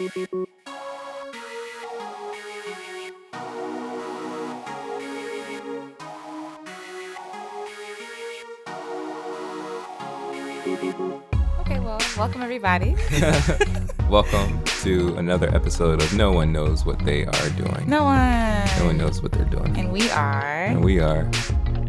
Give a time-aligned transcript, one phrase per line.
[0.00, 0.36] Okay,
[11.80, 12.94] well, welcome everybody.
[14.08, 17.88] Welcome to another episode of No One Knows What They Are Doing.
[17.88, 18.68] No one.
[18.78, 19.76] No one knows what they're doing.
[19.76, 21.28] And we are And we are.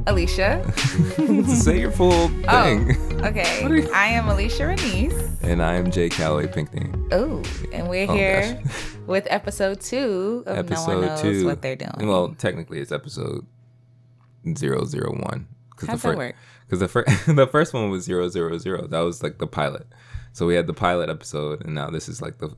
[0.07, 0.63] Alicia.
[1.45, 2.27] Say your full oh,
[2.63, 2.97] thing.
[3.21, 3.87] Oh, okay.
[3.93, 5.28] I am Alicia Renice.
[5.41, 6.89] And I am Jay Calloway Pinkney.
[7.11, 7.41] Oh,
[7.71, 8.61] and we're Oh, here
[9.07, 12.07] with episode two of No One Knows What They're Doing.
[12.07, 13.45] Well, technically, it's episode
[14.45, 15.47] 001.
[15.77, 16.35] Cause How's the that work?
[16.65, 18.29] Because the, fir- the first one was 000.
[18.29, 19.87] That was like the pilot.
[20.33, 22.55] So we had the pilot episode, and now this is like the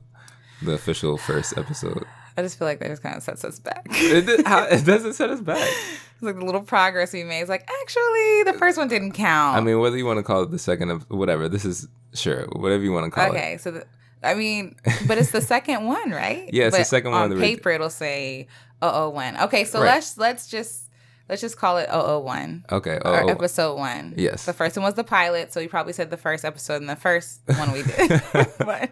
[0.62, 2.04] the official first episode.
[2.36, 3.86] I just feel like that just kind of sets us back.
[3.90, 5.58] It, it, how, it doesn't set us back.
[5.60, 7.40] It's like the little progress we made.
[7.40, 9.56] It's like, actually, the first one didn't count.
[9.56, 12.46] I mean, whether you want to call it the second of whatever, this is sure
[12.52, 13.30] whatever you want to call it.
[13.36, 13.86] okay, so the,
[14.22, 14.76] I mean,
[15.06, 16.48] but it's the second one, right?
[16.52, 18.46] Yeah, it's the second one On paper, it'll say
[18.80, 19.36] 001.
[19.42, 19.86] Okay, so Right.
[19.94, 20.88] let's let's just
[21.28, 22.64] let's just call it 001.
[22.70, 22.98] Okay.
[23.04, 24.14] or episode one.
[24.16, 24.44] Yes.
[24.44, 26.96] The first one was the pilot, so you probably said the first episode and the
[26.96, 28.22] first one we did.
[28.58, 28.90] but,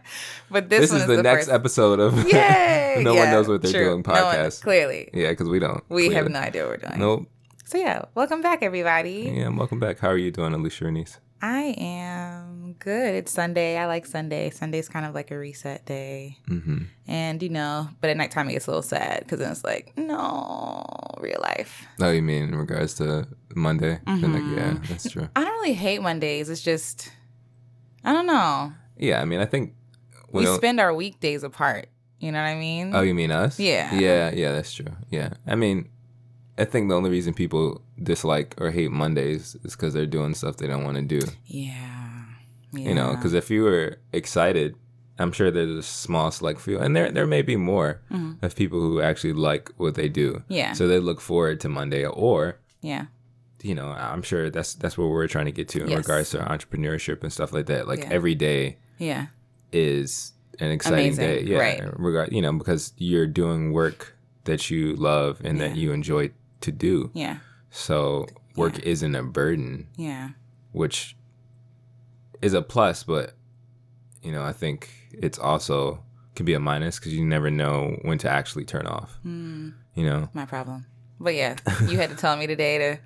[0.51, 1.51] but this, this one is the, next first.
[1.55, 3.03] episode of Yay!
[3.05, 3.85] No One Knows What They're true.
[3.91, 4.63] Doing No podcast.
[4.63, 5.11] clearly.
[5.13, 5.83] yeah, because we don't.
[5.89, 6.99] We have no idea what we're doing.
[7.01, 7.29] Nope.
[7.67, 9.33] So yeah, welcome back everybody.
[9.37, 9.99] Yeah, welcome back.
[10.01, 11.19] How are you doing, Alicia Renice?
[11.43, 13.15] I am good.
[13.15, 13.79] It's Sunday.
[13.79, 14.51] I like Sunday.
[14.51, 16.37] Sunday's kind of like a reset day.
[16.49, 16.85] Mm-hmm.
[17.09, 19.93] And you know, but at nighttime it gets a little sad because then it's like,
[19.97, 20.85] no,
[21.19, 21.87] real life.
[22.01, 24.01] Oh, you mean in regards to Monday?
[24.07, 24.85] Then, like, yeah, Mm-hmm.
[24.89, 25.29] that's true.
[25.35, 26.51] I don't really hate Mondays.
[26.51, 27.11] It's just,
[28.05, 28.73] I don't know.
[28.99, 29.75] Yeah, I mean, I think
[30.33, 31.89] We don't- spend our weekdays apart.
[32.19, 32.95] You know what I mean?
[32.95, 33.59] Oh, you mean us?
[33.59, 33.95] Yeah.
[33.95, 34.95] Yeah, yeah, that's true.
[35.09, 35.89] Yeah, I mean,
[36.61, 40.57] I think the only reason people dislike or hate Mondays is because they're doing stuff
[40.59, 41.21] they don't want to do.
[41.47, 41.75] Yeah.
[42.73, 42.89] yeah.
[42.89, 44.75] You know, because if you were excited,
[45.19, 48.43] I'm sure there's a small select few, and there there may be more Mhm.
[48.43, 50.43] of people who actually like what they do.
[50.49, 50.73] Yeah.
[50.73, 53.07] So they look forward to Monday, or yeah.
[53.63, 55.99] you know, I'm sure that's that's what we're trying to get to in Yes.
[55.99, 57.87] regards to entrepreneurship and stuff like that.
[57.87, 58.09] Like Yeah.
[58.19, 59.27] every day Yeah.
[59.73, 61.43] is an exciting Amazing, day.
[61.45, 61.59] Yeah.
[61.59, 62.01] right.
[62.01, 66.31] Regard, you know, because you're doing work that you love and that you enjoy
[66.63, 67.11] to do.
[67.15, 67.39] Yeah.
[67.71, 68.27] So
[68.57, 70.31] work isn't a burden, Yeah.
[70.73, 71.17] which
[72.43, 73.35] is a plus, but
[74.23, 76.03] you know, I think it's also
[76.35, 79.19] can be a minus because you never know when to actually turn off.
[79.27, 80.87] Mm, You know, my problem.
[81.19, 81.57] But yeah,
[81.89, 82.99] you had to tell me today to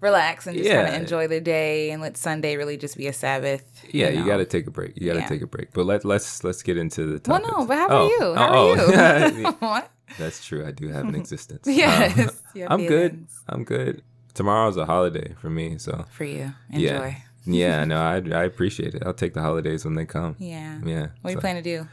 [0.00, 3.12] relax and just kind of enjoy the day and let Sunday really just be a
[3.12, 3.84] Sabbath.
[3.92, 4.26] yeah, you, know.
[4.26, 4.92] got to take a break.
[4.96, 5.26] You got to Yeah.
[5.28, 5.72] take a break.
[5.72, 7.46] But let let's let's get into the topic.
[7.46, 8.34] Well, no, but how Oh, are you?
[8.34, 9.26] How oh, are oh.
[9.28, 9.44] you?
[9.60, 9.90] what?
[10.18, 10.66] That's true.
[10.66, 11.66] I do have an existence.
[11.66, 12.18] Yes.
[12.54, 13.26] Um, I'm good.
[13.48, 14.02] I'm good.
[14.34, 16.54] Tomorrow's a holiday for me, so For you.
[16.70, 16.94] Yeah.
[16.94, 17.16] Enjoy.
[17.46, 19.02] yeah, no, I I appreciate it.
[19.04, 20.36] I'll take the holidays when they come.
[20.38, 20.78] Yeah.
[20.84, 21.06] Yeah.
[21.22, 21.88] What are you so- planning to do?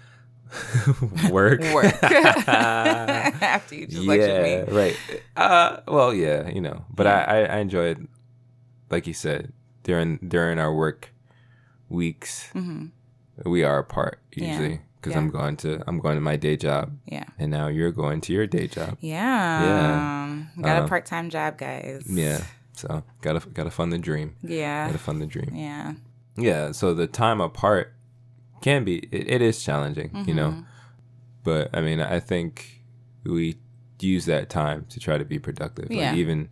[1.32, 1.62] Work.
[1.74, 2.04] Work.
[2.04, 4.72] After you just lectured yeah, me.
[4.72, 4.98] right.
[5.36, 7.98] Uh, well, yeah, you know, but I, I I enjoy it,
[8.92, 9.52] like you said,
[9.84, 11.10] during during our work
[11.90, 12.88] weeks, hmm
[13.46, 14.52] we are apart Yeah.
[14.52, 15.22] usually because Yeah.
[15.22, 17.26] I'm going to I'm going to my day job, Yeah.
[17.38, 18.98] and now you're going to your day job.
[19.02, 19.64] Yeah.
[19.64, 20.44] Yeah.
[20.62, 22.04] Got Uh, a part time job, guys.
[22.10, 22.42] Yeah,
[22.74, 24.36] so gotta gotta fund the dream.
[24.42, 24.88] Yeah.
[24.88, 25.52] Gotta fund the dream.
[25.54, 25.94] Yeah.
[26.38, 27.94] Yeah, so the time apart
[28.62, 30.52] can be it, it is challenging, you know.
[30.52, 30.66] Mhm.
[31.44, 32.82] But I mean, I think
[33.24, 33.58] we
[34.02, 35.92] use that time to try to be productive.
[35.92, 36.10] Yeah.
[36.10, 36.50] Like even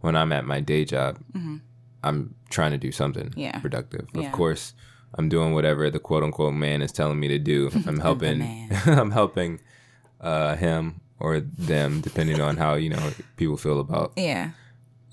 [0.00, 1.60] when I'm at my day job, Mhm.
[2.02, 3.58] I'm trying to do something Yeah.
[3.60, 4.06] productive.
[4.12, 4.26] Yeah.
[4.26, 4.74] Of course,
[5.14, 7.70] I'm doing whatever the quote unquote man is telling me to do.
[7.86, 8.42] I'm helping.
[8.86, 9.60] I'm helping
[10.20, 14.50] uh him or them depending on how, you know, people feel about Yeah.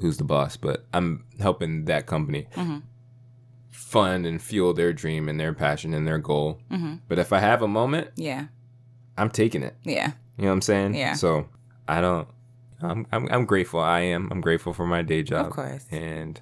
[0.01, 2.81] who's the boss, but I'm helping that company Mhm.
[3.71, 6.59] fund and fuel their dream and their passion and their goal.
[6.69, 8.45] hmm But if I have a moment, Yeah.
[9.17, 9.75] I'm taking it.
[9.83, 10.11] Yeah.
[10.37, 10.95] You know what I'm saying?
[10.95, 11.13] Yeah.
[11.13, 11.47] So
[11.87, 12.27] I don't.
[12.81, 13.79] I'm I'm I'm grateful.
[13.79, 14.27] I am.
[14.31, 15.45] I'm grateful for my day job.
[15.47, 15.85] Of course.
[15.91, 16.41] And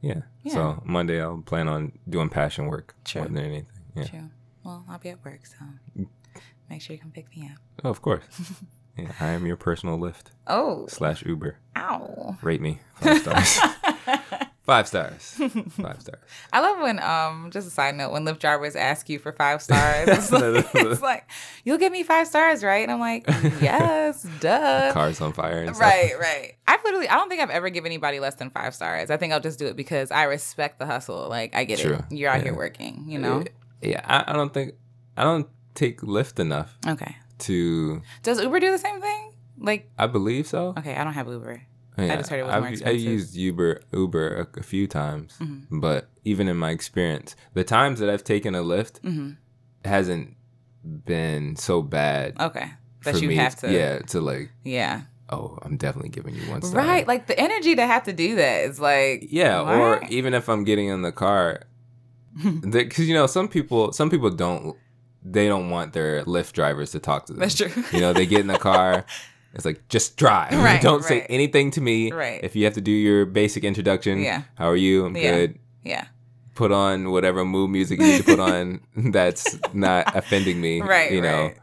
[0.00, 0.20] yeah.
[0.48, 0.54] Yeah.
[0.54, 3.22] So Monday I'll plan on doing passion work True.
[3.22, 3.66] more than anything.
[3.94, 4.04] Yeah.
[4.04, 4.30] True.
[4.64, 5.56] Well, I'll be at work, so
[5.98, 6.08] mm.
[6.68, 7.58] make sure you come pick me up.
[7.84, 8.24] Oh, of course.
[8.98, 9.12] yeah.
[9.20, 10.86] I am your personal Lyft Oh.
[10.88, 11.56] slash Uber.
[11.76, 12.36] Ow.
[12.42, 13.58] Rate me five stars.
[14.62, 15.22] five stars.
[15.70, 16.20] Five stars.
[16.52, 19.62] I love when um just a side note when Lyft drivers ask you for five
[19.62, 20.08] stars.
[20.08, 21.30] It's like, it's like
[21.64, 22.82] you'll give me five stars, right?
[22.82, 23.24] And I'm like,
[23.60, 24.92] yes, duh.
[24.92, 25.88] Cars on fire and stuff.
[25.88, 26.54] Right, right.
[26.66, 29.10] I've literally, I don't think I've ever given anybody less than five stars.
[29.10, 31.28] I think I'll just do it because I respect the hustle.
[31.28, 31.94] Like, I get True.
[31.94, 32.04] it.
[32.10, 32.44] You're out Yeah.
[32.44, 33.44] here working, you know?
[33.82, 34.02] Yeah.
[34.04, 34.74] I, I don't think
[35.16, 37.16] I don't take Lyft enough Okay.
[37.40, 38.02] To.
[38.22, 39.32] Does Uber do the same thing?
[39.58, 40.74] Like, I believe so.
[40.78, 41.62] okay, I don't have Uber.
[41.98, 45.34] Yeah, just heard it was I've, more I used Uber Uber a, a few times,
[45.40, 45.64] Mhm.
[45.68, 49.30] but even in my experience, the times that I've taken a Lyft hmm
[49.84, 50.36] hasn't
[50.84, 52.38] been so bad.
[52.40, 52.70] Okay.
[53.04, 53.72] That you me have to.
[53.72, 55.02] Yeah, to like, Yeah.
[55.30, 56.80] oh, I'm definitely giving you one star.
[56.80, 57.06] Right.
[57.06, 59.26] Like the energy to have to do that is like.
[59.30, 61.62] Yeah, or even if I'm getting in the car,
[62.70, 64.76] because you know some people, some people don't,
[65.32, 67.40] they don't want their Lyft drivers to talk to them.
[67.40, 67.70] That's true.
[67.92, 69.04] You know, they get in the car.
[69.54, 70.52] It's like just drive.
[70.64, 72.12] Right, don't say anything to me.
[72.12, 72.40] Right.
[72.42, 74.42] If you have to do your basic introduction, Yeah.
[74.56, 75.06] How are you?
[75.06, 75.30] I'm Yeah.
[75.30, 75.58] good.
[75.84, 76.04] yeah.
[76.54, 78.80] Put on whatever mood music you need to put on
[79.12, 80.80] that's not offending me.
[80.82, 81.12] Right.
[81.12, 81.56] You know, right.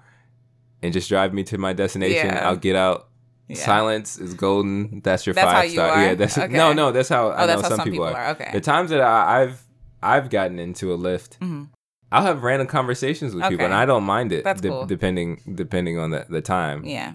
[0.81, 2.27] and just drive me to my destination.
[2.27, 2.47] Yeah.
[2.47, 3.09] I'll get out.
[3.47, 3.57] Yeah.
[3.57, 5.01] Silence is golden.
[5.01, 5.89] That's your That's five you star.
[5.91, 6.01] are?
[6.03, 6.51] Yeah, that's Okay.
[6.51, 6.91] no, no.
[6.91, 8.23] That's how I Oh, know that's how some, some people, people are.
[8.23, 8.31] are.
[8.31, 8.49] Okay.
[8.53, 9.61] The times that I, I've
[10.01, 11.67] I've gotten into a Lyft, Mhm.
[12.11, 14.43] I'll have random conversations with people, and I don't mind it.
[14.43, 14.85] That's de- cool.
[14.85, 16.83] Depending depending on the the time.
[16.85, 17.13] Yeah.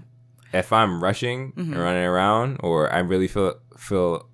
[0.53, 1.73] If I'm rushing Mhm.
[1.73, 4.27] and running around, or I really feel feel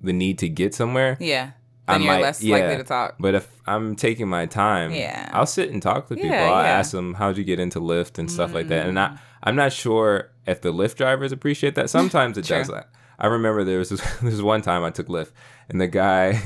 [0.00, 1.52] the need to get somewhere, Yeah.
[1.88, 2.56] I Then you're might- less yeah.
[2.56, 3.16] likely to talk.
[3.18, 5.28] But if I'm taking my time, Yeah.
[5.32, 6.30] I'll sit and talk to people.
[6.30, 6.78] Yeah, I'll yeah.
[6.78, 8.86] ask them how'd you get into Lyft and stuff like that.
[8.86, 9.00] And Mm.
[9.14, 11.90] I, I'm not sure if the Lyft drivers appreciate that.
[11.90, 12.88] Sometimes it does that.
[13.18, 15.32] I remember there was this, this one time I took Lyft,
[15.68, 16.40] and the guy,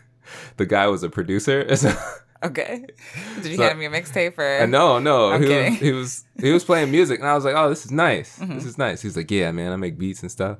[0.56, 1.74] the guy was a producer.
[1.76, 1.96] So-
[2.46, 2.84] Okay.
[3.36, 4.62] Did you So- hand him your mixtape or?
[4.62, 5.72] Uh, no, no, I'm he kidding.
[5.72, 8.38] was, he was he was playing music, and I was like, "Oh, this is nice.
[8.38, 8.54] Mhm.
[8.54, 10.58] This is nice." He's like, "Yeah, man, I make beats and stuff."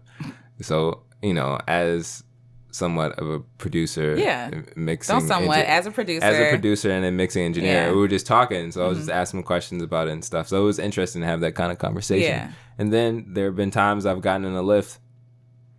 [0.60, 2.22] So you know, as
[2.70, 4.50] somewhat of a producer, Yeah.
[4.76, 6.26] mixing, Don't somewhat engi- as a producer.
[6.26, 7.90] as a producer and a mixing engineer, Yeah.
[7.92, 8.70] we were just talking.
[8.70, 10.46] So I was just asking questions about it and stuff.
[10.48, 12.28] So it was interesting to have that kind of conversation.
[12.28, 12.50] Yeah.
[12.76, 14.98] And then there have been times I've gotten in a Lyft.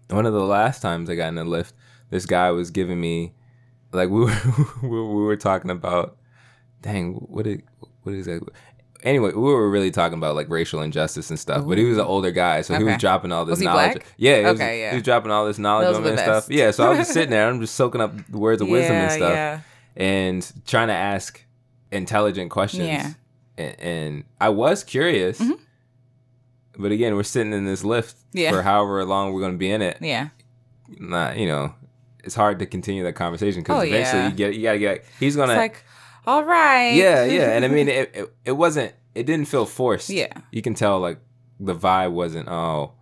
[0.10, 1.74] One of the last times I got in a Lyft,
[2.10, 3.34] this guy was giving me,
[3.98, 4.38] like we were
[4.84, 6.18] we were, talking about,
[6.82, 7.64] dang, what did
[8.04, 8.42] what is that?
[9.04, 11.66] Anyway, we were really talking about like racial injustice and stuff.
[11.68, 13.94] But he was an older guy, so he was dropping all this knowledge.
[13.94, 14.06] black?
[14.18, 14.90] Yeah, he was, Okay, yeah.
[14.92, 16.48] he was dropping all this knowledge on me and stuff.
[16.50, 18.96] Yeah, so I was just sitting there, I'm just soaking up the words of wisdom
[18.96, 19.60] and stuff Yeah.
[19.96, 21.44] and trying to ask
[21.92, 22.88] intelligent questions.
[22.88, 23.14] Yeah.
[23.58, 25.40] And, and I was curious.
[25.40, 25.60] Mhm.
[26.80, 28.52] But again, we're sitting in this Lyft Yeah.
[28.52, 29.98] for however long we're going to be in it.
[30.02, 30.30] Yeah.
[31.00, 31.74] Not, you know,
[32.24, 34.30] it's hard to continue that conversation because Oh, eventually yeah.
[34.30, 35.84] you get, you got to get, he's going It's like,
[36.26, 36.92] all right.
[36.94, 37.52] yeah, yeah.
[37.56, 40.10] And I mean, it, it, it wasn't, it didn't feel forced.
[40.10, 40.32] Yeah.
[40.52, 41.20] You can tell like
[41.60, 42.94] the vibe wasn't, oh,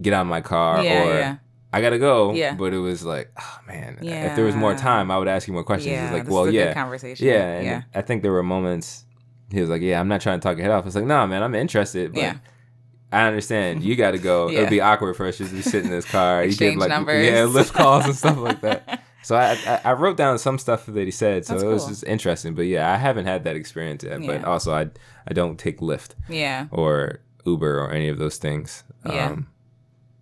[0.00, 1.36] get out of my car Yeah, or yeah.
[1.72, 2.32] I got to go.
[2.34, 2.54] Yeah.
[2.54, 5.54] But it was like, oh man, if there was more time, I would ask you
[5.54, 5.92] more questions.
[5.92, 6.04] Yeah.
[6.06, 6.74] it's like, well, yeah.
[6.74, 7.26] Conversation.
[7.26, 7.82] Yeah, and Yeah.
[7.94, 9.04] I think there were moments
[9.50, 11.26] he was like, "Yeah, I'm not trying to talk your head off." It's like, "No,
[11.26, 12.36] man, I'm interested, but Yeah.
[13.12, 14.48] I understand you got to go.
[14.48, 14.58] Yeah.
[14.58, 16.42] It'd be awkward for us just to be sitting in this car.
[16.42, 17.26] you Exchange get like, numbers.
[17.26, 20.86] yeah, lift calls and stuff like that." So I, I I wrote down some stuff
[20.86, 21.90] that he said, so That's it was cool.
[21.90, 22.54] just interesting.
[22.54, 24.20] But yeah, I haven't had that experience yet.
[24.26, 24.90] But also, I
[25.28, 26.66] I don't take Lyft yeah.
[26.70, 28.82] or Uber or any of those things.
[29.06, 29.28] Yeah.
[29.28, 29.48] Um,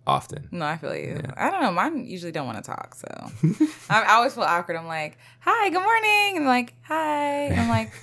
[0.05, 0.47] often.
[0.51, 1.19] No, I feel you.
[1.23, 1.31] Yeah.
[1.37, 1.71] I don't know.
[1.71, 3.07] Mine usually don't want to talk, so
[3.89, 4.75] I, I always feel awkward.
[4.77, 7.93] I'm like, "Hi, good morning," and like, "Hi," and I'm like,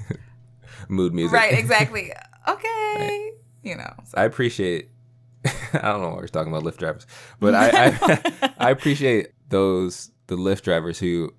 [0.88, 1.34] Mood music.
[1.34, 2.12] "Right, exactly.
[2.48, 3.32] Okay."
[3.62, 3.92] You know.
[4.04, 4.18] So.
[4.18, 4.90] I appreciate.
[5.44, 7.06] I don't know what we're talking about Lyft drivers,
[7.40, 11.32] but I I, I appreciate those the Lyft drivers who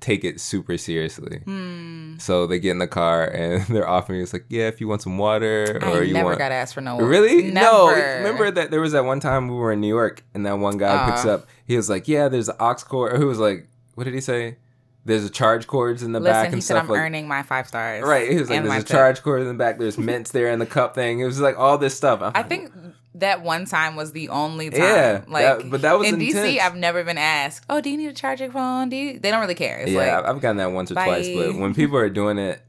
[0.00, 1.38] take it super seriously.
[1.44, 2.16] Hmm.
[2.18, 5.02] So they get in the car and they're offering it's like, yeah, if you want
[5.02, 6.38] some water or I you never want.
[6.38, 6.94] got asked for no.
[6.94, 7.06] Water.
[7.06, 7.50] Really?
[7.50, 7.66] Never.
[7.66, 7.88] No.
[8.18, 10.78] Remember that there was that one time we were in New York and that one
[10.78, 11.34] guy picks Uh.
[11.34, 11.46] up.
[11.66, 13.12] He was like, yeah, there's an aux cord.
[13.12, 14.56] Or he was like, what did he say?
[15.04, 17.00] There's a charge cords in the back Listen, and he said stuff I'm like.
[17.00, 18.04] earning my five stars.
[18.04, 19.78] Right, he was like, "There's a tip." charge cord in the back.
[19.78, 22.20] There's mints there in the cup thing." It was like all this stuff.
[22.20, 22.72] I'm I like, think
[23.14, 24.80] that one time was the only time.
[24.80, 26.46] Yeah, like, that- but that was in intense.
[26.46, 26.60] DC.
[26.60, 27.64] I've never been asked.
[27.70, 28.90] Oh, do you need to charge your phone?
[28.90, 29.18] Do you?
[29.18, 29.78] They don't really care.
[29.78, 32.62] It's yeah, like, I've gotten that once or twice, but when people are doing it,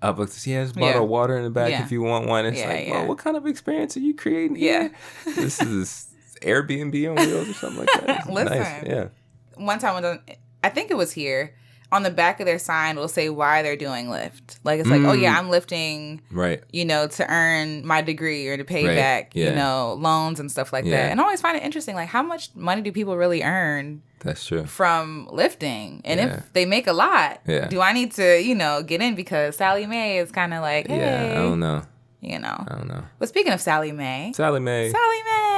[0.00, 1.02] up like, yeah, there's a bottle Yeah.
[1.02, 1.82] of water in the back Yeah.
[1.82, 2.46] if you want one.
[2.46, 4.56] It's Yeah, like, well, what kind of experience are you creating?
[4.58, 4.88] Yeah.
[5.24, 6.06] this is
[6.42, 8.26] Airbnb on wheels or something like that.
[8.32, 8.58] Listen.
[8.58, 8.84] nice.
[8.86, 9.08] Yeah,
[9.56, 10.20] one time
[10.62, 11.54] I think it was here
[11.94, 14.58] on the back of their sign will say why they're doing Lyft.
[14.64, 15.22] Like it's like, oh Mm.
[15.22, 16.62] yeah, I'm lifting, right.
[16.72, 18.96] you know, to earn my degree or to pay Right.
[18.96, 19.50] back, Yeah.
[19.50, 20.96] you know, loans and stuff like Yeah.
[21.04, 21.10] that.
[21.12, 24.44] And I always find it interesting, like how much money do people really earn That's
[24.44, 24.66] true.
[24.66, 26.02] from lifting?
[26.04, 26.26] And Yeah.
[26.38, 27.66] if they make a lot, Yeah.
[27.68, 30.88] do I need to, you know, get in because Sallie Mae is kind of like,
[30.88, 31.82] hey, Yeah, I don't know.
[32.20, 32.64] you know.
[32.68, 33.04] I don't know.
[33.18, 35.53] But speaking of Sallie Mae, Sallie Mae, Sallie Mae,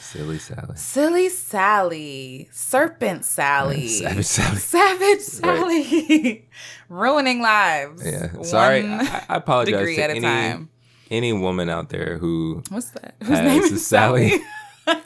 [0.00, 4.56] silly Sally, silly Sally, serpent Sally, Savage Sally.
[4.58, 6.48] Savage Sally,
[6.88, 8.02] ruining lives.
[8.04, 8.86] Yeah, sorry.
[8.86, 10.68] I, I apologize degree to at a any time.
[11.10, 13.14] any woman out there who What's that?
[13.22, 14.32] Whose name is Sally?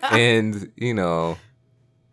[0.02, 1.36] and you know,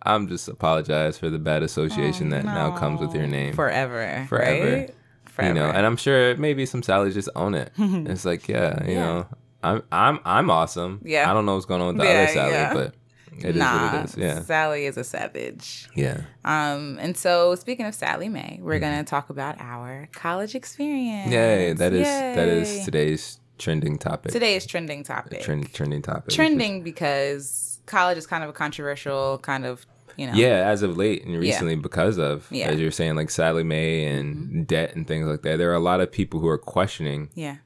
[0.04, 3.54] I'm just apologize for the bad association oh, that now comes with your name.
[3.54, 4.26] Forever.
[4.28, 4.72] Forever.
[4.78, 4.96] Right?
[5.26, 5.48] Forever.
[5.48, 7.72] You know, and I'm sure maybe some Sallys just own it.
[7.78, 9.00] it's like, yeah, you Yeah.
[9.06, 9.28] know,
[9.64, 11.02] I'm I'm I'm awesome.
[11.04, 11.30] Yeah.
[11.30, 12.74] I don't know what's going on with the Yeah, other Sally, yeah.
[12.74, 12.96] but
[13.38, 14.18] It is nah, what it is.
[14.18, 14.42] Yeah.
[14.42, 15.88] Sally is a savage.
[15.96, 16.22] Yeah.
[16.46, 21.26] Um, and so speaking of Sallie Mae, we're gonna talk about our college experience.
[21.26, 21.34] Mm-hmm.
[21.34, 21.74] Yay.
[21.74, 22.62] That is that Yay.
[22.62, 24.32] is today's trending topic.
[24.32, 25.42] today's trending topic.
[25.42, 26.26] Trend, trending topic.
[26.26, 29.86] which is- trending because college is kind of a controversial kind of
[30.18, 30.34] you know.
[30.34, 32.66] Yeah, as of late and recently, because of Yeah.
[32.66, 32.74] Mm-hmm.
[32.74, 35.58] as you're saying, like Sallie Mae and debt and things like that.
[35.58, 37.58] There are a lot of people who are questioning: Yeah.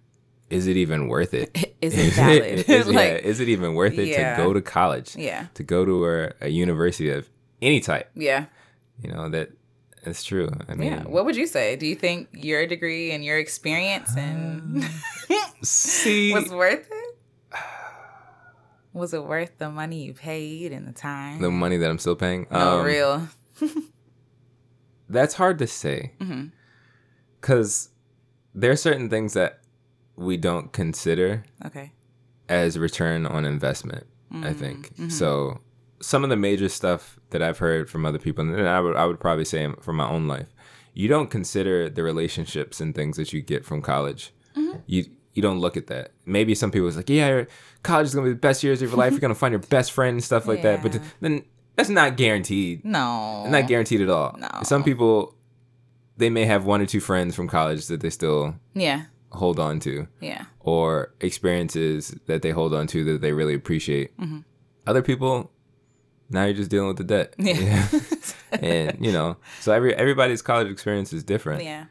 [0.50, 1.76] Is it even worth it?
[1.82, 2.70] Is it valid?
[2.70, 4.38] is, like, yeah, is it even worth it Yeah.
[4.38, 5.16] to go to college?
[5.16, 5.48] yeah.
[5.56, 7.28] To go to a, a university of
[7.62, 8.10] any type?
[8.16, 8.46] Yeah.
[9.02, 9.50] You know that
[10.04, 10.50] that's true.
[10.70, 11.04] I mean, Yeah.
[11.04, 11.76] What would you say?
[11.76, 14.86] Do you think your degree and your experience and
[15.64, 17.16] see, was worth it?
[18.94, 21.42] Was it worth the money you paid and the time?
[21.42, 22.48] the money that I'm still paying.
[22.52, 23.28] no, um, real.
[25.10, 26.14] That's hard to say
[27.42, 27.90] because
[28.54, 29.60] there are certain things that
[30.16, 31.92] we don't consider Okay.
[32.50, 34.06] as return on investment.
[34.32, 35.12] I Mm, think mhm.
[35.12, 35.62] so.
[36.02, 39.06] Some of the major stuff that I've heard from other people, and I would I
[39.06, 40.48] would probably say from my own life,
[40.94, 44.34] you don't consider the relationships and things that you get from college.
[44.58, 44.80] Mm-hmm.
[44.88, 46.12] You you don't look at that.
[46.26, 47.44] Maybe some people is like, yeah,
[47.84, 49.12] college is gonna be the best years of your life.
[49.12, 50.82] You're gonna find your best friend and stuff like that.
[50.84, 51.44] But th- then
[51.76, 52.84] that's not guaranteed.
[52.86, 53.46] No.
[53.48, 54.36] Not guaranteed at all.
[54.38, 54.50] No.
[54.64, 55.36] Some people
[56.18, 59.04] they may have one or two friends from college that they still Yeah.
[59.32, 60.46] Hold on to Yeah.
[60.62, 64.18] or experiences that they hold on to that they really appreciate.
[64.18, 64.44] Mhm.
[64.88, 65.52] Other people,
[66.30, 67.34] now you're just dealing with the debt.
[67.38, 67.88] Yeah.
[68.52, 71.64] and you know, so every everybody's college experience is different.
[71.64, 71.86] yeah.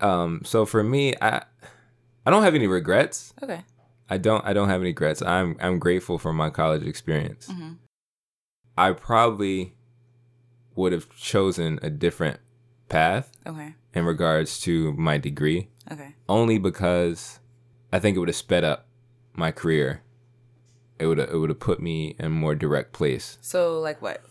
[0.00, 1.42] Um, so for me, I
[2.26, 3.34] I don't have any regrets.
[3.42, 3.62] Okay.
[4.08, 5.22] I don't I don't have any regrets.
[5.22, 7.48] I'm I'm grateful for my college experience.
[7.48, 7.78] Mhm.
[8.76, 9.74] I probably
[10.76, 12.38] would have chosen a different
[12.88, 13.74] path Okay.
[13.94, 16.14] in regards to my degree Okay.
[16.28, 17.40] only because
[17.92, 18.86] I think it would have sped up
[19.34, 20.02] my career.
[20.98, 23.38] It would it would have put me in a more direct place.
[23.40, 24.22] So like what?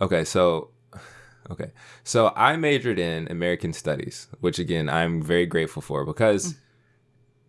[0.00, 0.70] Okay, so
[1.50, 1.70] okay.
[2.02, 6.56] So I majored in American Studies, which again I'm very grateful for because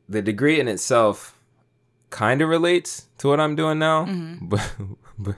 [0.08, 1.40] the degree in itself
[2.12, 4.06] kind of relates to what I'm doing now,
[4.42, 4.74] but,
[5.18, 5.36] but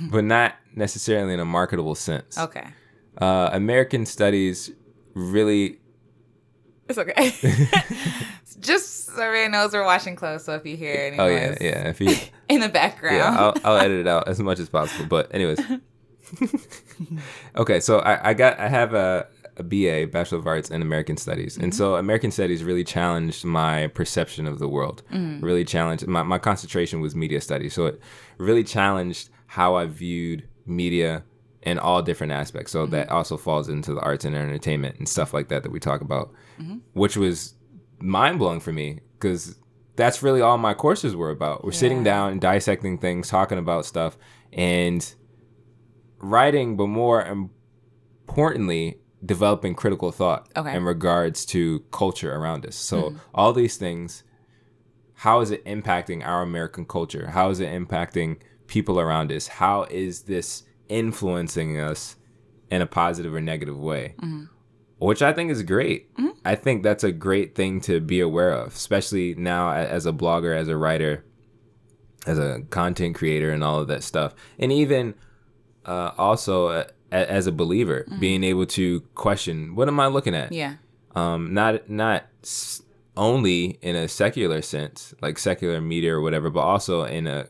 [0.00, 2.38] but not necessarily in a marketable sense.
[2.38, 2.66] Okay.
[3.18, 4.70] Uh, American Studies
[5.14, 5.78] really
[6.88, 7.32] It's okay.
[8.60, 11.88] Just so everyone knows we're washing clothes, so if you hear any Oh yeah, yeah.
[11.88, 12.14] If you
[12.48, 13.16] in the background.
[13.16, 15.06] yeah, I'll, I'll edit it out as much as possible.
[15.06, 15.60] But anyways,
[17.56, 17.80] okay.
[17.80, 19.26] So I, I got I have a,
[19.56, 21.78] a BA, Bachelor of Arts in American Studies, and mm-hmm.
[21.78, 25.02] so American Studies really challenged my perception of the world.
[25.12, 25.44] Mm-hmm.
[25.44, 28.00] Really challenged my my concentration was media studies, so it
[28.38, 31.24] really challenged how I viewed media
[31.62, 32.72] in all different aspects.
[32.72, 32.92] So mm-hmm.
[32.92, 36.00] that also falls into the arts and entertainment and stuff like that that we talk
[36.00, 36.78] about, Mm-hmm.
[36.92, 37.54] which was
[37.98, 39.56] mind blowing for me because
[39.96, 41.64] that's really all my courses were about.
[41.64, 44.16] We're sitting down and dissecting things, talking about stuff,
[44.52, 45.14] and
[46.18, 47.24] writing, but more
[48.26, 50.76] importantly, developing critical thought Okay.
[50.76, 52.76] in regards to culture around us.
[52.76, 53.18] So mm-hmm.
[53.34, 54.22] all these things,
[55.14, 57.28] how is it impacting our American culture?
[57.30, 59.46] How is it impacting people around us?
[59.46, 62.16] How is this influencing us
[62.70, 64.14] in a positive or negative way?
[64.20, 64.44] Mm-hmm.
[64.98, 66.10] Which I think is great.
[66.44, 70.56] I think that's a great thing to be aware of, especially now as a blogger,
[70.56, 71.24] as a writer,
[72.26, 74.34] as a content creator, and all of that stuff.
[74.58, 75.14] And even
[75.84, 80.34] uh, also uh, a- as a believer, being able to question what am I looking
[80.34, 80.52] at?
[80.52, 80.74] yeah.
[81.14, 82.82] um, not not s-
[83.16, 87.46] only in a secular sense, like secular media or whatever, but also in a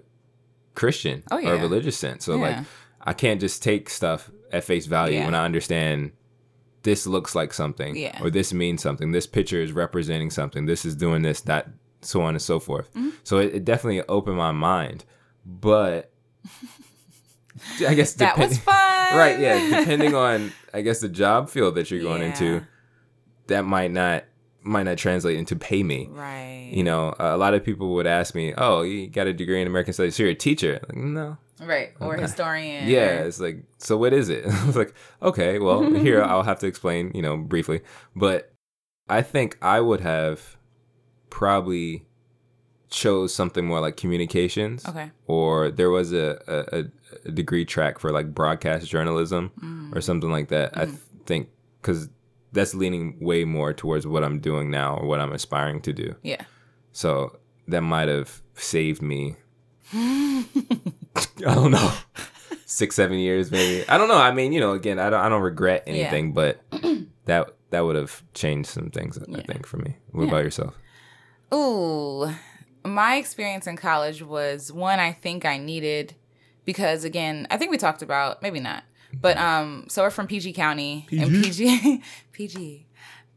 [0.74, 2.24] Christian Oh, or religious sense.
[2.24, 2.56] So like,
[3.00, 5.24] I can't just take stuff at face value Yeah.
[5.26, 6.12] when I understand
[6.84, 8.18] this looks like something, Yeah.
[8.22, 9.10] or this means something.
[9.12, 10.66] This picture is representing something.
[10.66, 11.68] This is doing this, that,
[12.02, 12.88] so on and so forth.
[12.94, 13.10] Mm-hmm.
[13.24, 15.04] So it, it definitely opened my mind,
[15.44, 16.10] but.
[17.86, 19.16] I guess That was depend- fun.
[19.18, 22.28] right yeah depending on i guess the job field that you're going Yeah.
[22.28, 22.62] into
[23.46, 24.24] that might not
[24.62, 26.70] might not translate into pay me Right.
[26.74, 29.68] you know a lot of people would ask me oh you got a degree in
[29.68, 31.92] american studies so you're a teacher like, no Right.
[32.00, 32.88] Or historian.
[32.88, 36.42] yeah or- it's like so what is it i was like okay well here i'll
[36.42, 37.80] have to explain you know briefly
[38.16, 38.52] but
[39.08, 40.56] i think i would have
[41.30, 42.06] probably
[42.90, 45.10] chose something more like communications Okay.
[45.26, 46.78] or there was a, a,
[47.26, 49.94] a- degree track for like broadcast journalism Mm.
[49.96, 50.76] or something like that.
[50.76, 51.48] I th- think
[51.80, 52.08] because
[52.52, 56.14] that's leaning way more towards what I'm doing now or what I'm aspiring to do.
[56.22, 56.42] Yeah.
[56.92, 59.36] So that might have saved me.
[61.46, 61.92] I don't know,
[62.66, 63.88] six seven years maybe.
[63.88, 64.16] I don't know.
[64.18, 65.92] I mean, you know, again, I don't I don't regret Yeah.
[65.94, 66.60] anything, but
[67.26, 69.18] that that would have changed some things.
[69.18, 69.96] I think for me.
[70.12, 70.28] What Yeah.
[70.28, 70.78] about yourself?
[71.52, 72.30] Ooh,
[72.84, 76.14] my experience in college was one I think I needed
[76.64, 78.82] because again, I think we talked about maybe not,
[79.20, 82.86] but um, so we're from PG County and PG PG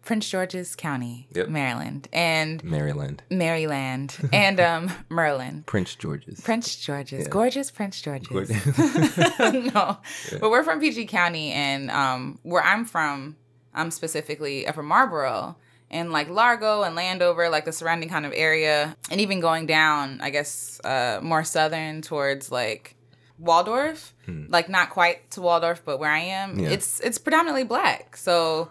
[0.07, 1.49] Prince George's County, Yep.
[1.49, 3.21] Maryland, and Maryland.
[3.29, 5.63] Maryland, and um, Merlin.
[5.67, 6.39] Prince George's.
[6.39, 7.29] Prince George's, Yeah.
[7.29, 8.29] gorgeous Prince George's.
[8.29, 8.77] Gorgeous.
[9.73, 9.97] no,
[10.39, 13.35] but we're from PG County, and um, where I'm from,
[13.73, 15.57] I'm specifically Upper Marlboro,
[15.91, 20.21] and like Largo and Landover, like the surrounding kind of area, and even going down,
[20.21, 22.95] I guess, uh, more southern towards like
[23.39, 24.13] Waldorf,
[24.47, 26.59] like not quite to Waldorf, but where I am, Hmm.
[26.61, 26.69] Yeah.
[26.69, 28.15] it's it's predominantly black.
[28.17, 28.69] So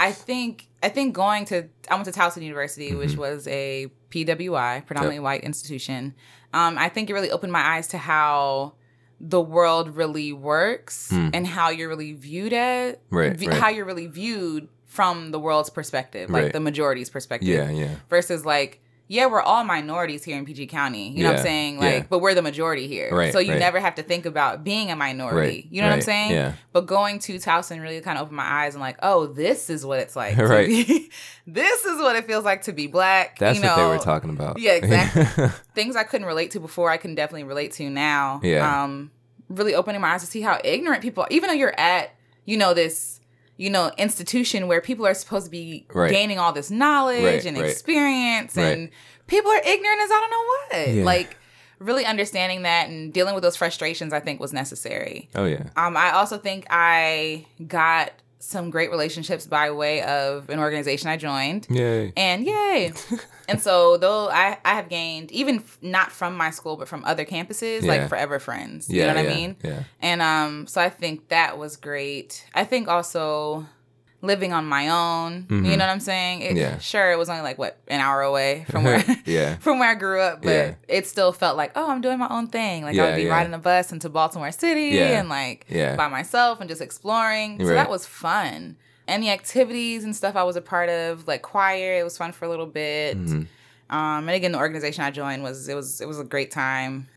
[0.00, 1.56] I think I think going to
[1.90, 2.98] I went to Towson University, Mm-hmm.
[3.02, 6.14] which was a PWI, predominantly white institution.
[6.52, 8.74] Um, I think it really opened my eyes to how
[9.20, 13.00] the world really works and how you're really viewed at.
[13.10, 13.60] Right, vi- right.
[13.60, 16.52] how you're really viewed from the world's perspective, like Right.
[16.52, 17.94] the majority's perspective yeah, yeah.
[18.08, 21.78] versus like yeah we're all minorities here in pg county you know what i'm saying
[21.78, 22.06] like yeah.
[22.10, 23.58] but we're the majority here Right, so you right.
[23.60, 26.54] never have to think about being a minority Right, you know what i'm saying yeah.
[26.72, 29.86] but going to towson really kind of opened my eyes and like oh this is
[29.86, 30.66] what it's like to Right.
[30.68, 31.10] be-
[31.46, 33.98] this is what it feels like to be black That's you know what they were
[34.02, 34.58] talking about.
[34.58, 35.48] Yeah, exactly.
[35.74, 38.82] things i couldn't relate to before i can definitely relate to now Yeah.
[38.84, 39.10] um
[39.48, 42.10] really opening my eyes to see how ignorant people are even though you're at
[42.44, 43.15] you know this
[43.56, 46.10] you know institution where people are supposed to be Right.
[46.10, 47.70] gaining all this knowledge Right, and right.
[47.70, 48.90] experience and
[49.26, 50.44] people are ignorant as I don't know
[50.84, 50.94] what.
[50.96, 51.04] Yeah.
[51.04, 51.36] Like
[51.78, 55.28] really understanding that and dealing with those frustrations I think was necessary.
[55.34, 55.64] oh yeah.
[55.76, 58.12] Um I also think I got
[58.46, 61.66] some great relationships by way of an organization I joined.
[61.68, 62.12] Yay.
[62.16, 62.92] And yay.
[63.48, 67.04] and so though I, I have gained even f- not from my school but from
[67.04, 67.88] other campuses Yeah.
[67.88, 68.88] like forever friends.
[68.88, 69.56] Yeah, you know what yeah, I mean?
[69.64, 69.82] Yeah.
[70.00, 72.46] And um, so I think that was great.
[72.54, 73.66] I think also
[74.26, 75.46] living on my own.
[75.48, 76.42] You know what I'm saying?
[76.42, 76.56] It, Mm-hmm.
[76.58, 76.78] Yeah.
[76.78, 79.56] Sure, it was only like what an hour away from where Yeah.
[79.60, 80.74] from where I grew up, but Yeah.
[80.88, 82.82] it still felt like oh, I'm doing my own thing.
[82.82, 83.30] Like I Yeah, would be yeah.
[83.30, 85.96] riding a bus into Baltimore City and like Yeah.
[85.96, 87.58] by myself and just exploring.
[87.60, 87.74] So Right.
[87.74, 88.76] that was fun.
[89.08, 92.32] And the activities and stuff I was a part of, like choir, it was fun
[92.32, 93.16] for a little bit.
[93.16, 93.42] Mm-hmm.
[93.96, 97.08] Um, and again, the organization I joined was it was it was a great time.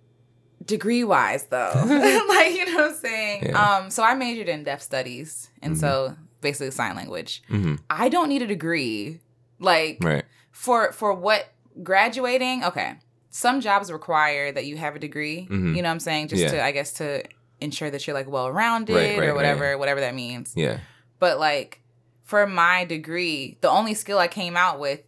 [0.65, 3.43] Degree wise, though, like you know what I'm saying.
[3.43, 3.51] Yeah.
[3.53, 3.83] Mm-hmm.
[3.85, 7.43] Um, so I majored in deaf studies, and so basically sign language.
[7.89, 9.19] I don't need a degree,
[9.59, 10.25] like Right.
[10.51, 11.51] for for what
[11.83, 12.63] graduating.
[12.63, 12.95] Okay,
[13.29, 15.47] some jobs require that you have a degree.
[15.49, 15.75] Mhm.
[15.75, 16.27] You know what I'm saying?
[16.29, 16.51] Just Yeah.
[16.51, 17.23] to I guess to
[17.61, 20.53] ensure that you're like well rounded Right, right, or whatever whatever that means.
[20.55, 20.79] Yeah.
[21.19, 21.81] But like
[22.23, 25.01] for my degree, the only skill I came out with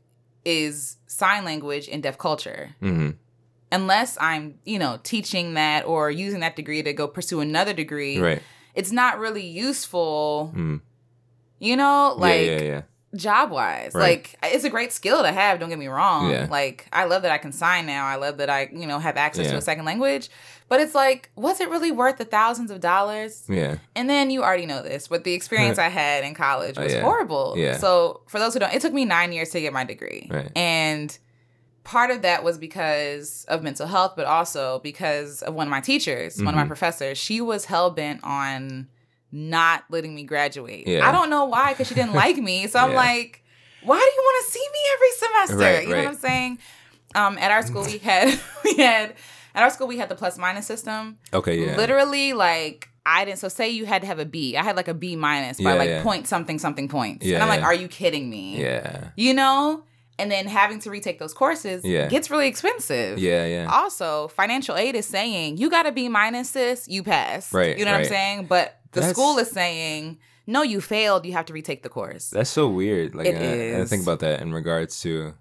[0.44, 2.76] is sign language and deaf culture.
[2.82, 3.12] Mm-hmm.
[3.72, 8.18] Unless I'm, you know, teaching that or using that degree to go pursue another degree,
[8.20, 8.42] Right.
[8.76, 10.82] it's not really useful, Mm.
[11.62, 12.82] You know, like yeah, yeah, yeah.
[13.16, 13.92] job wise.
[13.94, 14.28] Right.
[14.42, 16.30] Like it's a great skill to have, don't get me wrong.
[16.32, 16.48] Yeah.
[16.50, 18.06] Like I love that I can sign now.
[18.08, 20.30] I love that I, you know, have access to a second language.
[20.70, 23.44] But it's like, was it really worth the thousands of dollars?
[23.50, 23.76] Yeah.
[23.94, 26.94] And then you already know this, but the experience I had in college Oh, was
[26.94, 27.02] yeah.
[27.02, 27.56] horrible.
[27.58, 27.78] Yeah.
[27.78, 30.28] So for those who don't, it took me nine years to get my degree.
[30.32, 30.50] Right.
[30.56, 31.16] And
[31.84, 35.82] part of that was because of mental health, but also because of one of my
[35.82, 36.68] teachers, one of my Mhm.
[36.68, 37.18] professors.
[37.18, 38.88] She was hell bent on
[39.32, 40.88] not letting me graduate.
[40.88, 41.08] Yeah.
[41.08, 42.68] I don't know why, because she didn't like me.
[42.68, 42.96] So I'm Yeah.
[42.98, 43.44] like,
[43.84, 45.58] why do you want to see me every semester?
[45.58, 46.58] Right, you know what I'm saying?
[47.16, 49.16] Um, at our school we had we had
[49.54, 51.66] at our school we had the plus minus system Okay.
[51.66, 51.76] Yeah.
[51.76, 53.40] literally like I didn't.
[53.40, 54.56] So say you had to have a B.
[54.56, 57.26] I had like a B minus by Yeah, like point something something points.
[57.26, 58.62] And I'm like, are you kidding me?
[58.62, 59.10] Yeah.
[59.16, 59.84] You know.
[60.22, 62.08] And then having to retake those courses Yeah.
[62.08, 63.20] gets really expensive.
[63.20, 63.46] Yeah.
[63.46, 63.68] Yeah.
[63.72, 67.54] Also, financial aid is saying you got to be minus this, you pass.
[67.54, 68.46] Right, You know what I'm saying?
[68.46, 71.26] But the That's- school is saying no, you failed.
[71.26, 72.30] You have to retake the course.
[72.32, 73.14] That's so weird.
[73.16, 75.34] Like, I, I think about that in regards to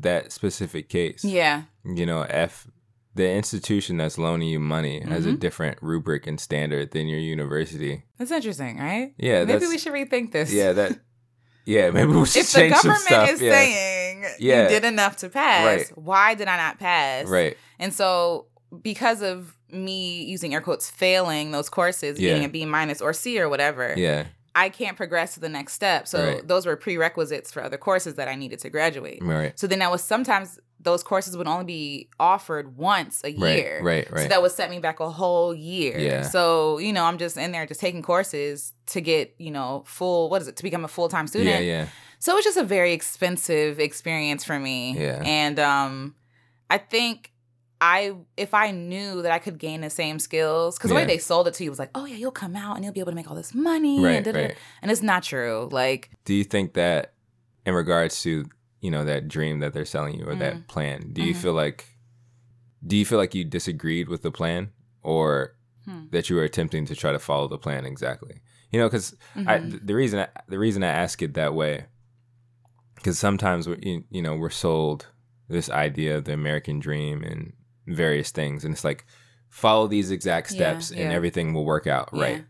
[0.00, 1.24] that specific case.
[1.24, 1.62] yeah.
[1.84, 2.66] You know, F
[3.14, 5.40] the institution that's loaning you money has a Mhm.
[5.40, 8.04] different rubric and standard than your university.
[8.18, 9.12] That's interesting, right?
[9.18, 10.50] Yeah, Maybe we should rethink this.
[10.52, 10.98] yeah that
[11.64, 14.62] yeah maybe we should if the change some government is yeah, saying Yeah.
[14.64, 15.98] you did enough to pass, Right.
[15.98, 17.26] why did I not pass?
[17.28, 17.56] right.
[17.78, 18.46] And so
[18.82, 22.30] because of me using air quotes failing those courses, Yeah.
[22.30, 25.72] getting a B minus or C or whatever, Yeah, I can't progress to the next
[25.74, 26.06] step.
[26.06, 26.46] So Right.
[26.48, 29.20] those were prerequisites for other courses that I needed to graduate.
[29.22, 29.58] right.
[29.58, 33.80] So then I was sometimes those courses would only be offered once a year.
[33.82, 34.08] Right, year.
[34.10, 35.98] right, So that would set me back a whole year.
[35.98, 36.22] Yeah.
[36.22, 40.28] So, you know, I'm just in there just taking courses to get, you know, full
[40.28, 41.50] what is it, to become a full time student.
[41.50, 41.86] Yeah, yeah.
[42.18, 44.98] So it was just a very expensive experience for me.
[44.98, 45.22] Yeah.
[45.24, 46.14] And um
[46.68, 47.32] I think
[47.80, 51.18] I if I knew that I could gain the same skills, because the way they
[51.18, 53.10] sold it to you was like, oh yeah, you'll come out and you'll be able
[53.10, 54.00] to make all this money.
[54.00, 54.56] Right, and, right.
[54.82, 55.68] and it's not true.
[55.72, 57.14] Like, Do you think that
[57.66, 58.48] in regards to,
[58.82, 60.38] you know, that dream that they're selling you or Mm-hmm.
[60.40, 61.86] that plan, do you feel like
[62.86, 64.70] do you feel like you disagreed with the plan
[65.02, 66.04] or Hmm.
[66.12, 68.40] that you were attempting to try to follow the plan exactly.
[68.70, 69.84] You know, because Mhm.
[69.84, 71.86] the reason I, the reason I ask it that way,
[72.96, 75.06] because sometimes we you, know we're sold
[75.48, 77.52] this idea of the American dream and
[77.86, 79.04] various things, and it's like
[79.48, 81.12] follow these exact Yeah, steps and yeah.
[81.12, 82.38] everything will work out right.
[82.38, 82.42] Yeah.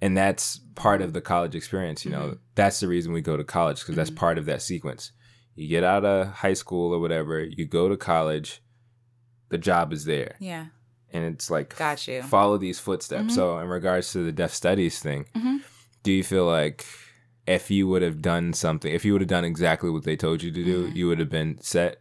[0.00, 2.04] And that's part of the college experience.
[2.04, 2.38] You know, Mhm.
[2.54, 4.16] that's the reason we go to college because that's Mhm.
[4.16, 5.12] part of that sequence.
[5.54, 8.60] You get out of high school or whatever, you go to college,
[9.50, 10.66] the job is there, Yeah.
[11.12, 12.22] and it's like Got you.
[12.22, 13.32] follow these footsteps.
[13.32, 13.34] Mhm.
[13.34, 15.60] So, in regards to the deaf studies thing, Mhm.
[16.02, 16.84] do you feel like
[17.46, 20.42] if you would have done something, if you would have done exactly what they told
[20.42, 20.96] you to do, Mhm.
[20.96, 22.00] you would have been set?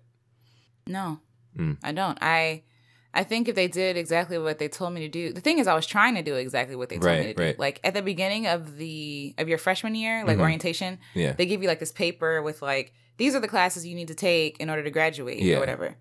[0.88, 1.20] No,
[1.58, 1.78] Mm.
[1.84, 2.18] I don't.
[2.22, 2.64] I
[3.16, 5.68] I think if they did exactly what they told me to do, the thing is,
[5.68, 7.56] I was trying to do exactly what they told me Right, to right.
[7.56, 7.62] do.
[7.62, 10.42] Like at the beginning of the of your freshman year, like Mhm.
[10.42, 11.34] orientation, Yeah.
[11.34, 14.16] they give you like this paper with like these are the classes you need to
[14.16, 15.58] take in order to graduate Yeah.
[15.58, 15.96] or whatever.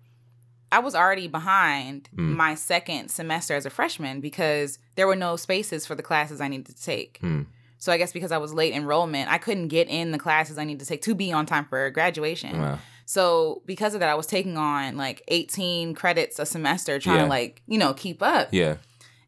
[0.71, 2.35] I was already behind Mm.
[2.35, 6.47] my second semester as a freshman because there were no spaces for the classes I
[6.47, 7.17] needed to take.
[7.21, 7.43] Hmm.
[7.77, 10.63] So I guess because I was late enrollment, I couldn't get in the classes I
[10.63, 12.59] needed to take to be on time for graduation.
[12.59, 12.79] Wow.
[13.05, 17.23] So because of that, I was taking on like 18 credits a semester trying Yeah.
[17.23, 18.47] to like, you know, keep up.
[18.51, 18.77] Yeah.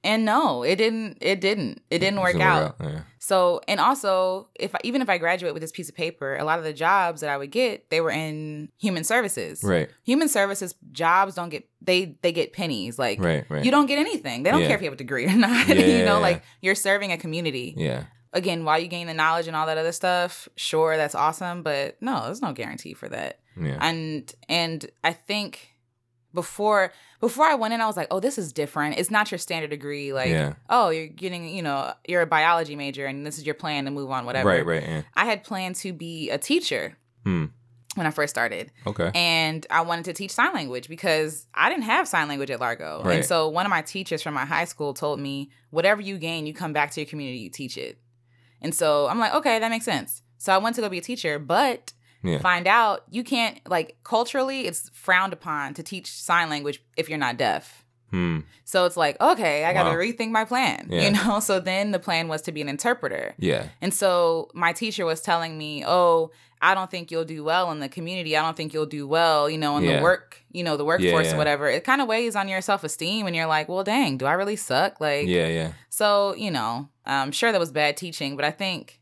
[0.06, 1.82] And no, it didn't it didn't.
[1.90, 2.76] It didn't work Doesn't out.
[2.82, 3.02] Yeah.
[3.20, 6.44] So, and also, if I, even if I graduate with this piece of paper, a
[6.44, 9.64] lot of the jobs that I would get, they were in human services.
[9.64, 9.90] Right.
[10.04, 13.00] Human services jobs don't get they they get pennies.
[13.00, 13.44] Like Right.
[13.50, 13.66] Right.
[13.66, 14.44] you don't get anything.
[14.44, 14.68] They don't Yeah.
[14.68, 15.68] care if you have a degree or not.
[15.68, 17.74] Yeah, you know, like you're serving a community.
[17.76, 18.04] yeah.
[18.34, 21.96] Again, while you gain the knowledge and all that other stuff, sure, that's awesome, but
[22.02, 23.78] no, there's no guarantee for that Yeah.
[23.82, 25.70] and and I think
[26.36, 29.00] before before I went in, I was like, oh, this is different.
[29.00, 30.14] It's not your standard degree.
[30.14, 30.54] Like, Yeah.
[30.70, 33.92] oh, you're getting, you know, you're a biology major, and this is your plan to
[33.92, 34.48] move on, whatever.
[34.50, 34.64] Right.
[34.66, 34.84] Right.
[34.84, 35.02] Yeah.
[35.16, 37.46] I had planned to be a teacher Hmm.
[37.96, 39.10] when I first started, Okay.
[39.16, 43.02] and I wanted to teach sign language because I didn't have sign language at Largo,
[43.04, 43.16] Right.
[43.16, 46.46] and so one of my teachers from my high school told me, whatever you gain,
[46.46, 47.98] you come back to your community, you teach it.
[48.62, 50.22] And so I'm like, okay, that makes sense.
[50.38, 51.94] So I went to go be a teacher, but
[52.26, 52.40] Yeah.
[52.40, 57.18] find out you can't like culturally it's frowned upon to teach sign language if you're
[57.20, 58.42] not deaf Hmm.
[58.64, 59.96] so it's like okay i gotta Wow.
[59.96, 61.02] rethink my plan Yeah.
[61.06, 63.70] you know so then the plan was to be an interpreter Yeah.
[63.82, 66.30] and so my teacher was telling me oh
[66.62, 69.50] i don't think you'll do well in the community i don't think you'll do well
[69.50, 69.98] you know in Yeah.
[69.98, 71.34] the work you know the workforce yeah.
[71.34, 74.26] or whatever it kind of weighs on your self-esteem and you're like well dang do
[74.28, 75.48] i really suck like Yeah.
[75.48, 75.72] Yeah.
[75.90, 79.00] so, you know, I'm sure that was bad teaching, but I think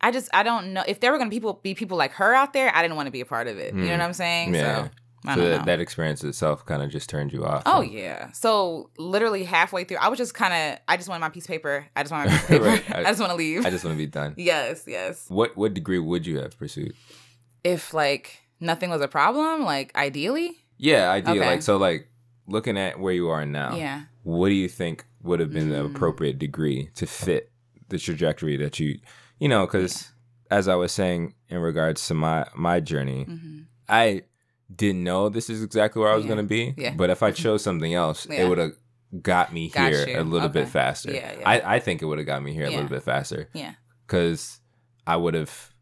[0.00, 2.52] I just I don't know if there were gonna people be people like her out
[2.52, 3.74] there, I didn't want to be a part of it.
[3.74, 3.98] You know Mm.
[3.98, 4.54] what I'm saying?
[4.54, 4.84] Yeah.
[4.84, 4.90] So
[5.34, 7.64] So that, that experience itself kind of just turned you off.
[7.66, 8.30] oh and- yeah.
[8.32, 11.48] So literally halfway through, I was just kind of I just wanted my piece of
[11.48, 11.86] paper.
[11.96, 12.64] I just want my piece of paper.
[12.64, 12.90] Right.
[12.94, 13.66] I, I- just want to leave.
[13.66, 14.34] I just want to be done.
[14.36, 15.26] yes, yes.
[15.28, 16.94] What what degree would you have pursued?
[17.64, 21.40] If like nothing was a problem, like ideally, Yeah, ideally.
[21.40, 21.48] Okay.
[21.48, 22.08] Like so, like
[22.46, 23.74] looking at where you are now.
[23.74, 24.02] yeah.
[24.22, 25.94] What do you think would have been the Mm.
[25.94, 27.50] appropriate degree to fit
[27.88, 28.98] the trajectory that you,
[29.38, 30.10] you know, because
[30.50, 34.22] as I was saying in regards to my my journey, hmm I
[34.74, 36.34] didn't know this is exactly where I was Yeah.
[36.34, 36.74] going to be.
[36.76, 36.92] Yeah.
[36.94, 38.42] But if I chose something else, Yeah.
[38.44, 38.72] it would have
[39.22, 40.20] got me Got here you.
[40.20, 41.10] a little bit faster.
[41.10, 41.48] Yeah, yeah.
[41.48, 43.72] I, I think it would have got me here a little bit faster Yeah.
[44.06, 44.60] because
[45.06, 45.72] I would have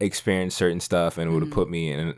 [0.00, 1.54] experienced certain stuff and it would have Mhm.
[1.54, 2.14] put me in,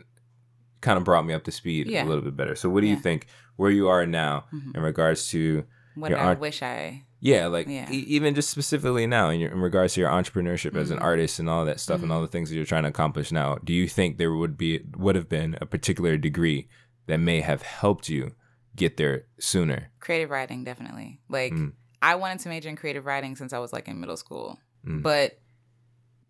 [0.81, 2.05] kind of brought me up to speed Yeah.
[2.05, 2.55] a little bit better.
[2.55, 4.77] So, what do you think where you are now Mhm.
[4.77, 5.64] in regards to,
[5.96, 7.91] What Your I art- wish I yeah, like Yeah.
[7.91, 11.03] e- even just specifically now in, your, in regards to your entrepreneurship as an Mhm.
[11.03, 12.15] artist and all that stuff and Mhm.
[12.15, 14.81] all the things that you're trying to accomplish now, do you think there would be
[14.97, 16.69] would have been a particular degree
[17.07, 18.33] that may have helped you
[18.77, 19.91] get there sooner?
[20.01, 21.21] creative writing definitely.
[21.29, 21.73] Like Mm.
[22.03, 24.59] I wanted to major in creative writing since I was like in middle school.
[24.87, 25.03] Mm.
[25.03, 25.39] But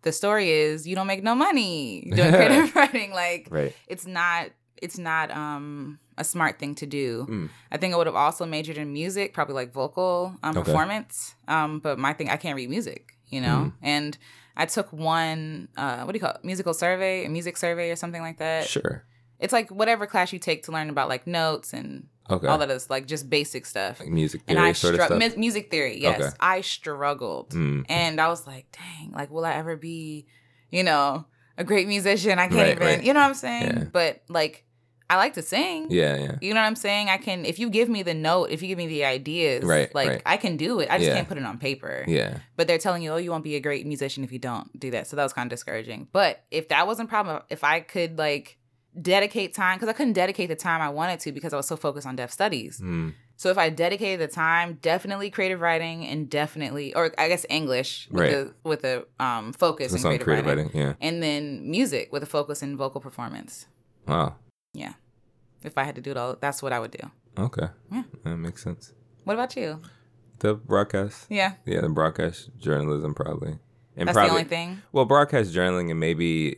[0.01, 3.11] the story is you don't make no money doing creative writing.
[3.11, 3.73] Like Right.
[3.87, 4.49] it's not
[4.81, 7.25] it's not um a smart thing to do.
[7.29, 7.49] Mm.
[7.71, 10.63] I think I would have also majored in music, probably like vocal um, Okay.
[10.65, 11.35] performance.
[11.47, 13.71] Um, but my thing I can't read music, you know?
[13.71, 13.73] Mm.
[13.81, 14.17] And
[14.57, 16.43] I took one uh what do you call it?
[16.43, 18.67] Musical survey, a music survey or something like that.
[18.67, 19.05] Sure.
[19.39, 22.47] It's like whatever class you take to learn about like notes and Okay.
[22.47, 23.99] all that is like just basic stuff.
[23.99, 25.37] like music And I sort of struggled stuff.
[25.37, 25.99] music theory.
[25.99, 26.29] Yes, Okay.
[26.39, 27.85] I struggled, Mm.
[27.89, 30.27] and I was like, "Dang, like, will I ever be,
[30.69, 31.25] you know,
[31.57, 32.39] a great musician?
[32.39, 33.03] I can't Right, even, right.
[33.03, 33.73] you know what I'm saying?
[33.77, 33.83] Yeah.
[33.91, 34.63] But like,
[35.11, 35.87] I like to sing.
[35.89, 36.35] Yeah, yeah.
[36.41, 37.09] You know what I'm saying?
[37.09, 39.93] I can if you give me the note, if you give me the ideas, Right,
[39.93, 40.21] like right.
[40.25, 40.89] I can do it.
[40.89, 41.15] I just Yeah.
[41.15, 42.05] can't put it on paper.
[42.07, 42.37] Yeah.
[42.57, 44.89] But they're telling you, oh, you won't be a great musician if you don't do
[44.91, 45.07] that.
[45.07, 46.07] So that was kind of discouraging.
[46.13, 48.57] But if that wasn't a problem, if I could like
[48.99, 51.77] dedicate time, because I couldn't dedicate the time I wanted to because I was so
[51.77, 52.79] focused on deaf studies.
[52.81, 53.13] Mm.
[53.37, 58.07] So if I dedicated the time, definitely creative writing and definitely, or I guess English
[58.11, 58.31] with Right.
[58.31, 60.65] the with a um, focus So in creative, creative writing.
[60.67, 60.81] writing.
[60.81, 60.93] Yeah.
[61.01, 63.65] and then music with a focus in vocal performance.
[64.07, 64.35] Wow.
[65.63, 67.09] If I had to do it all, that's what I would do.
[67.37, 67.67] Okay.
[67.91, 68.03] Yeah.
[68.23, 68.93] That makes sense.
[69.23, 69.81] What about you?
[70.39, 71.27] the broadcast.
[71.29, 71.53] Yeah.
[71.65, 73.59] Yeah, the broadcast journalism probably.
[73.95, 74.81] And That's probably, the only thing.
[74.91, 76.57] Well, broadcast journaling and maybe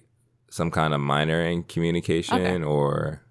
[0.50, 2.64] some kind of minor in communication Okay.
[2.64, 3.22] or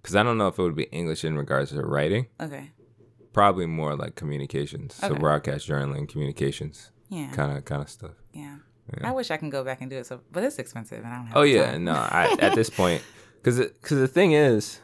[0.00, 2.26] because I don't know if it would be English in regards to writing.
[2.40, 2.72] Okay.
[3.32, 4.94] Probably more like communications.
[4.96, 5.20] So Okay.
[5.20, 7.30] broadcast journaling, communications, Yeah.
[7.30, 8.16] kind of kind of stuff.
[8.32, 8.56] Yeah.
[8.92, 9.08] Yeah.
[9.08, 10.06] I wish I can go back and do it.
[10.06, 11.36] So, but it's expensive, and I don't have.
[11.36, 11.84] Oh yeah, time.
[11.84, 11.92] no.
[11.92, 13.02] I, at this point,
[13.36, 14.80] because because the thing is,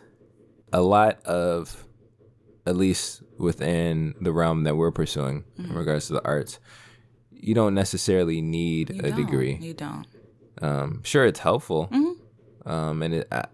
[0.72, 1.84] a lot of,
[2.66, 6.58] at least within the realm that we're pursuing in regards to the arts,
[7.30, 9.06] you don't necessarily need Mm-hmm.
[9.06, 9.54] You a degree.
[9.60, 10.06] You don't.
[10.60, 12.16] Um, sure, it's helpful, Mhm.
[12.68, 13.44] um, and it, I,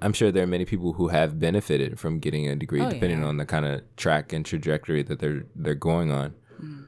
[0.00, 3.20] I'm sure there are many people who have benefited from getting a degree, Oh, depending
[3.20, 3.26] yeah.
[3.26, 6.34] on the kind of track and trajectory that they're they're going on.
[6.62, 6.86] Mm.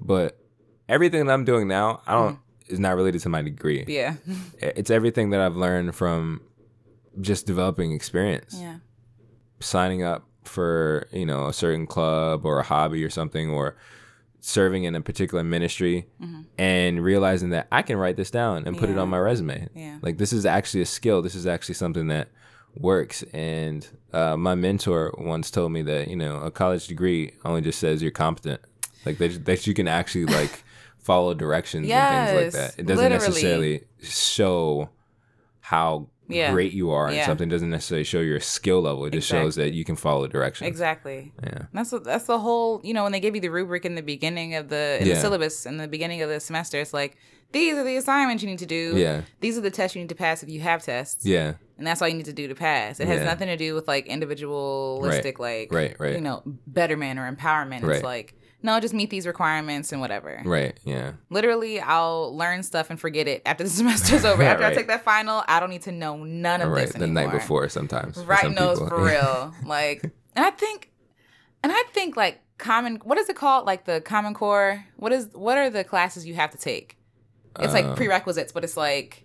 [0.00, 0.38] But
[0.88, 4.14] everything that I'm doing now, I don't is not related to my degree Yeah.
[4.58, 6.42] it's everything that I've learned from
[7.20, 8.56] just developing experience.
[8.60, 8.76] yeah.
[9.60, 13.76] Signing up for, you know, a certain club or a hobby or something or
[14.40, 16.42] serving in a particular ministry Mm-hmm.
[16.58, 19.68] and realizing that I can write this down and put it on my resume.
[19.74, 19.98] Yeah.
[20.00, 21.22] Like this is actually a skill.
[21.22, 22.28] This is actually something that
[22.76, 23.24] works.
[23.34, 27.80] And uh, my mentor once told me that, you know, a college degree only just
[27.80, 28.60] says you're competent.
[29.04, 30.62] Like that, that you can actually like
[30.98, 32.78] follow directions and things like that.
[32.80, 33.26] It doesn't literally.
[33.28, 34.90] necessarily show
[35.60, 36.52] how Yeah.
[36.52, 37.26] great you are in Yeah.
[37.26, 37.48] something.
[37.48, 39.04] Doesn't necessarily show your skill level.
[39.06, 40.68] It just shows that you can follow directions.
[40.68, 41.32] Exactly.
[41.42, 41.62] Yeah.
[41.72, 42.80] That's that's the whole.
[42.84, 45.14] You know, when they give you the rubric in the beginning of the in Yeah.
[45.14, 47.16] the syllabus in the beginning of the semester, it's like
[47.52, 48.92] these are the assignments you need to do.
[48.96, 49.22] Yeah.
[49.40, 51.24] These are the tests you need to pass if you have tests.
[51.24, 51.54] Yeah.
[51.78, 53.00] And that's all you need to do to pass.
[53.00, 53.24] It has Yeah.
[53.26, 56.14] nothing to do with like individualistic, like Right, right.
[56.14, 57.82] you know, betterment or empowerment.
[57.82, 57.96] Right.
[57.96, 60.42] It's like no, just meet these requirements and whatever.
[60.44, 60.78] Right.
[60.84, 61.12] Yeah.
[61.30, 64.42] Literally, I'll learn stuff and forget it after the semester's over.
[64.42, 66.86] After I take that final, I don't need to know none of Right.
[66.86, 68.18] this The night before sometimes.
[68.24, 68.96] right some knows people.
[68.98, 69.54] for real.
[69.64, 70.02] Like,
[70.34, 70.90] and I think,
[71.62, 72.96] and I think like common.
[73.04, 73.66] What is it called?
[73.66, 74.84] Like the Common Core.
[74.96, 75.28] What is?
[75.32, 76.96] What are the classes you have to take?
[77.60, 79.24] It's like Um, prerequisites, but it's like,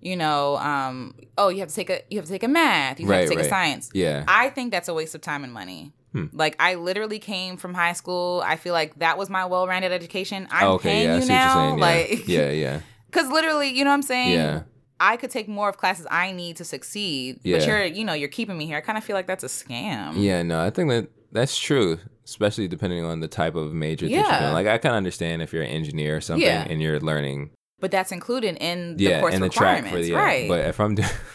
[0.00, 3.00] you know, um, oh, you have to take a you have to take a math.
[3.00, 3.46] You have to take right.
[3.46, 3.88] a science.
[3.94, 4.24] Yeah.
[4.28, 5.92] I think that's a waste of time and money.
[6.14, 6.26] Hmm.
[6.32, 8.42] Like I literally came from high school.
[8.46, 10.46] I feel like that was my well-rounded education.
[10.50, 10.88] I'm okay.
[10.88, 11.18] paying Yeah.
[11.18, 11.78] You now, you're saying.
[11.80, 12.40] like, Yeah.
[12.46, 12.50] yeah.
[12.50, 12.80] Yeah.
[13.06, 14.32] because literally, you know what I'm saying?
[14.34, 14.62] Yeah.
[15.00, 17.40] I could take more of classes I need to succeed.
[17.42, 17.58] Yeah.
[17.58, 18.76] But you're, you know, you're keeping me here.
[18.76, 20.12] I kind of feel like that's a scam.
[20.16, 24.12] Yeah, no, I think that that's true, especially depending on the type of major that
[24.12, 24.40] you're Yeah.
[24.40, 24.52] doing.
[24.52, 26.64] Like, I kind of understand if you're an engineer or something Yeah.
[26.70, 27.50] and you're learning,
[27.80, 30.16] But that's included in the yeah, course and the track for the yeah.
[30.16, 30.48] right?
[30.48, 31.08] But if I'm doing,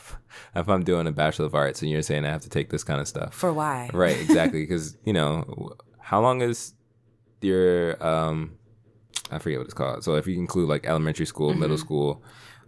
[0.55, 2.83] if I'm doing a bachelor of arts and you're saying I have to take this
[2.83, 3.89] kind of stuff, for why?
[3.93, 4.17] right?
[4.21, 6.73] Exactly, because you know, how long is
[7.41, 8.57] your um,
[9.31, 10.03] I forget what it's called.
[10.03, 12.23] So if you include like elementary school, middle school,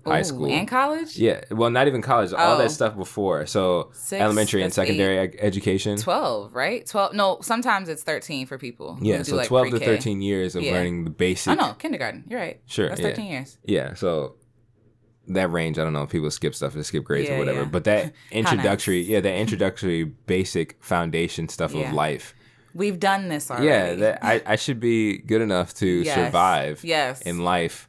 [0.06, 1.18] high Ooh, school, and college.
[1.18, 2.58] yeah, well, not even college, all Oh.
[2.60, 3.46] that stuff before.
[3.48, 5.98] So Six, elementary and secondary ed- education.
[5.98, 6.86] Twelve, right?
[6.86, 7.14] Twelve.
[7.14, 8.98] No, sometimes it's thirteen for people.
[9.02, 9.86] Yeah, so like, 12 to pre-K.
[9.86, 10.74] 13 years of Yeah.
[10.74, 11.52] learning the basic.
[11.52, 12.26] Oh no, kindergarten.
[12.30, 12.62] You're right.
[12.68, 13.08] Sure, That's yeah.
[13.08, 13.58] thirteen years.
[13.66, 14.36] Yeah, so
[15.34, 17.60] that range, I don't know if people skip stuff or skip grades Yeah, or whatever,
[17.62, 17.66] yeah.
[17.66, 19.10] but that introductory, nice.
[19.10, 21.88] yeah, that introductory basic foundation stuff Yeah.
[21.90, 22.34] of life.
[22.74, 23.68] We've done this already.
[23.68, 26.16] Yeah, that I, I should be good enough to Yes.
[26.16, 27.22] survive Yes.
[27.22, 27.88] in life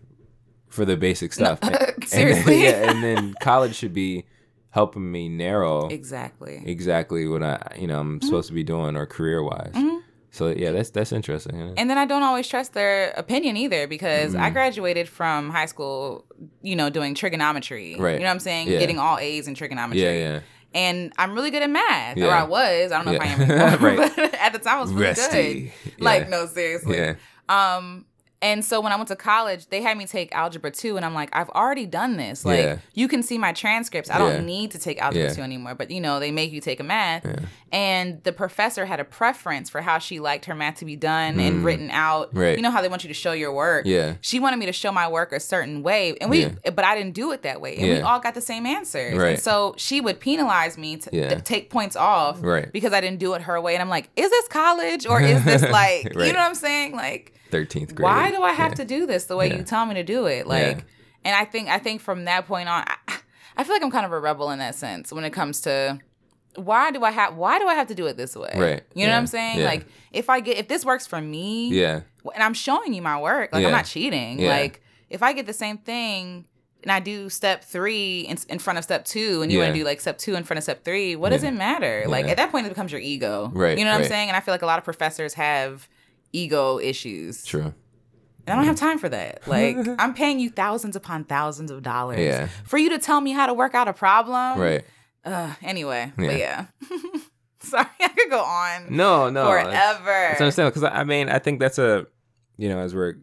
[0.68, 1.59] for the basic stuff.
[1.62, 2.62] And- and then- Seriously.
[2.64, 4.24] yeah, and then college should be
[4.70, 6.62] helping me narrow exactly.
[6.66, 8.26] exactly what I, you know, I'm Mm-hmm.
[8.26, 9.72] supposed to be doing or career wise.
[10.35, 11.59] So yeah, that's that's interesting.
[11.61, 11.74] yeah.
[11.76, 14.55] And then I don't always trust their opinion either because I Mm.
[14.55, 16.24] graduated from high school,
[16.62, 17.96] you know, doing trigonometry.
[17.98, 18.14] Right.
[18.14, 18.68] You know what I'm saying?
[18.68, 18.78] Yeah.
[18.78, 20.02] Getting all A's in trigonometry.
[20.02, 20.40] Yeah, yeah.
[20.74, 22.16] And I'm really good at math.
[22.18, 22.92] Or I was.
[22.92, 23.35] I don't know Yeah.
[23.35, 23.83] if I am.
[23.98, 24.12] Right.
[24.16, 25.72] but at the time I was really good.
[26.00, 26.28] Like, Yeah.
[26.31, 26.96] no, seriously.
[26.96, 27.14] Yeah.
[27.48, 28.07] Um,
[28.40, 31.14] and so when I went to college, they had me take algebra two, and I'm
[31.14, 32.44] like, I've already done this.
[32.44, 32.78] Like, Yeah.
[32.94, 34.11] you can see my transcripts.
[34.11, 35.35] I don't need to take algebra Yeah.
[35.35, 35.74] two anymore.
[35.76, 37.24] But you know, they make you take a math.
[37.72, 41.40] And the professor had a preference for how she liked her math to be done
[41.40, 42.35] and written out.
[42.35, 42.38] Mm.
[42.38, 42.56] Right.
[42.56, 43.87] You know how they want you to show your work.
[43.87, 44.16] Yeah.
[44.20, 46.50] She wanted me to show my work a certain way, and we, Yeah.
[46.74, 49.16] but I didn't do it that way, and we all got the same answers.
[49.16, 49.30] Right.
[49.30, 51.35] And so she would penalize me to Yeah.
[51.40, 52.70] take points off Right.
[52.70, 53.74] because I didn't do it her way.
[53.74, 56.94] And I'm like, is this college or is this like, you know what I'm saying?
[56.94, 58.04] Like, 13th grade.
[58.04, 58.76] why do I have Yeah.
[58.76, 59.56] to do this the way Yeah.
[59.56, 60.46] you tell me to do it?
[60.46, 60.82] Like, Yeah.
[61.24, 63.16] and I think I think from that point on, I,
[63.56, 65.98] I feel like I'm kind of a rebel in that sense when it comes to
[66.57, 68.53] why do I have why do I have to do it this way?
[68.55, 68.83] Right.
[68.95, 69.61] You know what I'm saying?
[69.61, 69.67] Yeah.
[69.67, 72.01] Like, if I get if this works for me, Yeah.
[72.35, 73.69] and I'm showing you my work, like Yeah.
[73.69, 74.41] I'm not cheating.
[74.41, 74.51] Yeah.
[74.51, 76.47] Like, if I get the same thing.
[76.85, 79.79] And I do step three in, in front of step two, and you want to
[79.79, 81.15] do like step two in front of step three.
[81.15, 82.07] What does it matter?
[82.09, 84.27] Like at that point, it becomes your ego, Right, You know what I'm saying?
[84.27, 85.88] And I feel like a lot of professors have
[86.33, 87.45] ego issues.
[87.45, 87.73] True.
[88.47, 88.85] And I don't have mm-hmm.
[88.85, 89.47] time for that.
[89.47, 92.49] Like, I'm paying you thousands upon thousands of dollars Yeah.
[92.65, 94.59] for you to tell me how to work out a problem.
[94.59, 94.85] Right.
[95.24, 96.26] Uh, anyway, Yeah.
[96.26, 96.66] but yeah.
[97.61, 99.46] Sorry, I could go on No, no.
[99.46, 100.30] forever.
[100.32, 102.06] It's understandable because I mean I think that's a
[102.56, 103.14] you know as we're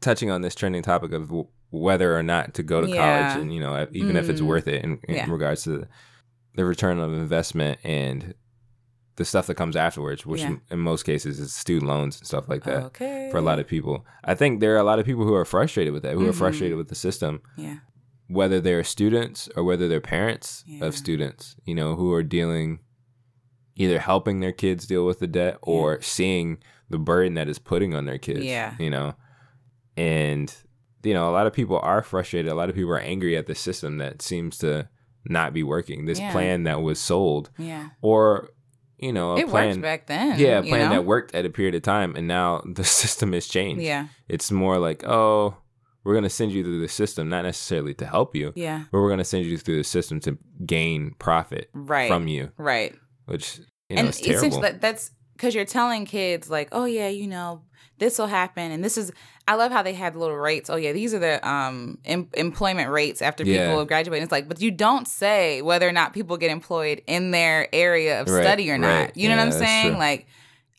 [0.00, 2.96] touching on this trending topic of w- whether or not to go to Yeah.
[3.32, 4.46] college and you know even if it's Mm.
[4.46, 5.30] worth it in, in Yeah.
[5.30, 5.86] regards to
[6.54, 8.34] the return of investment and
[9.16, 10.56] the stuff that comes afterwards, which Yeah.
[10.70, 12.82] in, most cases is student loans and stuff like that.
[12.84, 13.28] okay.
[13.30, 15.44] For a lot of people, I think there are a lot of people who are
[15.44, 16.38] frustrated with that, who are Mhm.
[16.38, 17.76] frustrated with the system, yeah,
[18.32, 20.84] whether they're students or whether they're parents Yeah.
[20.86, 22.80] of students, you know, who are dealing
[23.74, 26.58] either helping their kids deal with the debt or seeing
[26.90, 28.44] the burden that is putting on their kids.
[28.44, 28.74] Yeah.
[28.78, 29.14] You know,
[29.96, 30.54] and,
[31.02, 32.50] you know, a lot of people are frustrated.
[32.50, 34.88] A lot of people are angry at the system that seems to
[35.24, 36.04] not be working.
[36.04, 36.32] This Yeah.
[36.32, 37.90] plan that was sold yeah.
[38.02, 38.50] or,
[38.98, 39.80] you know, a It plan.
[39.80, 40.38] back then.
[40.38, 40.96] yeah, a you plan know?
[40.96, 43.82] that worked at a period of time, and now the system has changed.
[43.82, 45.56] Yeah, It's more like, oh,
[46.04, 49.00] we're going to send you through the system, not necessarily to help you, yeah, but
[49.00, 52.94] we're going to send you through the system to gain profit right from you, right.
[53.26, 54.38] which, you know, and is terrible.
[54.46, 57.62] essentially that, that's because you're telling kids like, oh yeah, you know,
[57.98, 59.12] this will happen, and this is.
[59.48, 60.70] I love how they have little rates.
[60.70, 63.66] Oh yeah, these are the um em- employment rates after Yeah.
[63.68, 64.18] people graduate.
[64.18, 67.68] And it's like, but you don't say whether or not people get employed in their
[67.74, 68.86] area of Right, study or not.
[68.88, 69.16] right.
[69.16, 69.90] You know Yeah, what I'm saying?
[69.90, 69.98] true.
[69.98, 70.26] Like,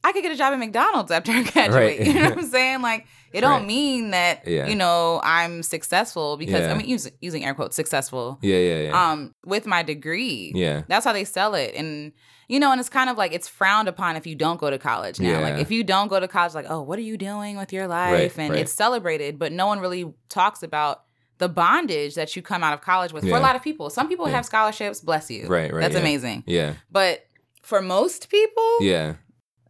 [0.03, 1.99] I could get a job at McDonald's after I graduate.
[1.99, 2.07] Right.
[2.07, 2.81] You know what I'm saying?
[2.81, 3.65] Like, it don't Right.
[3.67, 4.67] mean that Yeah.
[4.67, 6.73] you know I'm successful because Yeah.
[6.73, 9.11] I mean using using air quotes successful yeah, yeah, yeah.
[9.11, 10.51] um with my degree.
[10.55, 10.83] yeah.
[10.87, 11.73] That's how they sell it.
[11.75, 12.13] And
[12.49, 14.77] you know, and it's kind of like it's frowned upon if you don't go to
[14.77, 15.41] college now.
[15.41, 17.87] Like if you don't go to college, like, oh, what are you doing with your
[17.87, 18.11] life?
[18.13, 18.59] Right, and right.
[18.59, 21.03] it's celebrated, but no one really talks about
[21.39, 23.89] the bondage that you come out of college with for a lot of people.
[23.89, 24.35] Some people Yeah.
[24.35, 25.47] have scholarships, bless you.
[25.47, 25.99] Right, right, That's yeah.
[26.01, 26.43] amazing.
[26.45, 26.73] Yeah.
[26.91, 27.25] But
[27.63, 29.15] for most people, Yeah.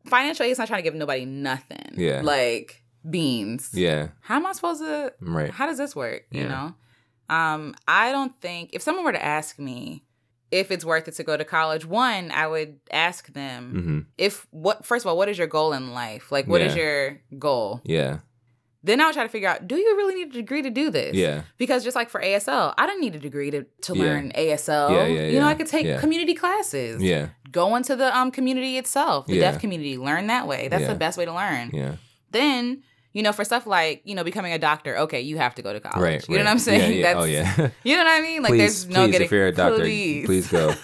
[0.07, 1.93] financial aid is not trying to give nobody nothing.
[1.95, 2.21] Yeah.
[2.23, 3.69] Like beans.
[3.73, 4.09] Yeah.
[4.21, 5.49] How am I supposed to Right.
[5.51, 6.73] how does this work you know
[7.29, 10.03] um i don't think if someone were to ask me
[10.51, 14.45] if it's worth it to go to college one i would ask them hmm if
[14.51, 16.81] what first of all what is your goal in life like what is Yeah.
[16.83, 18.19] your goal Yeah.
[18.83, 20.89] then i would try to figure out do you really need a degree to do
[20.89, 21.43] this Yeah.
[21.57, 24.03] because just like for asl i didn't need a degree to, to Yeah.
[24.03, 25.47] learn asl Yeah, yeah, you know yeah.
[25.47, 25.99] i could take Yeah.
[26.01, 27.29] community classes Yeah.
[27.51, 29.51] go into the um community itself the Yeah.
[29.51, 30.87] deaf community learn that way that's Yeah.
[30.93, 31.95] the best way to learn Yeah.
[32.31, 35.61] then you know for stuff like you know becoming a doctor okay you have to
[35.61, 36.27] go to college Right.
[36.29, 36.45] you know right.
[36.45, 36.97] what i'm saying Yeah.
[36.97, 37.13] yeah.
[37.13, 37.69] that's oh, yeah.
[37.83, 39.77] you know what i mean like please, there's no please, getting if you're a doctor,
[39.79, 40.69] please, please go.
[40.71, 40.75] I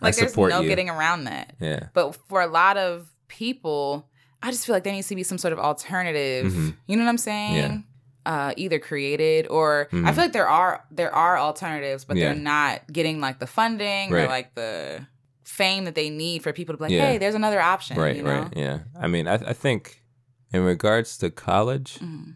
[0.00, 0.68] like there's no you.
[0.68, 1.88] getting around that Yeah.
[1.94, 4.08] but for a lot of people
[4.42, 6.76] i just feel like there needs to be some sort of alternative Mhm.
[6.86, 7.84] you know what i'm saying
[8.24, 10.14] uh, either created or I Mhm.
[10.14, 12.26] feel like there are there are alternatives, but Yeah.
[12.26, 15.04] they're not getting like the funding or like the
[15.42, 17.06] fame that they need for people to be like, Yeah.
[17.10, 17.96] hey, there's another option.
[17.98, 18.14] Right.
[18.14, 18.42] you know?
[18.42, 18.52] Right.
[18.56, 18.78] Yeah.
[18.96, 20.01] I mean, I, I think
[20.52, 22.34] in regards to college, Mhm.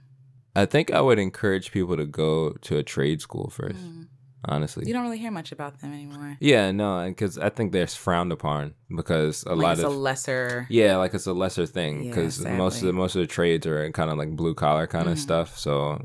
[0.54, 3.78] I think I would encourage people to go to a trade school first.
[3.84, 4.06] Mhm.
[4.48, 4.86] Honestly.
[4.86, 6.36] You don't really hear much about them anymore.
[6.40, 9.96] Yeah, no, because I think they're frowned upon because a like lot it's of a
[9.96, 10.66] lesser.
[10.70, 13.66] yeah, like it's a lesser thing Yeah, because most of the most of the trades
[13.66, 15.20] are kind of like blue collar kind of Mhm.
[15.20, 15.58] stuff.
[15.58, 15.98] So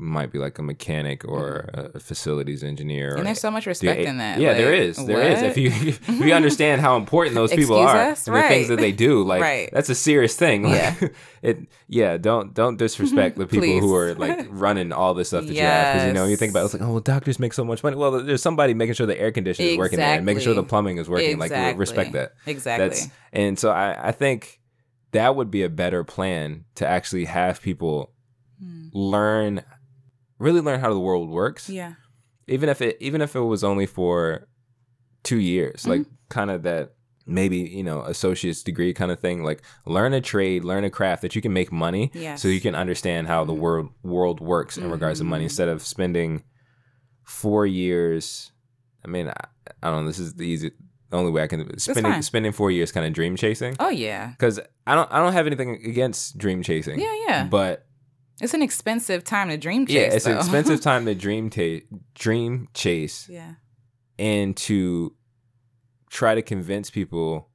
[0.00, 3.14] might be like a mechanic or a facilities engineer.
[3.14, 3.16] or.
[3.16, 4.38] And there's so much respect in that.
[4.38, 5.06] Yeah, there Like, is.
[5.06, 5.42] There is.
[5.42, 8.26] If you if you understand how important those people are us?
[8.28, 9.70] and the things that they do, like Right.
[9.72, 10.62] that's a serious thing.
[10.62, 11.08] Like, Yeah.
[11.42, 11.58] it.
[11.88, 12.16] Yeah.
[12.16, 15.94] Don't don't disrespect the people who are like running all this stuff that you have
[15.94, 17.82] because you know you think about it, it's like oh well doctors make so much
[17.82, 17.96] money.
[17.96, 20.62] Well, there's somebody making sure the air conditioner is working there and making sure the
[20.62, 21.38] plumbing is working.
[21.38, 22.34] Like respect that.
[22.46, 22.88] Exactly.
[22.88, 24.60] That's and so I I think
[25.12, 28.12] that would be a better plan to actually have people
[28.60, 28.88] Hmm.
[28.92, 29.62] learn
[30.38, 31.94] really learn how the world works Yeah.
[32.46, 34.48] even if it even if it was only for
[35.24, 36.14] two years like Mm-hmm.
[36.28, 36.94] kind of that
[37.26, 41.20] maybe you know associate's degree kind of thing like learn a trade learn a craft
[41.22, 42.40] that you can make money Yes.
[42.40, 45.50] so you can understand how the world world works in regards to money Mhm.
[45.50, 46.42] instead of spending
[47.24, 48.52] four years
[49.04, 49.44] i mean i,
[49.82, 50.70] I don't know this is the easy
[51.10, 54.28] the only way i can spending spending four years kind of dream chasing Oh yeah.
[54.28, 57.44] because i don't i don't have anything against dream chasing Yeah, yeah.
[57.44, 57.86] but
[58.40, 59.94] It's an expensive time to dream chase.
[59.96, 63.54] yeah it's an expensive time to dream ta- dream chase yeah.
[64.18, 65.14] and to
[66.10, 67.48] try to convince people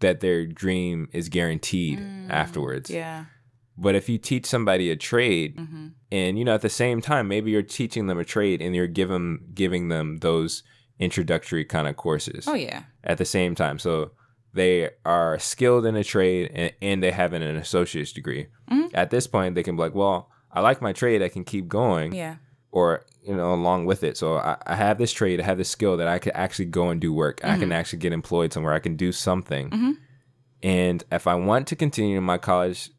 [0.00, 2.90] that their dream is guaranteed Mm, afterwards.
[2.90, 3.26] Yeah.
[3.76, 7.26] But if you teach somebody a trade hmm and you know at the same time
[7.26, 10.62] maybe you're teaching them a trade and you're giving giving them those
[11.00, 12.84] introductory kind of courses Oh yeah.
[13.02, 13.78] at the same time.
[13.80, 14.12] So
[14.54, 18.46] they are skilled in a trade and, and they have an associate's degree.
[18.70, 18.90] Mhm.
[18.94, 21.68] At this point they can be like, "Well, I like my trade, I can keep
[21.68, 22.36] going." Yeah.
[22.70, 25.70] or you know along with it so I, I have this trade i have this
[25.70, 28.74] skill that i could actually go and do work i can actually get employed somewhere
[28.74, 29.92] i can do something Mhm.
[30.62, 32.90] and if i want to continue my college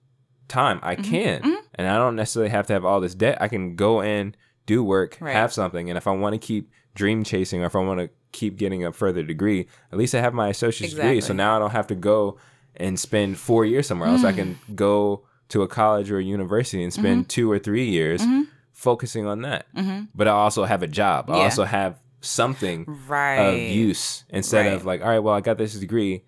[0.47, 1.57] time i can mhm.
[1.75, 4.81] and i don't necessarily have to have all this debt i can go and do
[4.83, 5.33] work Right.
[5.35, 8.09] have something and if i want to keep dream chasing or if i want to
[8.35, 11.21] keep getting a further degree, at least I have my associate's degree.
[11.21, 12.37] So now I don't have to go
[12.75, 14.23] and spend four years somewhere else.
[14.23, 14.37] I hmm.
[14.37, 17.27] can go to a college or a university and spend mm-hmm.
[17.27, 18.43] two or three years mm-hmm.
[18.73, 19.65] focusing on that.
[19.75, 20.05] Mm-hmm.
[20.13, 21.29] But I also have a job.
[21.29, 23.35] I also have something Right.
[23.35, 26.23] of use instead of like, all right, well, I got this degree.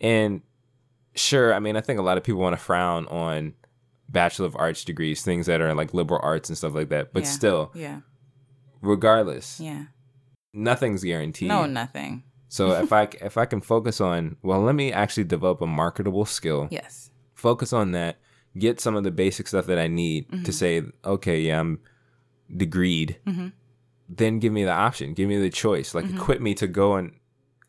[0.00, 0.42] And
[1.14, 3.54] sure, I mean, I think a lot of people want to frown on
[4.08, 7.12] Bachelor of Arts degrees, things that are like liberal arts and stuff like that.
[7.12, 7.28] But Yeah.
[7.28, 8.00] still, Yeah.
[8.80, 9.84] regardless, Yeah.
[10.52, 11.48] Nothing's guaranteed.
[11.48, 12.22] No, nothing.
[12.48, 16.24] So if I if I can focus on, well, let me actually develop a marketable
[16.26, 16.68] skill.
[16.70, 17.10] Yes.
[17.34, 18.18] Focus on that.
[18.58, 20.42] Get some of the basic stuff that I need Mm-hmm.
[20.44, 21.80] to say, okay, yeah, I'm
[22.54, 23.16] degreed.
[24.08, 25.14] Then give me the option.
[25.14, 25.92] Give me the choice.
[25.92, 26.08] Mm-hmm.
[26.08, 27.12] Like equip me to go and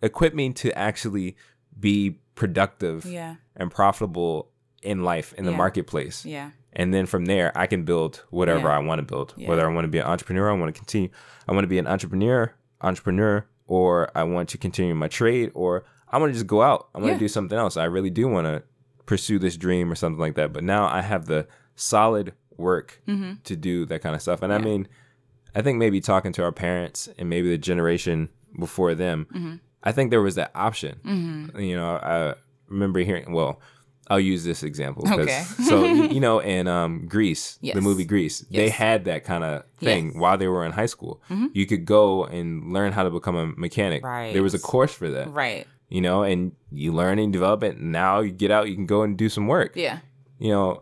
[0.02, 1.38] equip me to actually
[1.80, 3.36] be productive Yeah.
[3.56, 4.50] and profitable
[4.82, 6.26] in life in the marketplace.
[6.26, 6.50] Yeah.
[6.74, 8.76] And then from there, I can build whatever Yeah.
[8.76, 9.34] I want to build.
[9.38, 9.48] Yeah.
[9.48, 11.10] Whether I want to be an entrepreneur, I want to continue.
[11.48, 12.54] I want to be an entrepreneur,
[12.84, 16.90] entrepreneur, or I want to continue my trade, or I want to just go out.
[16.94, 17.14] I want Yeah.
[17.14, 17.78] to do something else.
[17.78, 18.64] I really do want to
[19.06, 20.54] pursue this dream or something like that.
[20.54, 23.34] But now I have the solid work Mm-hmm.
[23.46, 24.42] to do that kind of stuff.
[24.44, 24.88] And I mean,
[25.56, 28.30] I think maybe talking to our parents and maybe the generation
[28.60, 29.56] before them, Mm-hmm.
[29.86, 31.52] I think there was that option.
[31.58, 32.36] You know, I
[32.70, 33.34] remember hearing.
[33.34, 33.60] Well,
[34.10, 35.04] I'll use this example.
[35.12, 35.44] Okay.
[35.68, 40.08] so you know, in um, Grease, the movie Grease, they had that kind of thing
[40.08, 40.16] Yes.
[40.16, 41.22] while they were in high school.
[41.54, 44.04] You could go and learn how to become a mechanic.
[44.04, 44.34] Right.
[44.34, 45.32] There was a course for that.
[45.34, 45.68] Right.
[45.90, 47.78] You know, and you learn and develop it.
[47.78, 49.76] And now you get out, you can go and do some work.
[49.76, 50.00] Yeah.
[50.40, 50.82] You know,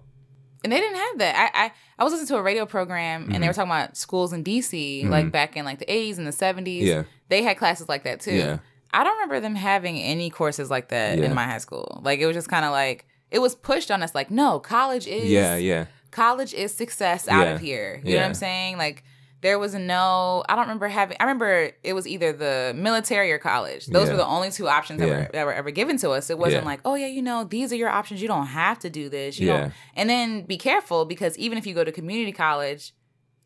[0.63, 1.35] And they didn't have that.
[1.53, 3.47] I I, I was listening to a radio program and they Mm-hmm.
[3.47, 6.81] were talking about schools in DC, like back in like the 80s and the 70s.
[6.81, 7.03] Yeah.
[7.29, 8.33] They had classes like that too.
[8.35, 8.57] Yeah.
[8.93, 11.25] I don't remember them having any courses like that Yeah.
[11.25, 12.01] in my high school.
[12.03, 15.07] Like it was just kind of like it was pushed on us like, no, college
[15.07, 15.85] is yeah, yeah.
[16.11, 17.53] college is success out Yeah.
[17.53, 18.01] of here.
[18.03, 18.77] You know what I'm saying?
[18.77, 19.03] Like
[19.41, 23.39] there was no I don't remember having I remember it was either the military or
[23.39, 23.87] college.
[23.87, 24.11] Those Yeah.
[24.13, 25.17] were the only two options that, Yeah.
[25.17, 26.29] were, that were ever given to us.
[26.29, 26.69] It wasn't Yeah.
[26.69, 28.21] like, oh yeah, you know, these are your options.
[28.21, 29.39] You don't have to do this.
[29.39, 29.57] You Yeah.
[29.57, 32.93] don't and then be careful because even if you go to community college,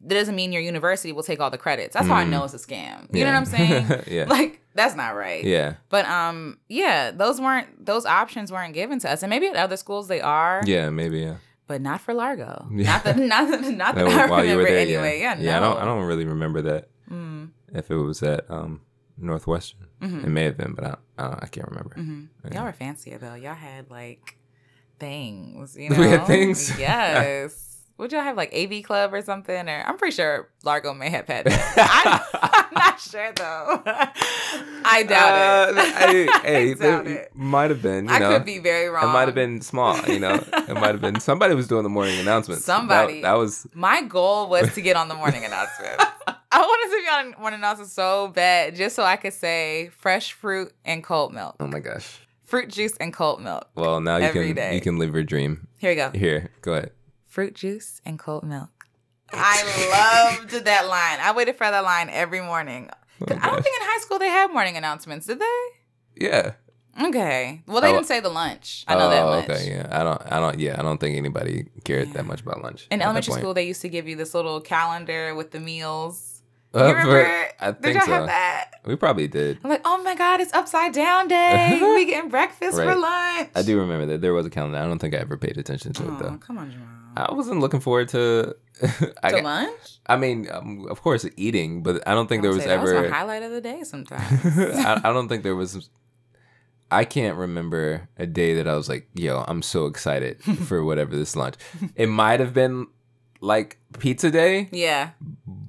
[0.02, 1.94] that doesn't mean your university will take all the credits.
[1.94, 2.30] That's how I Mm.
[2.30, 3.08] know it's a scam.
[3.16, 3.86] You know what I'm saying?
[4.08, 4.26] Yeah.
[4.28, 5.44] Like that's not right.
[5.44, 5.76] Yeah.
[5.90, 9.78] But um, yeah, those weren't those options weren't given to us, and maybe at other
[9.78, 10.62] schools they are.
[10.66, 11.38] Yeah, maybe, yeah.
[11.68, 12.68] But not for Largo.
[12.72, 12.86] Yeah.
[12.94, 15.20] Not that not that not that No, I while you were remember there, anyway.
[15.20, 15.36] yeah.
[15.40, 15.74] Yeah, I no.
[15.74, 16.90] don't I don't really remember that.
[17.12, 18.82] Mm, If it was at um
[19.18, 19.88] Northwestern.
[20.02, 21.96] mhm, It may have been, but I, I, I can't remember.
[21.96, 22.28] mhm.
[22.44, 22.56] Yeah.
[22.56, 23.34] Y'all were fancier though.
[23.34, 24.38] Y'all had like
[25.00, 25.76] things.
[25.78, 26.78] You We had things?
[26.78, 27.75] Yes.
[27.98, 29.70] Would y'all have like AV Club or something?
[29.70, 32.30] Or I'm pretty sure Largo may have had that.
[32.34, 33.82] I'm, I'm not sure though.
[34.88, 35.78] I doubt it.
[35.78, 37.32] Uh, I- hey, I doubt it.
[37.36, 38.06] might have been.
[38.08, 39.06] You I know, could be very wrong.
[39.10, 39.98] It might have been small.
[40.08, 42.66] You know, it might have been somebody was doing the morning announcements.
[42.66, 43.22] That- Somebody.
[43.22, 45.96] that, was My goal was to get on the morning announcement.
[46.28, 50.34] I wanted to be on morning announcement so bad, just so I could say fresh
[50.34, 52.20] fruit and cold milk, oh my gosh.
[52.44, 53.68] fruit juice and cold milk.
[53.76, 54.76] Well, now you Every can day.
[54.76, 55.68] you can live your dream.
[55.78, 56.12] Here we go.
[56.12, 56.92] Here, go ahead.
[57.36, 58.88] Fruit juice and cold milk.
[59.34, 61.20] I loved that line.
[61.22, 62.90] I waited for that line every morning.
[62.94, 63.62] Oh, I don't gosh.
[63.62, 65.62] think in high school they had morning announcements, did they?
[66.16, 66.54] Yeah.
[67.04, 67.62] Okay.
[67.68, 67.96] Well, they Oh.
[67.96, 68.86] didn't say the lunch.
[68.88, 69.50] I know that Oh, much.
[69.50, 69.70] Okay.
[69.70, 69.88] Yeah.
[69.92, 70.22] I don't.
[70.32, 70.60] I don't.
[70.62, 70.80] Yeah.
[70.80, 72.14] I don't think anybody cared Yeah.
[72.14, 72.88] that much about lunch.
[72.90, 76.42] In elementary school, they used to give you this little calendar with the meals.
[76.74, 77.48] Uh, you remember?
[77.60, 78.12] I Did think y'all so.
[78.14, 78.72] have that?
[78.86, 79.60] We probably did.
[79.62, 81.80] I'm like, oh my god, it's upside down day.
[81.96, 83.50] we getting breakfast for lunch.
[83.54, 84.78] I do remember that there was a calendar.
[84.78, 86.38] I don't think I ever paid attention to it Oh, though.
[86.38, 86.88] come on, Jamal.
[87.16, 88.56] I wasn't looking forward to.
[89.24, 90.00] I, to lunch?
[90.06, 93.02] I mean, um, of course, eating, but I don't think there I'll was that ever.
[93.02, 93.84] was my highlight of the day.
[93.84, 94.46] Sometimes.
[94.58, 95.90] I, I don't think there was.
[96.92, 101.16] I can't remember a day that I was like, "Yo, I'm so excited for whatever
[101.16, 101.56] this lunch."
[101.96, 102.88] It might have been
[103.42, 105.12] like pizza day, yeah.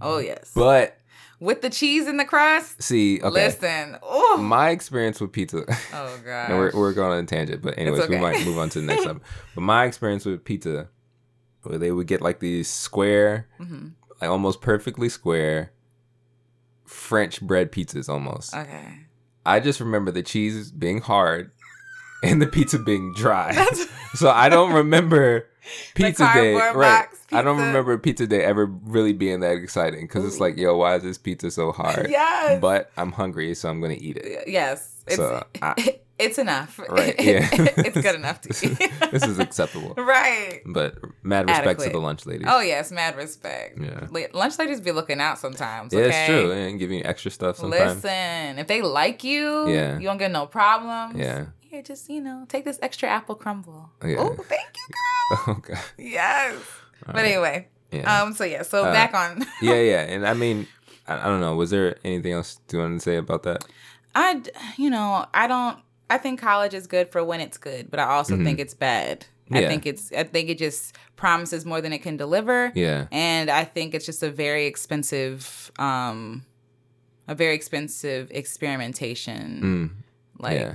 [0.01, 0.51] Oh yes.
[0.55, 0.99] but
[1.41, 2.83] With the cheese in the crust.
[2.83, 3.97] see, okay, Listen.
[4.03, 4.39] Oh.
[4.41, 5.65] my experience with pizza.
[5.95, 6.51] oh god.
[6.51, 9.07] we're we're going on a tangent, but anyways, we might move on to the next
[9.07, 9.21] one.
[9.55, 10.89] But my experience with pizza,
[11.67, 13.89] where they would get like these square, hmm
[14.21, 15.73] like almost perfectly square,
[16.87, 18.55] French bread pizzas, almost.
[18.55, 19.01] Okay.
[19.45, 21.51] I just remember the cheese being hard
[22.23, 23.53] and the pizza being dry.
[24.15, 25.47] so I don't remember
[25.95, 26.55] pizza day.
[26.55, 26.75] Right.
[26.75, 30.77] box I don't remember pizza day ever really being that exciting because it's like, yo,
[30.77, 32.07] why is this pizza so hard?
[32.09, 32.61] Yes.
[32.61, 34.49] But I'm hungry, so I'm gonna eat it.
[34.49, 35.03] yes.
[35.07, 36.79] It's So, I- it's enough.
[36.89, 37.49] Right, yeah.
[37.53, 38.79] it's good enough to eat.
[39.11, 39.95] this is acceptable.
[39.97, 40.63] right.
[40.65, 42.47] But mad respect to the lunch ladies.
[42.49, 43.79] Oh yes, mad respect.
[43.81, 44.07] Yeah.
[44.33, 45.93] Lunch ladies be looking out sometimes.
[45.93, 46.09] yeah, okay?
[46.09, 46.53] it's true.
[46.53, 48.03] And giving you extra stuff sometimes.
[48.05, 49.99] Listen, if they like you, Yeah.
[49.99, 51.17] you don't get no problems.
[51.19, 51.47] Yeah.
[51.61, 53.91] Here, just you know, take this extra apple crumble.
[54.05, 54.17] Yeah.
[54.21, 55.39] Oh, thank you, girl.
[55.49, 55.79] Oh god.
[55.99, 56.55] yes.
[57.07, 57.25] All but right.
[57.27, 58.23] anyway, Yeah.
[58.23, 59.45] um, so yeah, so Uh, back on.
[59.61, 60.01] yeah, yeah.
[60.03, 60.67] And I mean,
[61.09, 61.57] I, I don't know.
[61.57, 63.65] Was there anything else you wanted to say about that?
[64.15, 64.41] I,
[64.79, 65.79] you know, I don't.
[66.09, 69.27] I think college is good for when it's good, but I also think it's bad.
[69.51, 70.13] I think it's.
[70.13, 72.73] I think it just promises more than it can deliver.
[72.75, 73.07] Yeah.
[73.13, 76.45] and I think it's just a very expensive, um,
[77.29, 80.43] a very expensive experimentation, Mm.
[80.43, 80.75] like yeah.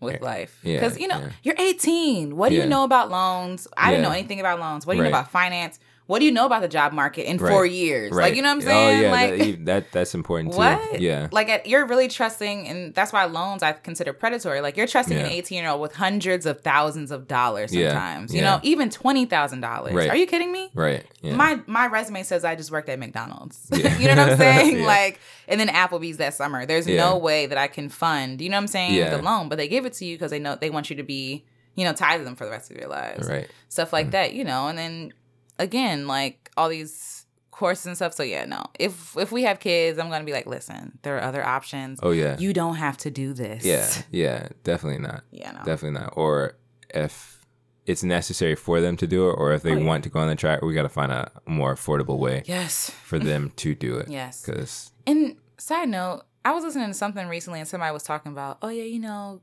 [0.00, 0.58] with life.
[0.62, 1.30] Yeah, Because you know yeah.
[1.42, 2.36] you're 18.
[2.36, 2.64] What do Yeah.
[2.64, 3.66] you know about loans?
[3.76, 4.86] I didn't know anything about loans.
[4.86, 5.10] What do you Right.
[5.10, 5.78] know about finance?
[6.10, 7.52] What do you know about the job market in Right.
[7.52, 8.10] four years?
[8.10, 8.24] Right.
[8.24, 8.98] Like you know what I'm saying?
[8.98, 10.58] Oh yeah, like that, that that's important too.
[10.58, 11.00] what?
[11.00, 11.28] Yeah.
[11.30, 14.60] Like at, you're really trusting, and that's why loans I consider predatory.
[14.60, 17.90] Like you're trusting an 18 year old with hundreds of thousands of dollars Yeah.
[17.90, 18.34] sometimes.
[18.34, 18.56] You Yeah.
[18.56, 19.94] know, even twenty thousand dollars.
[19.94, 20.10] Right.
[20.10, 20.70] Are you kidding me?
[20.74, 21.06] Right.
[21.22, 21.36] Yeah.
[21.36, 23.68] My my resume says I just worked at McDonald's.
[23.72, 23.96] Yeah.
[24.00, 24.78] you know what I'm saying?
[24.80, 24.86] Yeah.
[24.86, 26.66] Like, and then Applebee's that summer.
[26.66, 27.08] There's Yeah.
[27.08, 28.40] no way that I can fund.
[28.40, 28.94] You know what I'm saying?
[28.94, 29.10] Yeah.
[29.16, 31.04] The loan, but they give it to you because they know they want you to
[31.04, 31.44] be,
[31.76, 33.28] you know, tied to them for the rest of your lives.
[33.28, 33.48] right.
[33.68, 34.10] Stuff like mm.
[34.10, 34.32] that.
[34.34, 35.12] You know, and then
[35.60, 38.14] again, like all these courses and stuff.
[38.14, 38.64] So yeah, no.
[38.78, 42.00] If if we have kids, I'm gonna be like, listen, there are other options.
[42.02, 42.36] Oh yeah.
[42.38, 43.64] You don't have to do this.
[43.64, 43.88] yeah.
[44.10, 44.48] Yeah.
[44.64, 45.22] Definitely not.
[45.30, 45.52] Yeah.
[45.52, 45.58] No.
[45.64, 46.14] Definitely not.
[46.16, 46.56] Or
[46.92, 47.38] if
[47.86, 49.84] it's necessary for them to do it, or if they Oh, yeah.
[49.86, 52.90] want to go on the track, we got to find a more affordable way Yes.
[52.90, 54.08] for them to do it.
[54.08, 54.44] Yes.
[54.44, 58.58] Because And side note, I was listening to something recently and somebody was talking about,
[58.62, 59.40] oh yeah, you know,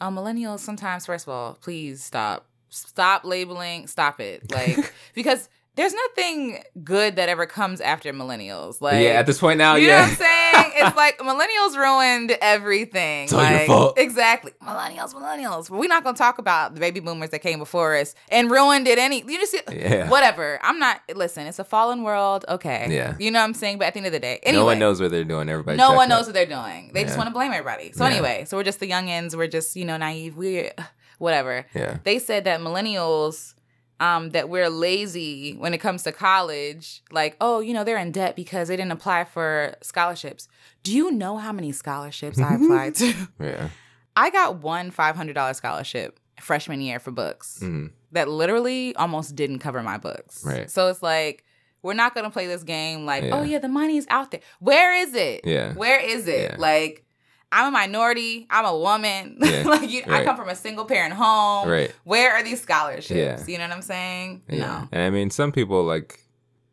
[0.00, 2.46] uh, millennials sometimes, first of all, please stop.
[2.70, 4.50] Stop labeling, stop it.
[4.52, 5.48] Like, because
[5.80, 8.80] there's nothing good that ever comes after millennials.
[8.80, 10.36] Like, yeah, at this point now, you know what I'm saying?
[10.80, 13.24] It's like millennials ruined everything.
[13.24, 13.98] It's all your fault.
[13.98, 14.52] Exactly.
[14.62, 15.68] Millennials, millennials.
[15.68, 18.98] We're not gonna talk about the baby boomers that came before us and ruined it
[18.98, 20.08] any you just see Yeah.
[20.08, 20.58] whatever.
[20.62, 22.44] I'm not listen, it's a fallen world.
[22.48, 22.86] Okay.
[22.90, 23.14] Yeah.
[23.18, 23.78] You know what I'm saying?
[23.78, 25.48] But at the end of the day, anyway, no one knows what they're doing.
[25.48, 25.76] Everybody.
[25.76, 26.92] no one knows what they're doing.
[26.94, 27.92] They just want to blame everybody.
[27.92, 28.10] So Yeah.
[28.12, 29.34] anyway, so we're just the youngins.
[29.36, 30.36] We're just you know naive.
[30.36, 30.72] We're
[31.18, 31.66] whatever.
[31.74, 31.98] Yeah.
[32.04, 33.54] They said that millennials,
[34.00, 37.02] um, that we're lazy when it comes to college.
[37.12, 40.48] Like, oh, you know, they're in debt because they didn't apply for scholarships.
[40.82, 43.14] Do you know how many scholarships I applied to?
[43.40, 43.68] Yeah.
[44.16, 47.90] I got one five hundred dollar scholarship freshman year for books Mhm.
[48.12, 50.42] that literally almost didn't cover my books.
[50.44, 50.70] Right.
[50.70, 51.44] So it's like
[51.82, 53.38] we're not gonna play this game like, Yeah.
[53.38, 54.40] oh yeah, the money's out there.
[54.58, 55.42] Where is it?
[55.44, 55.74] Yeah.
[55.74, 56.50] Where is it?
[56.52, 56.56] Yeah.
[56.58, 57.04] Like,
[57.52, 58.46] I'm a minority.
[58.50, 59.38] I'm a woman.
[59.50, 59.62] Yeah.
[59.66, 61.68] like, you, I come from a single parent home.
[61.68, 61.92] Right.
[62.04, 63.10] Where are these scholarships?
[63.10, 63.52] Yeah.
[63.52, 64.42] You know what I'm saying?
[64.48, 64.58] Yeah.
[64.58, 64.88] No.
[64.92, 66.20] And I mean, some people like,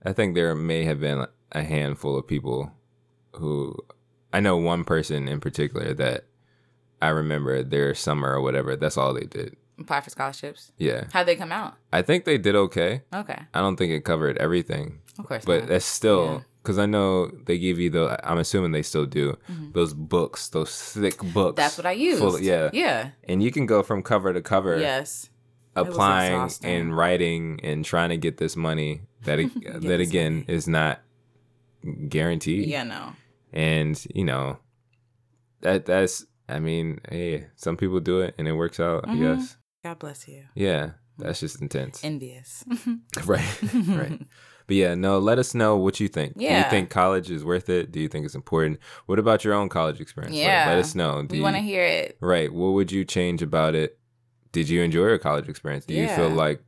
[0.05, 2.71] I think there may have been a handful of people
[3.33, 3.75] who,
[4.31, 6.25] I know one person in particular that
[7.01, 8.75] I remember their summer or whatever.
[8.75, 9.55] That's all they did.
[9.79, 10.71] Apply for scholarships.
[10.77, 11.05] Yeah.
[11.13, 11.75] How'd they come out?
[11.93, 13.01] I think they did okay.
[13.13, 13.39] Okay.
[13.53, 15.43] I don't think it covered everything, Of course.
[15.43, 15.47] Not.
[15.47, 15.69] But not.
[15.69, 16.39] that's Yeah.
[16.67, 18.19] Because I know they give you the.
[18.29, 19.71] I'm assuming they still do Mhm.
[19.73, 21.55] those books, those thick books.
[21.55, 22.41] That's what I use.
[22.41, 22.69] yeah.
[22.73, 23.11] Yeah.
[23.23, 24.77] and you can go from cover to cover.
[24.77, 25.29] Yes.
[25.77, 30.45] applying and writing and trying to get this money that ag- that again money.
[30.49, 30.99] is not
[32.09, 32.67] guaranteed.
[32.67, 32.83] Yeah.
[32.83, 33.13] No.
[33.53, 34.57] And you know
[35.61, 39.09] that that's I mean, hey, some people do it and it works out, Mhm.
[39.11, 39.57] I guess.
[39.83, 40.43] God bless you.
[40.55, 42.03] Yeah, that's just intense.
[42.03, 42.63] Envious.
[43.25, 43.59] right.
[43.87, 44.21] right.
[44.67, 46.33] But yeah, no, let us know what you think.
[46.35, 46.59] Yeah.
[46.59, 47.91] Do you think college is worth it?
[47.91, 48.79] Do you think it's important?
[49.05, 50.35] What about your own college experience?
[50.35, 50.65] Like, Yeah.
[50.67, 51.21] let us know.
[51.21, 52.17] Do we you- want to hear it.
[52.21, 52.51] Right.
[52.51, 53.97] What would you change about it?
[54.51, 55.85] Did you enjoy your college experience?
[55.85, 56.61] Do you feel like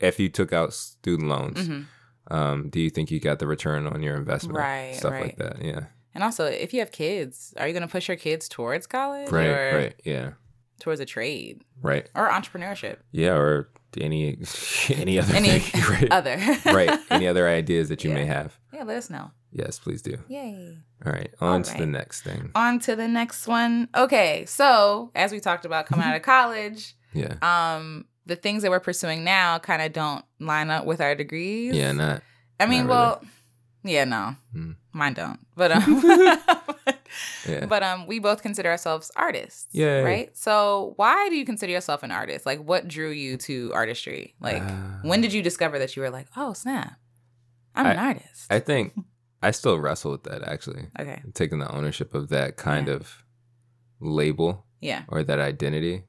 [0.00, 1.80] if you took out student loans, hmm
[2.28, 4.58] um, do you think you got the return on your investment?
[4.58, 5.62] Right, Stuff like that.
[5.62, 5.84] Yeah.
[6.12, 9.30] And also, if you have kids, are you going to push your kids towards college
[9.30, 9.46] Right.
[9.46, 9.94] or Right.
[10.04, 10.30] Yeah.
[10.80, 12.10] towards a trade Right.
[12.16, 12.96] or entrepreneurship?
[13.12, 13.34] Yeah.
[13.36, 13.68] Or
[14.00, 14.38] any
[14.90, 15.82] any other Any thing.
[15.90, 16.10] right.
[16.12, 16.36] other.
[16.66, 16.98] right.
[17.10, 18.58] Any other ideas that you may have?
[18.72, 19.30] Yeah, let us know.
[19.52, 20.18] Yes, please do.
[20.28, 20.76] Yay.
[21.04, 21.32] All right.
[21.40, 22.50] On All to the next thing.
[22.54, 23.88] On to the next one.
[23.96, 27.36] Okay, so as we talked about coming out of college, Yeah.
[27.42, 31.74] um, the things that we're pursuing now kind of don't line up with our degrees.
[31.74, 31.92] Yeah.
[31.92, 32.22] Not.
[32.60, 33.24] I mean, not well,
[33.84, 34.72] yeah, no, Hmm.
[34.92, 35.38] mine don't.
[35.56, 36.02] But um,
[37.48, 37.66] Yeah.
[37.66, 39.66] but um, we both consider ourselves artists.
[39.72, 40.02] Yay.
[40.02, 40.36] Right.
[40.36, 42.44] So why do you consider yourself an artist?
[42.46, 44.34] Like, what drew you to artistry?
[44.40, 46.94] Like, Uh, when did you discover that you were like, oh snap,
[47.74, 48.46] I'm an artist?
[48.50, 48.94] I think
[49.42, 50.88] I still wrestle with that actually.
[50.98, 51.22] okay.
[51.34, 52.94] Taking the ownership of that kind Yeah.
[52.94, 53.24] of
[54.00, 54.64] label.
[54.80, 55.04] Yeah.
[55.08, 56.04] or that identity.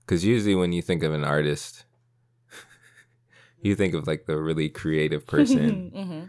[0.00, 1.84] Because usually when you think of an artist,
[3.62, 6.24] you think of like the really creative person hmm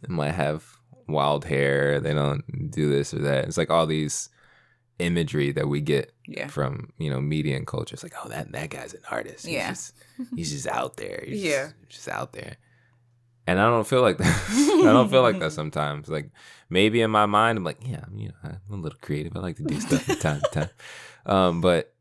[0.00, 0.78] that might have
[1.12, 2.00] wild hair.
[2.00, 3.44] They don't do this or that.
[3.46, 4.28] It's like all these
[4.98, 6.46] imagery that we get Yeah.
[6.48, 7.94] from you know media and culture.
[7.94, 9.46] It's like, oh, that that guy's an artist.
[9.46, 9.68] He's Yeah.
[9.70, 9.94] just,
[10.36, 11.24] he's just out there.
[11.26, 11.70] He's Yeah.
[11.88, 12.56] just, just out there.
[13.46, 14.46] And I don't feel like that.
[14.50, 16.08] I don't feel like that sometimes.
[16.08, 16.30] Like
[16.70, 19.36] maybe in my mind, I'm like, yeah, I'm, you know, I'm a little creative.
[19.36, 20.70] I like to do stuff from time to time.
[21.24, 21.94] Um, but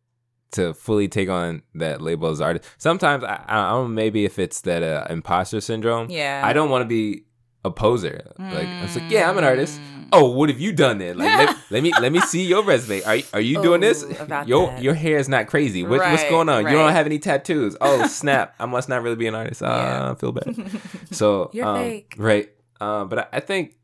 [0.53, 3.87] to fully take on that label as artist, sometimes I, I don't know.
[3.87, 6.41] Maybe if it's that uh, imposter syndrome, Yeah.
[6.43, 7.25] I don't want to be
[7.63, 8.31] a poser.
[8.39, 9.79] Like I was like, yeah, I'm an artist.
[10.13, 11.17] Oh, what have you done then?
[11.17, 13.01] Like let, let me let me see your resume.
[13.03, 14.03] Are you- are you doing this?
[14.03, 14.07] Ooh,
[14.45, 14.81] Your that.
[14.81, 15.83] your hair is not crazy.
[15.83, 16.63] What, what's going on?
[16.65, 17.77] You don't have any tattoos.
[17.79, 18.55] Oh snap!
[18.59, 19.61] I must not really be an artist.
[19.63, 20.11] Uh, Yeah.
[20.11, 20.55] I feel bad.
[21.11, 22.15] So You're um, fake.
[22.17, 22.49] right?
[22.81, 23.75] Uh, but I, I think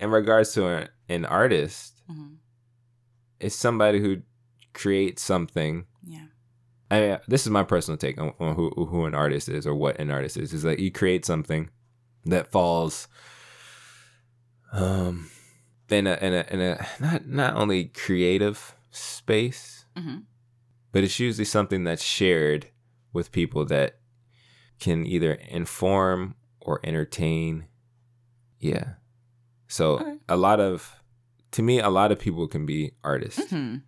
[0.00, 2.36] in regards to a, an artist, Mhm.
[3.40, 4.18] it's somebody who
[4.74, 5.86] creates something.
[6.06, 6.26] Yeah.
[6.90, 9.74] I mean, this is my personal take on, on who who an artist is or
[9.74, 10.52] what an artist is.
[10.52, 11.70] Is like you create something
[12.26, 13.08] that falls
[14.72, 15.30] um
[15.88, 20.24] in a in a in a not not only creative space, Mhm.
[20.92, 22.68] but it's usually something that's shared
[23.12, 24.00] with people that
[24.80, 27.66] can either inform or entertain.
[28.58, 28.94] Yeah.
[29.68, 30.18] So Okay.
[30.28, 31.00] a lot of
[31.52, 33.82] to me a lot of people can be artists Mhm.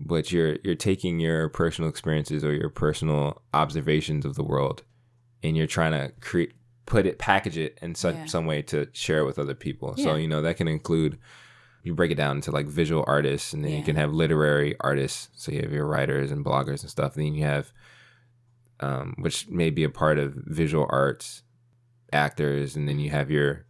[0.00, 4.82] but you're you're taking your personal experiences or your personal observations of the world
[5.42, 6.54] and you're trying to create
[6.86, 8.24] put it package it in such Yeah.
[8.26, 11.18] some way to share it with other people so you know that can include
[11.82, 15.28] you break it down into like visual artists and then you can have literary artists
[15.34, 17.72] so you have your writers and bloggers and stuff And then you have
[18.80, 21.42] um, which may be a part of visual arts
[22.12, 23.64] actors and then you have your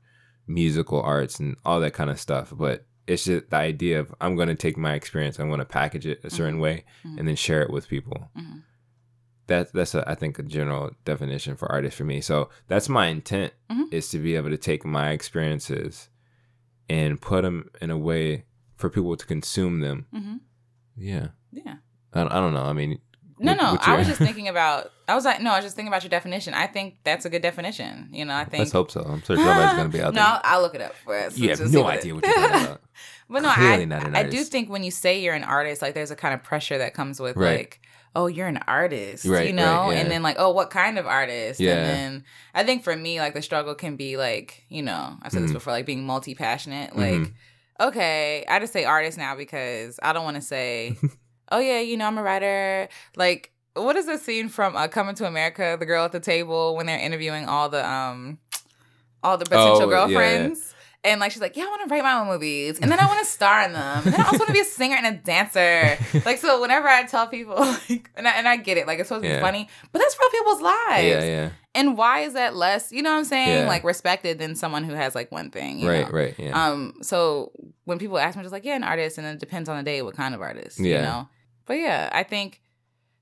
[0.46, 4.36] musical arts and all that kind of stuff but it's just the idea of i'm
[4.36, 6.60] going to take my experience i'm going to package it a certain Mhm.
[6.60, 7.18] way Mhm.
[7.18, 8.62] and then share it with people Mhm.
[9.46, 13.06] That, that's a, i think a general definition for artist for me so that's my
[13.06, 13.92] intent Mhm.
[13.92, 16.08] is to be able to take my experiences
[16.88, 18.44] and put them in a way
[18.76, 20.40] for people to consume them Mhm.
[20.96, 21.76] yeah Yeah.
[22.12, 22.98] i, I don't know i mean
[23.38, 23.72] No, what- no.
[23.72, 24.90] what's I was just thinking about.
[25.06, 26.54] I was like, no, I was just thinking about your definition.
[26.54, 28.08] I think that's a good definition.
[28.10, 28.60] You know, I think.
[28.60, 30.74] let's hope so i'm sure somebody's going to be out no, there I'll, I'll look
[30.74, 31.36] it up for us.
[31.36, 32.80] you have no idea what you're talking about.
[33.28, 35.82] but no, Clearly I not an I do think when you say you're an artist,
[35.82, 37.58] like there's a kind of pressure that comes with Right.
[37.58, 37.80] like,
[38.16, 40.00] oh, you're an artist, Right, you know, right, yeah.
[40.00, 41.58] and then like, oh, what kind of artist?
[41.60, 41.72] Yeah.
[41.74, 45.32] And then I think for me, like the struggle can be like, you know, I've
[45.32, 45.54] said this Mhm.
[45.54, 46.96] before, like being multi passionate.
[46.96, 47.32] Like, Mhm.
[47.80, 50.96] okay, I just say artist now because I don't want to say,
[51.52, 52.88] oh yeah, you know, I'm a writer.
[53.16, 55.76] Like, what is the scene from uh, Coming to America?
[55.78, 58.38] The girl at the table when they're interviewing all the um,
[59.22, 60.42] all the potential Oh, yeah, yeah.
[61.04, 63.04] And like she's like, yeah, I want to write my own movies, and then I
[63.06, 65.06] want to star in them, and then I also want to be a singer and
[65.06, 65.98] a dancer.
[66.24, 67.56] Like so, whenever I tell people,
[67.90, 69.36] like, and I, and I get it, like it's supposed to Yeah.
[69.36, 71.04] be funny, but that's real people's lives.
[71.04, 72.90] yeah yeah And why is that less?
[72.90, 73.62] You know what I'm saying?
[73.64, 73.68] Yeah.
[73.68, 75.84] Like respected than someone who has like one thing.
[75.84, 76.16] right know?
[76.18, 76.94] right yeah Um.
[77.02, 77.52] So
[77.84, 80.00] when people ask me, just like, yeah, an artist, and it depends on the day
[80.00, 80.80] what kind of artist.
[80.80, 80.96] yeah.
[80.96, 81.28] You know.
[81.66, 82.62] But yeah, I think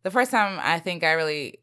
[0.04, 1.58] the first time I think I really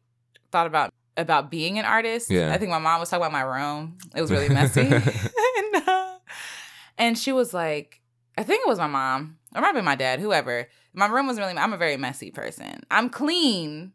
[0.52, 2.30] thought about about being an artist.
[2.30, 2.52] Yeah.
[2.52, 3.96] I think my mom was talking about my room.
[4.14, 4.80] It was really messy.
[4.82, 6.09] and, uh,
[7.00, 8.00] and she was like,
[8.38, 10.68] I think it was my mom, or might be my dad, whoever.
[10.94, 11.56] My room was really.
[11.56, 12.82] I'm a very messy person.
[12.90, 13.92] I'm clean.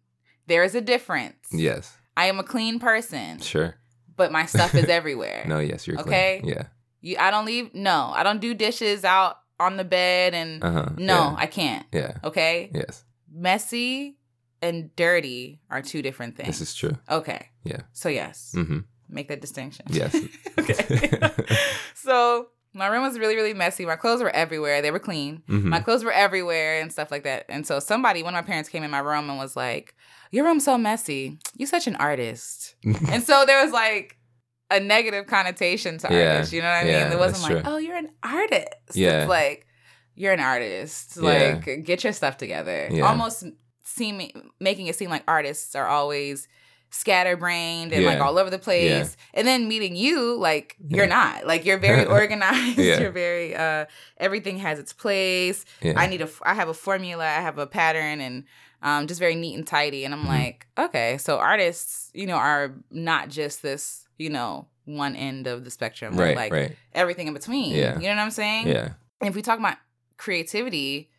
[0.47, 1.47] There is a difference.
[1.51, 3.75] yes I am a clean person, sure
[4.17, 5.43] but my stuff is everywhere.
[5.47, 6.39] no yes you're Okay.
[6.41, 6.53] clean.
[6.55, 6.65] yeah
[7.01, 7.73] You, I don't leave.
[7.73, 11.35] No, I don't do dishes out on the bed, and uh-huh no, yeah.
[11.37, 11.85] I can't.
[11.91, 14.17] yeah Okay, yes messy
[14.61, 16.47] and dirty are two different things.
[16.59, 17.49] this is true okay.
[17.63, 17.81] Yeah.
[17.93, 18.79] So yes, mm-hmm
[19.09, 19.85] make that distinction.
[19.89, 20.15] yes
[20.59, 21.09] okay.
[21.95, 23.85] so my room was really, really messy.
[23.85, 24.81] My clothes were everywhere.
[24.81, 25.41] They were clean.
[25.49, 25.63] Mhm.
[25.63, 27.45] My clothes were everywhere and stuff like that.
[27.49, 29.95] And so somebody, one of my parents came in my room and was like,
[30.31, 31.39] Your room's so messy.
[31.55, 32.75] You're such an artist.
[32.83, 34.17] and so there was like
[34.69, 36.51] a negative connotation to Yeah, artist.
[36.53, 37.13] You know what I yeah, mean?
[37.13, 37.73] It wasn't like, true.
[37.73, 38.67] oh, you're an artist.
[38.93, 39.21] Yeah.
[39.21, 39.65] It's like,
[40.15, 41.17] you're an artist.
[41.17, 41.59] Yeah.
[41.65, 42.89] Like, get your stuff together.
[42.91, 43.03] Yeah.
[43.07, 43.45] Almost
[43.83, 46.47] seeming making it seem like artists are always
[46.91, 49.15] scatterbrained and like all over the place.
[49.33, 51.09] And then meeting you, like you're Yeah.
[51.33, 51.47] not.
[51.47, 52.77] Like you're very organized.
[52.77, 52.99] Yeah.
[53.01, 53.85] You're very uh
[54.17, 55.65] everything has its place.
[55.81, 55.93] yeah.
[55.97, 58.43] I need a I have a formula, I have a pattern and
[58.81, 60.05] um just very neat and tidy.
[60.05, 60.27] And I'm Mhm.
[60.27, 65.63] like, okay, so artists, you know, are not just this, you know, one end of
[65.65, 67.73] the spectrum, right like right everything in between.
[67.75, 67.95] Yeah.
[67.99, 68.67] You know what I'm saying?
[68.67, 68.89] yeah
[69.21, 69.77] if we talk about
[70.17, 71.09] creativity,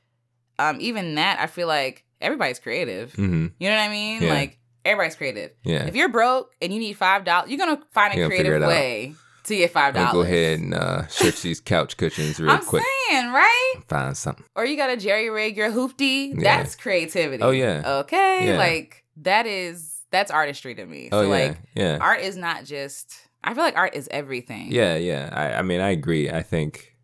[0.58, 3.12] um, even that I feel like everybody's creative.
[3.12, 4.22] mm-hmm You know what I mean?
[4.22, 4.32] Yeah.
[4.32, 5.50] Like everybody's creative.
[5.64, 8.62] yeah If you're broke and you need five dollars, you're gonna find a creative it
[8.62, 8.68] out.
[8.68, 9.14] way
[9.44, 10.12] to get five dollars.
[10.12, 12.82] go ahead and uh, shift these couch cushions real I'm quick.
[13.10, 13.74] saying, right?
[13.88, 14.44] Find something.
[14.56, 16.30] Or you got to jerry rig your hoopty.
[16.34, 16.42] Yeah.
[16.42, 17.42] That's creativity.
[17.42, 17.98] Oh, yeah.
[18.00, 18.48] Okay.
[18.48, 18.58] Yeah.
[18.58, 21.08] Like that is that's artistry to me.
[21.12, 23.14] Oh yeah, like yeah, art is not just.
[23.44, 24.72] I feel like art is everything.
[24.72, 25.28] yeah, yeah.
[25.32, 26.28] I, I mean, I agree.
[26.28, 26.95] I think,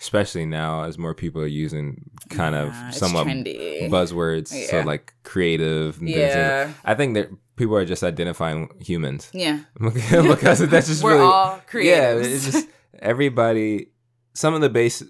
[0.00, 5.98] especially now, as more people are using kind Yeah, of somewhat buzzwords, so like creative.
[6.00, 6.66] And things like that.
[6.68, 6.72] yeah.
[6.84, 9.60] I think that people are just identifying humans Yeah.
[9.78, 12.12] because that's just We're really all yeah.
[12.14, 12.66] It's just
[12.98, 13.88] everybody.
[14.34, 15.02] Some of the base,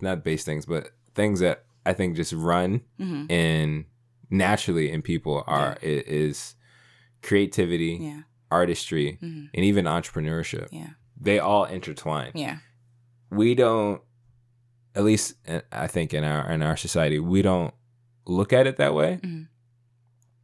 [0.00, 3.84] not base things, but things that I think just run hmm and
[4.30, 6.54] naturally in people are i is
[7.22, 8.22] creativity, Yeah.
[8.50, 10.68] artistry, hmm and even entrepreneurship.
[10.70, 10.90] Yeah.
[11.20, 12.32] they all intertwine.
[12.34, 12.58] Yeah.
[13.30, 14.00] We don't,
[14.94, 17.72] at least uh, I think in our in our society, we don't
[18.26, 19.46] look at it that way Mhm.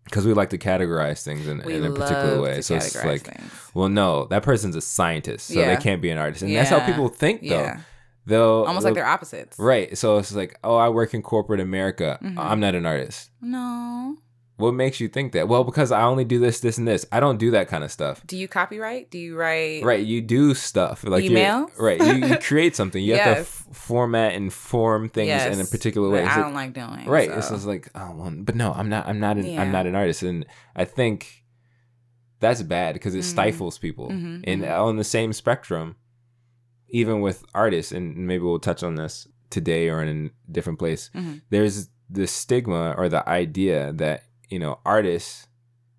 [0.04, 2.60] because we like to categorize things in, in a particular way.
[2.62, 3.50] So it's like, things.
[3.74, 5.74] well, no, that person's a scientist, so Yeah.
[5.74, 7.48] they can't be an artist, and that's how people think though.
[7.60, 7.80] Yeah.
[8.26, 9.58] They'll Almost like they're opposites.
[9.58, 9.98] right.
[9.98, 12.18] So it's like, oh, I work in corporate America.
[12.22, 12.38] Mhm.
[12.38, 13.28] I'm not an artist.
[13.42, 14.16] No.
[14.56, 15.48] What makes you think that?
[15.48, 17.04] Well, because I only do this, this, and this.
[17.10, 18.24] I don't do that kind of stuff.
[18.24, 19.10] Do you copyright?
[19.10, 19.82] Do you write?
[19.82, 23.02] Right, you do stuff like you're- Right, you, you create something.
[23.02, 26.24] You have to f- format and form things in a particular way.
[26.24, 27.04] I don't like doing.
[27.06, 27.36] right, so.
[27.38, 29.08] it's just like, oh, well, but no, I'm not.
[29.08, 29.36] I'm not.
[29.38, 29.60] An, Yeah.
[29.60, 30.46] I'm not an artist, and
[30.76, 31.42] I think
[32.38, 33.24] that's bad because it Mhm.
[33.24, 34.08] stifles people.
[34.10, 34.78] Mhm, And mhm.
[34.80, 35.96] on the same spectrum,
[36.90, 41.10] even with artists, and maybe we'll touch on this today or in a different place.
[41.12, 41.40] Mhm.
[41.50, 44.24] There's the stigma or the idea that
[44.54, 45.48] you know artists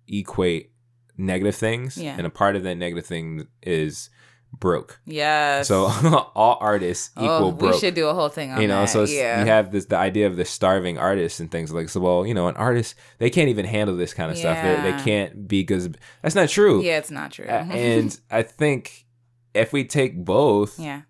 [0.08, 0.70] equate
[1.18, 2.14] negative things, Yeah.
[2.16, 4.08] and a part of that negative thing is
[4.50, 4.98] broke.
[5.04, 5.60] Yeah.
[5.60, 5.86] So
[6.34, 7.74] all artists oh, equal oh, broke.
[7.74, 8.88] we should do a whole thing on you know, that.
[8.88, 9.40] so yeah.
[9.40, 12.00] you have this the idea of the starving artists and things like so.
[12.00, 14.56] Well, you know, an artist they can't even handle this kind of stuff.
[14.62, 15.90] They they can't be because
[16.22, 16.82] that's not true.
[16.82, 17.44] yeah, it's not true.
[17.76, 19.04] And I think
[19.52, 21.02] if we take both yeah,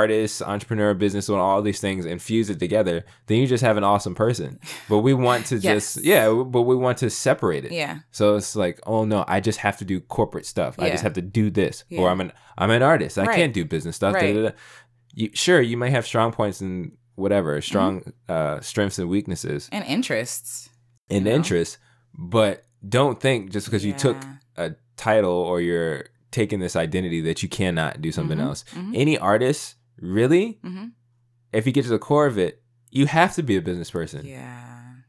[0.00, 3.76] artists, entrepreneur, business, and all these things and fuse it together, then you just have
[3.76, 4.58] an awesome person.
[4.88, 5.94] But we want to Yes.
[5.94, 7.72] just yeah, but we want to separate it.
[7.72, 10.74] yeah, So it's like, oh no, I just have to do corporate stuff.
[10.78, 10.84] Yeah.
[10.86, 12.00] I just have to do this, Yeah.
[12.00, 13.18] or I'm an I'm an artist.
[13.18, 13.36] I Right.
[13.36, 14.14] can't do business stuff.
[14.14, 14.34] Right.
[14.34, 14.50] da, da.
[15.16, 18.32] You, sure, you may have strong points and whatever, strong Mm-hmm.
[18.32, 20.68] uh, strengths and weaknesses and interests.
[21.10, 21.78] and interests,
[22.12, 22.64] but
[22.96, 24.16] don't think just because you took
[24.56, 28.64] a title or you're taking this identity that you cannot do something Mhm, else.
[28.74, 28.90] mhm.
[28.94, 30.92] Any artist, really, Mhm.
[31.52, 34.24] if you get to the core of it, you have to be a business person
[34.26, 34.62] Yeah,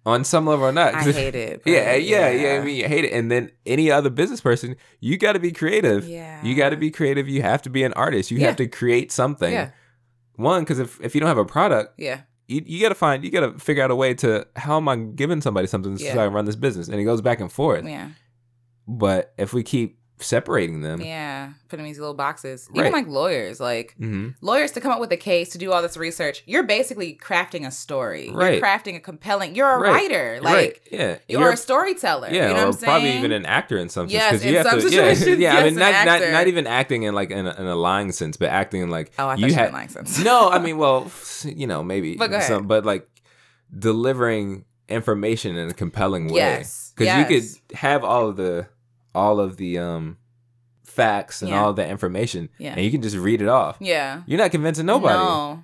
[0.06, 0.96] on some level or not.
[0.96, 1.62] I hate it.
[1.64, 2.60] but yeah, yeah, yeah.
[2.62, 3.12] I mean, you hate it.
[3.14, 6.08] And then any other business person, you got to be creative.
[6.08, 7.28] yeah, You got to be creative.
[7.28, 8.32] You have to be an artist.
[8.32, 8.48] You Yeah.
[8.48, 9.52] have to create something.
[9.54, 9.70] Yeah,
[10.36, 13.24] One, because if, if you don't have a product, yeah, you, you got to find,
[13.24, 16.14] you got to figure out a way to, how am I giving somebody something Yeah.
[16.14, 16.88] so I can run this business?
[16.88, 17.86] And it goes back and forth.
[17.86, 18.10] yeah,
[18.88, 21.50] But if we keep separating them, yeah.
[21.68, 22.70] Put in these little boxes.
[22.72, 22.94] Even Right.
[22.94, 25.98] like lawyers, like hmm lawyers to come up with a case to do all this
[25.98, 26.42] research.
[26.46, 28.32] You're basically crafting a story.
[28.34, 28.54] Right.
[28.54, 29.56] You're crafting a compelling.
[29.56, 29.92] You're a Right.
[29.94, 30.40] writer.
[30.42, 30.80] Like right.
[30.92, 31.18] Yeah.
[31.28, 32.30] you're, a storyteller.
[32.32, 34.14] yeah, you know or what I'm probably even an actor in some sense.
[34.14, 35.52] Yes, in have some to, yeah, situations, yeah.
[35.52, 38.12] I yes, mean, not, not not even acting in like in a, in a lying
[38.14, 40.24] sense, but acting in like Oh, I you had had license.
[40.24, 41.12] no, I mean, well,
[41.44, 43.08] you know, maybe, But some, but like
[43.78, 46.36] delivering information in a compelling way.
[46.40, 47.30] Yes, because yes.
[47.30, 48.68] you could have all of the
[49.16, 50.18] all of the um
[50.84, 51.62] facts and Yeah.
[51.64, 52.74] all of the information, Yeah.
[52.74, 53.78] and you can just read it off.
[53.80, 54.22] yeah.
[54.26, 55.64] You're not convincing nobody, No.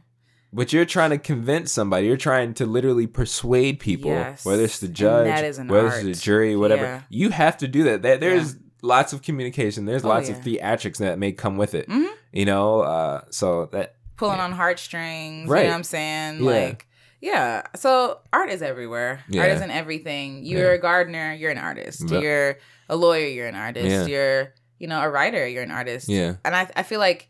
[0.51, 2.07] but you're trying to convince somebody.
[2.07, 4.43] You're trying to literally persuade people, Yes.
[4.45, 6.83] whether it's the judge, that is an whether it's the jury, whatever.
[6.83, 7.01] Yeah.
[7.09, 8.01] You have to do that.
[8.01, 9.85] There- There's lots of communication.
[9.85, 11.87] There's Oh, lots of theatrics that may come with it.
[11.87, 12.09] Mhm.
[12.33, 15.49] You know, uh, so that Pulling on heartstrings.
[15.49, 15.61] Right.
[15.61, 16.39] You know what I'm saying?
[16.43, 16.45] Yeah.
[16.45, 16.87] Like,
[17.21, 17.61] yeah.
[17.75, 19.21] So art is everywhere.
[19.29, 19.41] Yeah.
[19.43, 20.43] Art is in everything.
[20.45, 20.75] You're Yeah.
[20.75, 22.09] a gardener, you're an artist.
[22.09, 22.21] Yep.
[22.21, 22.57] You're
[22.91, 23.87] a lawyer, you're an artist.
[23.89, 24.05] Yeah.
[24.05, 26.07] You're, you know, a writer, you're an artist.
[26.09, 27.29] yeah, And I, I feel like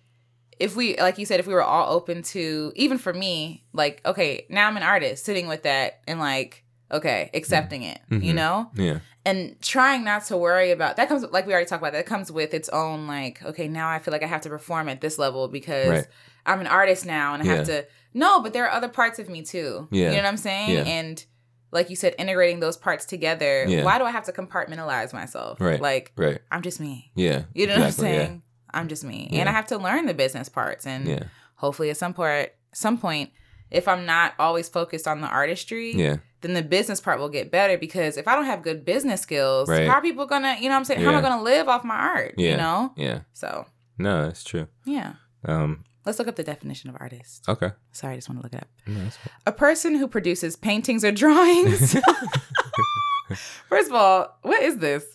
[0.59, 4.01] if we, like you said, if we were all open to, even for me, like,
[4.05, 8.35] okay, now I'm an artist, sitting with that and like, okay, accepting it, you Mhm.
[8.35, 8.71] know?
[8.75, 12.05] yeah, and trying not to worry about that comes like we already talked about that
[12.07, 14.99] comes with its own like okay now i feel like i have to perform at
[14.99, 16.07] this level because Right.
[16.47, 17.85] i'm an artist now and i have to
[18.15, 20.05] no but there are other parts of me too Yeah.
[20.09, 20.83] you know what i'm saying Yeah.
[20.85, 21.23] and
[21.71, 23.83] like you said integrating those parts together Yeah.
[23.83, 25.81] why do i have to compartmentalize myself Right.
[25.81, 27.43] like right, i'm just me yeah.
[27.53, 28.25] you know exactly, what i'm yeah.
[28.27, 28.41] saying
[28.73, 29.39] i'm just me Yeah.
[29.41, 31.23] and i have to learn the business parts and Yeah,
[31.55, 33.31] hopefully at some point some point
[33.69, 37.51] if i'm not always focused on the artistry yeah, then the business part will get
[37.51, 39.87] better because if I don't have good business skills, Right.
[39.87, 41.01] how are people gonna, you know what I'm saying?
[41.01, 42.33] How am I gonna live off my art?
[42.35, 42.51] Yeah.
[42.51, 42.93] You know?
[42.97, 43.19] yeah.
[43.33, 43.67] So
[43.99, 44.67] No, that's true.
[44.83, 45.13] yeah.
[45.45, 47.47] Um, Let's look up the definition of artist.
[47.47, 47.71] okay.
[47.91, 48.67] Sorry, I just want to look it up.
[48.87, 49.07] No.
[49.45, 51.93] A person who produces paintings or drawings.
[53.69, 55.05] First of all, what is this?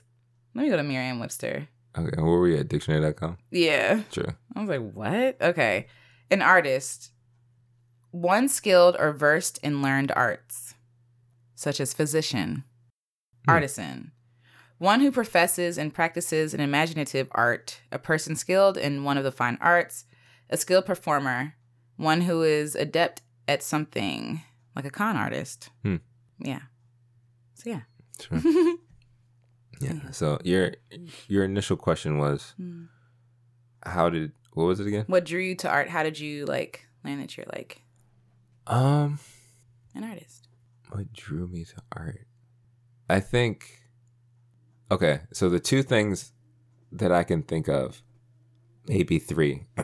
[0.55, 1.69] Let me go to Merriam Webster.
[1.99, 2.69] Okay, where were we at?
[2.69, 3.37] Dictionary.com.
[3.51, 4.03] Yeah.
[4.11, 4.29] True.
[4.55, 5.37] I was like, what?
[5.41, 5.87] Okay.
[6.31, 7.11] An artist,
[8.11, 10.75] one skilled or versed in learned arts,
[11.55, 12.65] such as physician,
[13.45, 13.51] Hmm.
[13.51, 14.13] artisan,
[14.79, 19.33] one who professes and practices an imaginative art, a person skilled in one of the
[19.33, 20.05] fine arts,
[20.51, 21.55] a skilled performer,
[21.97, 24.43] one who is adept at something,
[24.75, 25.71] like a con artist.
[25.83, 25.97] Hmm.
[26.39, 26.61] Yeah.
[27.55, 27.81] So, yeah.
[28.19, 28.79] True.
[29.79, 30.11] Yeah.
[30.11, 30.73] So your
[31.29, 32.85] your initial question was Hmm.
[33.85, 35.05] how did what was it again?
[35.07, 35.91] what drew you to art?
[35.91, 37.83] How did you like learn that you're like
[38.67, 39.19] Um,
[39.95, 40.49] an artist?
[40.89, 42.27] what drew me to art?
[43.11, 43.83] I think.
[44.91, 46.33] Okay, so the two things
[46.91, 48.03] that I can think of
[48.89, 49.65] maybe three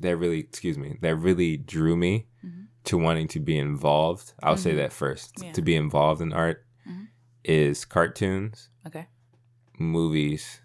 [0.00, 2.66] that really, excuse me, that really drew me Mhm.
[2.84, 4.32] to wanting to be involved.
[4.42, 4.76] I'll say Mhm.
[4.76, 5.42] that first.
[5.42, 5.52] Yeah.
[5.52, 7.08] To be involved in art Mhm.
[7.44, 9.06] is cartoons, Okay.
[9.78, 10.60] movies,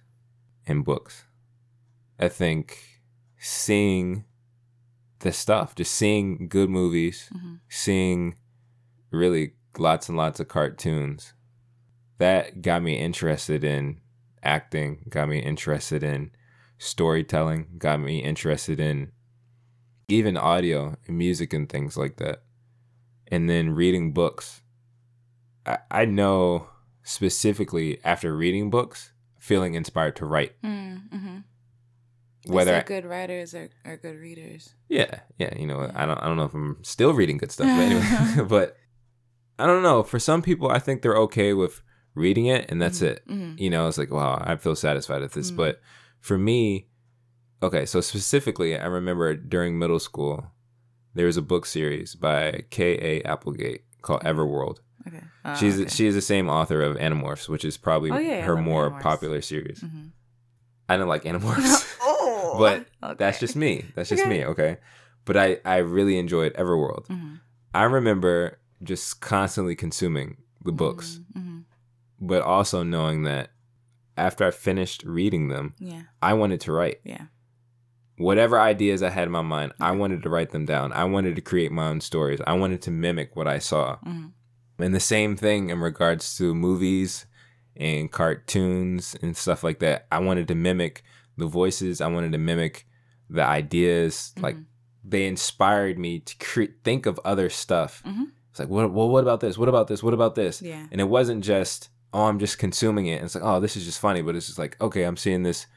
[0.67, 1.25] and books.
[2.19, 3.01] I think
[3.37, 4.25] seeing
[5.19, 8.35] the stuff, just seeing good movies, hmm seeing
[9.11, 11.33] really lots and lots of cartoons,
[12.17, 14.01] that got me interested in
[14.43, 16.31] acting, got me interested in
[16.81, 19.11] storytelling, got me interested in
[20.07, 22.41] even audio and music and things like that.
[23.27, 24.61] And then reading books.
[25.65, 26.67] I, I know
[27.03, 30.59] specifically after reading books, feeling inspired to write.
[30.63, 31.37] Mm-hmm.
[32.47, 34.73] Whether I- good writers are, are good readers.
[34.89, 35.55] Yeah, yeah.
[35.57, 35.91] You know, Yeah.
[35.95, 38.43] I don't, I don't know if I'm still reading good stuff, but anyway.
[38.49, 38.75] but
[39.59, 40.01] I don't know.
[40.01, 41.83] For some people, I think they're okay with
[42.15, 43.21] reading it, and that's it.
[43.29, 43.59] Mm-hmm.
[43.59, 45.51] You know, it's like, wow, I feel satisfied with this.
[45.51, 45.55] Mhm.
[45.57, 45.79] But
[46.21, 46.87] for me,
[47.61, 47.85] okay.
[47.85, 50.45] So specifically, I remember during middle school,
[51.13, 52.93] there was a book series by K.
[53.19, 53.23] A.
[53.23, 54.77] Applegate called Everworld.
[55.07, 55.19] Okay.
[55.43, 55.89] Uh, She's okay.
[55.89, 59.01] she is the same author of Animorphs, which is probably Oh, yeah, her more Animorphs.
[59.01, 59.81] popular series.
[59.81, 60.11] Mhm.
[60.87, 61.97] I don't like Animorphs.
[62.01, 63.15] oh, But okay.
[63.17, 63.85] That's just me.
[63.95, 64.29] That's just Okay.
[64.29, 64.45] me.
[64.45, 64.77] Okay.
[65.25, 67.07] But I, I really enjoyed Everworld.
[67.07, 67.39] Mhm.
[67.73, 71.63] I remember just constantly consuming the books, Mhm.
[72.19, 73.51] but also knowing that
[74.17, 76.03] after I finished reading them, Yeah.
[76.21, 76.99] I wanted to write.
[77.03, 77.25] Yeah.
[78.17, 80.91] Whatever ideas I had in my mind, I wanted to write them down.
[80.93, 82.39] I wanted to create my own stories.
[82.45, 83.97] I wanted to mimic what I saw.
[84.05, 84.31] Mhm.
[84.79, 87.25] And the same thing in regards to movies
[87.75, 90.05] and cartoons and stuff like that.
[90.11, 91.03] I wanted to mimic
[91.37, 91.99] the voices.
[92.01, 92.85] I wanted to mimic
[93.29, 94.33] the ideas.
[94.39, 94.65] Like Mhm.
[95.03, 98.03] they inspired me to cre- think of other stuff.
[98.05, 98.31] Mhm.
[98.51, 99.57] It's like, what, well, what about this?
[99.57, 100.03] What about this?
[100.03, 100.61] What about this?
[100.61, 100.85] Yeah.
[100.91, 103.15] And it wasn't just, oh, I'm just consuming it.
[103.15, 104.21] And it's like, oh, this is just funny.
[104.21, 105.67] But it's just like, okay, I'm seeing this.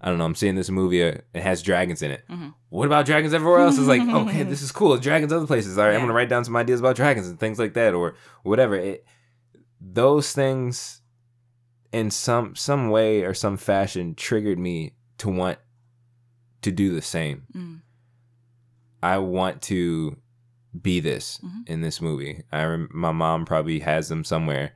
[0.00, 0.24] I don't know.
[0.24, 1.02] I'm seeing this movie.
[1.04, 2.24] Uh, it has dragons in it.
[2.30, 2.54] Mhm.
[2.70, 3.76] What about dragons everywhere else?
[3.76, 4.96] It's like, okay, this is cool.
[4.96, 5.76] Dragons other places.
[5.76, 8.14] All right, I'm gonna write down some ideas about dragons and things like that, or
[8.42, 8.76] whatever.
[8.76, 9.04] It,
[9.80, 11.02] those things,
[11.92, 15.58] in some some way or some fashion, triggered me to want
[16.62, 17.42] to do the same.
[17.54, 17.80] Mhm.
[19.02, 20.16] I want to
[20.80, 21.68] be this Mhm.
[21.68, 22.42] in this movie.
[22.52, 24.72] I rem- my mom probably has them somewhere.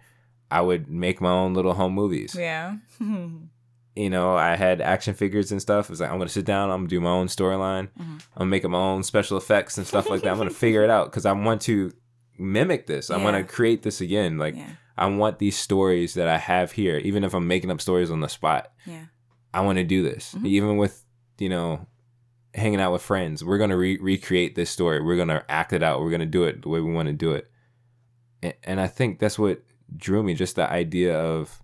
[0.55, 2.35] I would make my own little home movies.
[2.39, 2.77] Yeah.
[3.97, 5.89] You know, I had action figures and stuff.
[5.89, 6.69] It's like I'm gonna sit down.
[6.71, 7.91] I'm gonna do my own storyline.
[7.97, 8.21] Mhm.
[8.35, 10.31] I'm gonna make my own special effects and stuff like that.
[10.33, 11.93] I'm gonna figure it out because I want to
[12.37, 13.09] mimic this.
[13.09, 13.43] I want Yeah.
[13.43, 14.37] to create this again.
[14.37, 14.71] Like yeah.
[14.99, 18.19] I want these stories that I have here, even if I'm making up stories on
[18.19, 18.73] the spot.
[18.85, 19.05] Yeah.
[19.53, 20.47] I want to do this, Mhm.
[20.47, 21.05] even with
[21.39, 21.87] you know
[22.53, 23.45] hanging out with friends.
[23.45, 25.01] We're gonna re- recreate this story.
[25.05, 26.01] We're gonna act it out.
[26.01, 27.49] We're gonna do it the way we want to do it.
[28.43, 29.63] And, and I think that's what
[29.97, 31.63] drew me, just the idea of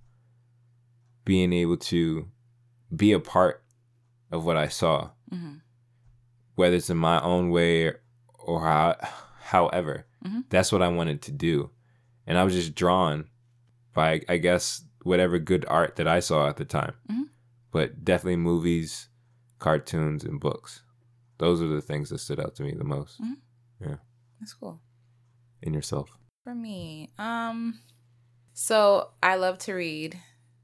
[1.25, 2.29] being able to
[2.95, 3.63] be a part
[4.31, 5.61] of what I saw, Mhm.
[6.55, 7.93] whether it's in my own way
[8.35, 8.97] or how,
[9.43, 10.07] however.
[10.25, 10.45] Mhm.
[10.49, 11.71] That's what I wanted to do,
[12.27, 13.29] and I was just drawn
[13.93, 16.95] by, I guess, whatever good art that I saw at the time.
[17.11, 17.29] Mhm.
[17.71, 19.09] But definitely movies,
[19.59, 20.83] cartoons, and books.
[21.39, 23.21] Those are the things that stood out to me the most.
[23.81, 23.97] Yeah.
[24.39, 24.81] That's cool.
[25.63, 27.81] In yourself, For me, um,
[28.63, 30.19] so I love to read.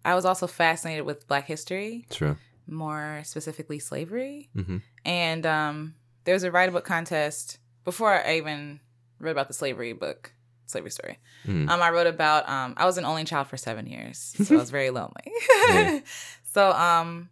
[0.05, 2.37] I was also fascinated with Black history, true.
[2.67, 4.51] more specifically slavery.
[4.55, 5.95] hmm And um,
[6.25, 8.81] there was a write a book contest before I even
[9.19, 10.33] read about the slavery book,
[10.67, 11.19] slavery story.
[11.47, 11.71] Mm.
[11.71, 14.59] Um, I wrote about um, I was an only child for seven years, so I
[14.59, 15.27] was very lonely.
[15.71, 16.01] Yeah.
[16.55, 17.29] So um,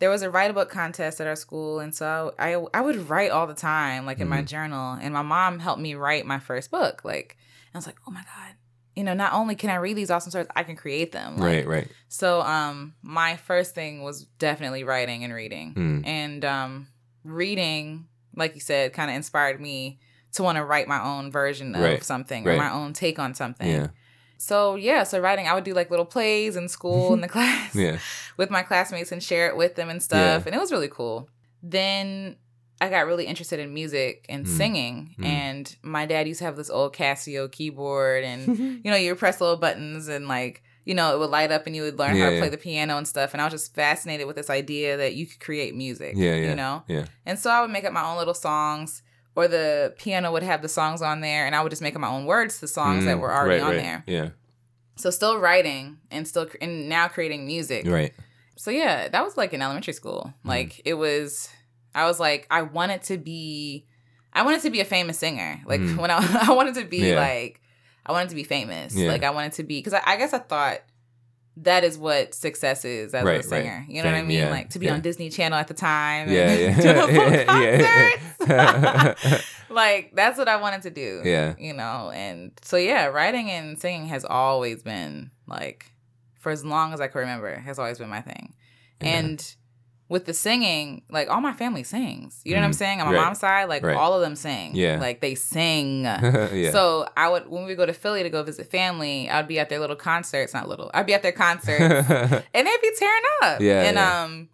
[0.00, 3.08] there was a write a book contest at our school, and so I I would
[3.08, 4.46] write all the time, like in my Mhm.
[4.54, 4.98] journal.
[5.00, 7.04] And my mom helped me write my first book.
[7.04, 7.36] Like,
[7.74, 8.52] I was like, oh my god.
[8.98, 11.36] You know, not only can I read these awesome stories, I can create them.
[11.36, 11.88] Like, right, right.
[12.08, 15.74] so um my first thing was definitely writing and reading.
[15.74, 16.06] Mm.
[16.06, 16.88] And um
[17.22, 20.00] reading, like you said, kind of inspired me
[20.32, 22.54] to want to write my own version of Right, something right.
[22.54, 23.68] or my own take on something.
[23.68, 23.88] Yeah,
[24.36, 27.74] So yeah, so writing I would do like little plays in school in the class
[27.74, 27.98] yeah.
[28.36, 30.44] with my classmates and share it with them and stuff.
[30.46, 31.28] And it was really cool.
[31.62, 32.36] Then
[32.80, 34.48] I got really interested in music and Mm.
[34.56, 35.14] singing.
[35.18, 35.24] Mm.
[35.24, 39.40] And my dad used to have this old Casio keyboard and you know, you press
[39.40, 42.24] little buttons and like, you know, it would light up and you would learn how
[42.28, 43.32] Yeah, to play the piano and stuff.
[43.34, 46.14] And I was just fascinated with this idea that you could create music.
[46.16, 46.82] Yeah, yeah, You know?
[46.88, 47.04] yeah.
[47.26, 49.02] And so I would make up my own little songs,
[49.36, 52.00] or the piano would have the songs on there, and I would just make up
[52.00, 53.82] my own words to the songs that Mm, were already right, on right.
[53.82, 54.04] there.
[54.06, 54.28] Yeah,
[54.96, 57.86] So still writing and still cr- and now creating music.
[57.86, 58.12] right.
[58.56, 60.32] So yeah, that was like in elementary school.
[60.44, 60.48] Mm.
[60.48, 61.48] Like it was
[61.98, 63.86] I was like I wanted to be
[64.32, 65.60] I wanted to be a famous singer.
[65.66, 65.96] Like Mm.
[66.02, 67.16] when I I wanted to be Yeah.
[67.20, 67.60] like
[68.06, 68.94] I wanted to be famous.
[68.94, 69.08] Yeah.
[69.08, 70.78] Like I wanted to be cuz I, I guess I thought
[71.60, 73.44] that is what success is as Right, a right.
[73.44, 73.84] singer.
[73.88, 74.38] You know what I mean?
[74.38, 76.30] yeah, Like to be on Disney Channel at the time.
[76.30, 76.94] Yeah, and yeah.
[76.94, 79.38] do the full Yeah, yeah.
[79.68, 81.22] like that's what I wanted to do.
[81.24, 81.54] Yeah.
[81.58, 85.90] You know, and so yeah, writing and singing has always been like
[86.38, 88.54] for as long as I can remember, has always been my thing.
[89.00, 89.54] And
[90.10, 92.40] with the singing, like all my family sings.
[92.44, 92.76] You know what I'm Mhm.
[92.76, 93.00] saying?
[93.02, 93.24] On my Right.
[93.24, 93.96] mom's side, like Right.
[93.96, 94.74] all of them sing.
[94.74, 94.98] Yeah.
[94.98, 96.02] Like they sing.
[96.04, 96.70] yeah.
[96.70, 99.68] So I would when we go to Philly to go visit family, I'd be at
[99.68, 100.90] their little concerts, not little.
[100.94, 102.08] I'd be at their concerts
[102.54, 103.60] and they'd be tearing up.
[103.60, 104.22] Yeah, And yeah.
[104.22, 104.48] um,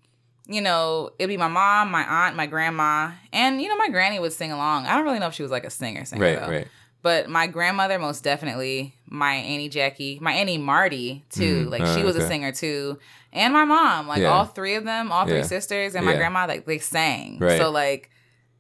[0.47, 4.19] you know, it'd be my mom, my aunt, my grandma, and you know, my granny
[4.19, 4.87] would sing along.
[4.87, 6.49] I don't really know if she was like a singer, singer right, though.
[6.51, 6.69] right.
[7.05, 11.67] But my grandmother, most definitely, my Auntie Jackie, my Auntie Marty too.
[11.67, 12.99] Mm, like uh, she was a singer too,
[13.31, 14.09] and my mom.
[14.09, 14.29] Like Yeah.
[14.33, 15.43] all three of them, all three Yeah.
[15.43, 16.19] sisters, and my Yeah.
[16.19, 17.39] grandma, like they sang.
[17.39, 17.59] Right.
[17.61, 18.09] So like,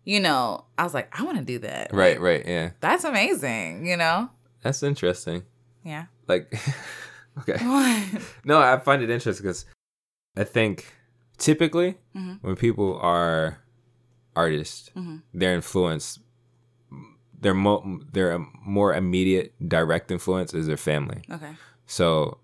[0.05, 1.90] you know, I was like, I want to do that.
[1.90, 2.70] Right, Like, right, yeah.
[2.80, 3.86] That's amazing.
[3.86, 4.28] You know.
[4.62, 5.45] That's interesting.
[5.82, 6.05] Yeah.
[6.28, 6.53] Like,
[7.38, 7.64] okay.
[7.64, 8.22] What?
[8.45, 9.64] No, I find it interesting because
[10.36, 10.84] I think
[11.38, 12.40] typically Mhm.
[12.42, 13.61] when people are
[14.36, 15.22] artists, Mhm.
[15.32, 16.18] their influence,
[17.45, 21.20] their mo- their more immediate direct influence is their family.
[21.30, 21.53] Okay.
[21.86, 22.38] So,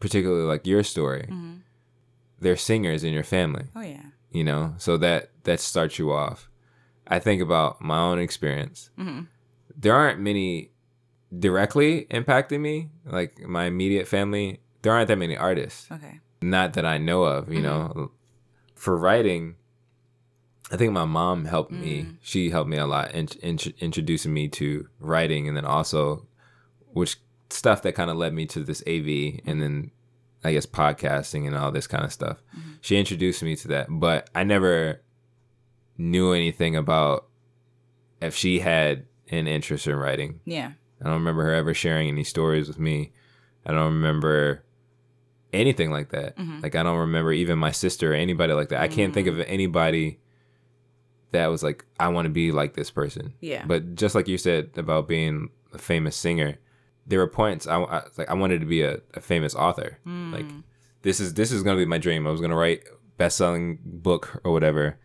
[0.00, 1.56] particularly like your story, hmm
[2.40, 3.66] they're singers in your family.
[3.76, 4.06] Oh yeah.
[4.32, 6.48] You know, so that that starts you off.
[7.06, 8.90] I think about my own experience.
[8.96, 9.20] hmm
[9.76, 10.70] there aren't many
[11.38, 16.20] directly impacting me like my immediate family there aren't that many artists Okay.
[16.42, 18.10] not that i know of you know
[18.74, 19.56] for writing
[20.70, 22.16] i think my mom helped me Mm.
[22.22, 26.26] she helped me a lot in, in, introducing me to writing and then also
[26.92, 27.16] which
[27.50, 29.06] stuff that kind of led me to this av
[29.46, 29.90] and then
[30.44, 32.76] i guess podcasting and all this kind of stuff Mhm.
[32.80, 35.00] she introduced me to that but i never
[35.98, 37.26] knew anything about
[38.20, 40.72] if she had an interest in writing Yeah.
[41.00, 43.10] I don't remember her ever sharing any stories with me.
[43.66, 44.62] I don't remember
[45.52, 46.36] anything like that.
[46.36, 46.62] Mhm.
[46.62, 48.80] Like I don't remember even my sister or anybody like that.
[48.80, 49.44] I can't think of Mm.
[49.48, 50.20] anybody
[51.32, 53.34] that was like, I want to be like this person.
[53.40, 53.64] Yeah.
[53.66, 56.58] But just like you said about being a famous singer,
[57.06, 59.98] there were points I, I like I wanted to be a, a famous author.
[60.06, 60.62] Like Mm.
[61.02, 62.26] this is this is gonna be my dream.
[62.26, 62.84] I was gonna write
[63.16, 64.98] best selling book or whatever,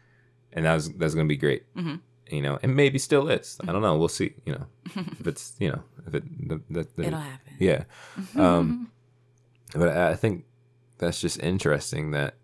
[0.53, 1.63] and that was that's gonna be great.
[1.75, 2.01] Mhm.
[2.30, 3.57] You know, and maybe still is.
[3.67, 3.97] I don't know.
[3.97, 4.34] We'll see.
[4.45, 4.65] You know,
[5.19, 6.23] if it's you know if it
[6.99, 7.53] it'll happen.
[7.57, 7.86] yeah.
[8.36, 8.91] Um,
[9.73, 10.45] but I I think
[10.99, 12.36] that's just interesting that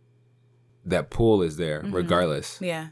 [0.85, 1.93] that pool is there Mhm.
[1.93, 2.59] regardless.
[2.61, 2.87] yeah.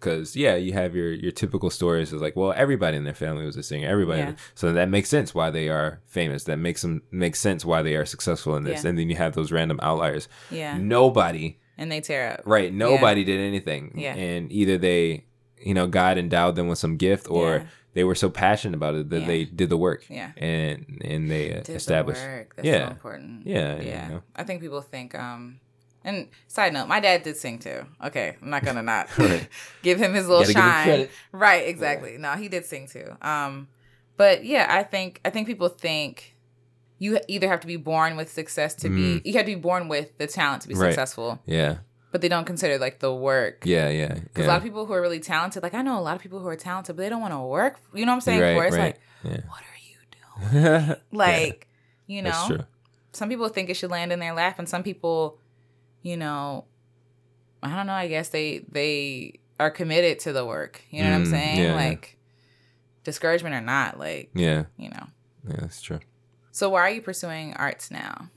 [0.00, 3.44] Because yeah, you have your your typical stories is like, well, everybody in their family
[3.44, 3.86] was a singer.
[3.86, 4.34] Everybody, Yeah.
[4.54, 6.44] so that makes sense why they are famous.
[6.44, 8.82] That makes them makes sense why they are successful in this.
[8.82, 8.88] Yeah.
[8.90, 10.26] And then you have those random outliers.
[10.50, 10.78] Yeah.
[10.78, 12.42] Nobody, And they tear up.
[12.46, 12.72] right?
[12.72, 13.92] Nobody did anything.
[13.94, 14.14] Yeah.
[14.14, 15.26] And either they,
[15.62, 17.62] you know, God endowed them with some gift, or Yeah.
[17.92, 19.26] they were so passionate about it that Yeah.
[19.26, 20.04] they did the work.
[20.08, 20.32] Yeah.
[20.38, 22.22] And and they Did the established.
[22.22, 22.56] work.
[22.56, 22.86] That's Yeah.
[22.86, 23.46] so important.
[23.46, 24.08] Yeah, you Yeah.
[24.08, 24.22] know.
[24.34, 25.60] I think people think um
[26.04, 27.84] and side note, my dad did sing too.
[28.04, 29.48] Okay, I'm not gonna not Right.
[29.82, 31.08] give him his little Gotta give him shine.
[31.32, 32.16] Right, exactly.
[32.18, 33.16] No, he did sing too.
[33.22, 33.68] Um,
[34.16, 36.34] but yeah, I think I think people think
[36.98, 39.88] you either have to be born with success to be you have to be born
[39.88, 40.80] with the talent to be Mm.
[40.80, 40.88] Right.
[40.92, 41.78] successful, Yeah.
[42.12, 43.62] but they don't consider like the work.
[43.64, 43.88] Yeah.
[43.88, 44.14] Yeah.
[44.14, 46.20] Because a lot of people who are really talented, like I know a lot of
[46.22, 47.78] people who are talented, but they don't want to work.
[47.94, 48.40] You know what I'm saying?
[48.40, 48.96] Right, for it's right.
[49.24, 49.80] like, what are
[50.50, 50.62] you doing?
[50.64, 50.94] yeah.
[51.12, 51.68] Like,
[52.06, 52.64] you know, That's true.
[53.12, 55.38] some people think it should land in their lap, and some people,
[56.02, 56.64] you know,
[57.62, 57.92] I don't know.
[57.92, 60.82] I guess they they are committed to the work.
[60.90, 61.58] You know what I'm Mm, saying?
[61.58, 61.74] yeah, yeah.
[61.74, 62.16] like
[63.04, 64.64] discouragement or not, like Yeah.
[64.76, 65.06] you know.
[65.48, 65.56] Yeah.
[65.60, 66.00] That's true.
[66.52, 68.30] So why are you pursuing arts now?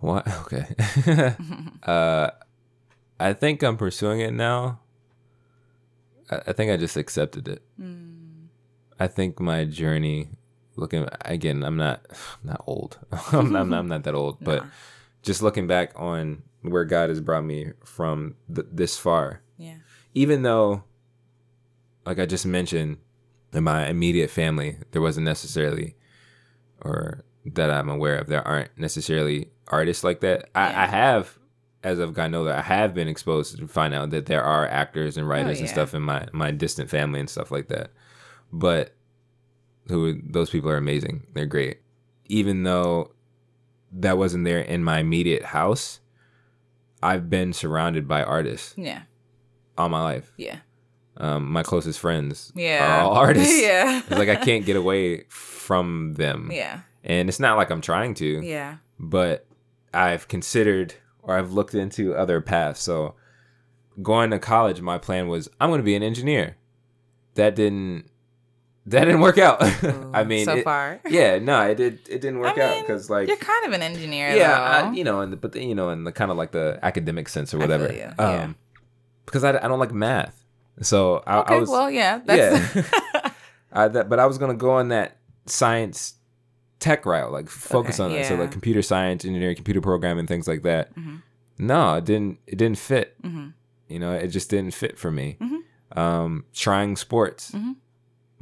[0.00, 0.26] What?
[0.42, 0.66] Okay.
[1.82, 2.30] uh,
[3.18, 4.80] I think I'm pursuing it now.
[6.30, 7.62] I, I think I just accepted it.
[7.80, 8.46] Mm,
[8.98, 10.30] I think my journey,
[10.76, 12.16] looking again, I'm not, I'm
[12.50, 12.98] not old.
[13.32, 14.70] I'm, not, I'm, not, I'm not that old, but nah.
[15.22, 19.76] Just looking back on where God has brought me from th- this far, yeah,
[20.14, 20.84] even though,
[22.06, 22.98] like I just mentioned,
[23.52, 25.96] in my immediate family, there wasn't necessarily,
[26.82, 30.48] or that I'm aware of, there aren't necessarily artists like that.
[30.54, 30.82] I, Yeah.
[30.82, 31.38] I have,
[31.82, 35.16] as I've gotten older, I have been exposed to find out that there are actors
[35.16, 35.72] and oh, writers and yeah.
[35.72, 37.90] stuff in my my distant family and stuff like that.
[38.52, 38.94] But
[39.88, 41.26] who those people are amazing.
[41.34, 41.78] They're great.
[42.26, 43.12] Even though
[43.92, 46.00] that wasn't there in my immediate house,
[47.02, 49.02] I've been surrounded by artists yeah,
[49.78, 50.32] all my life.
[50.36, 50.58] yeah,
[51.16, 52.98] Um, my closest friends yeah.
[52.98, 53.60] are all artists.
[53.60, 56.50] yeah, It's like I can't get away from them.
[56.52, 59.46] yeah, And it's not like I'm trying to, yeah, but
[59.94, 62.80] I've considered or I've looked into other paths.
[62.82, 63.14] So
[64.02, 66.56] going to college, my plan was I'm going to be an engineer.
[67.34, 68.04] That didn't
[68.90, 69.62] that didn't work out.
[69.84, 71.00] Ooh, I mean, so it- far.
[71.08, 72.00] yeah, no, it did.
[72.08, 74.60] It didn't work I out because like You're kind of an engineer, yeah.
[74.90, 77.52] I, you know, and but you know, in the kind of like the academic sense
[77.54, 77.86] or whatever.
[77.86, 78.52] Um, yeah.
[79.26, 80.44] because I, I don't like math,
[80.82, 82.76] so I, okay, I was well, yeah, that's
[83.72, 85.16] I, that, but I was gonna go on that
[85.46, 86.14] science
[86.80, 88.26] tech route, like focus Okay, on that.
[88.26, 90.94] So like computer science, engineering, computer programming, things like that.
[90.96, 91.22] Mhm.
[91.58, 92.38] No, it didn't.
[92.46, 93.14] It didn't fit.
[93.22, 93.48] hmm
[93.88, 95.36] You know, it just didn't fit for me.
[95.40, 95.58] Mhm.
[95.98, 97.52] Um, trying sports.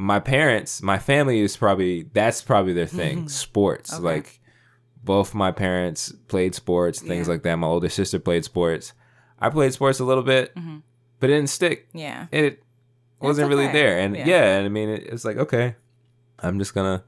[0.00, 3.24] My parents, my family is probably that's probably their thing.
[3.24, 3.30] Mhm.
[3.30, 4.02] Sports, Okay.
[4.02, 4.40] like
[5.04, 7.32] both my parents played sports, things Yeah.
[7.32, 7.56] like that.
[7.56, 8.92] My older sister played sports.
[9.40, 10.82] I played sports a little bit, Mhm.
[11.20, 11.88] but it didn't stick.
[11.92, 12.62] yeah, It
[13.20, 14.26] wasn't really there, and Yeah.
[14.26, 15.74] yeah, and I mean, it, it's like okay,
[16.38, 17.02] I'm just gonna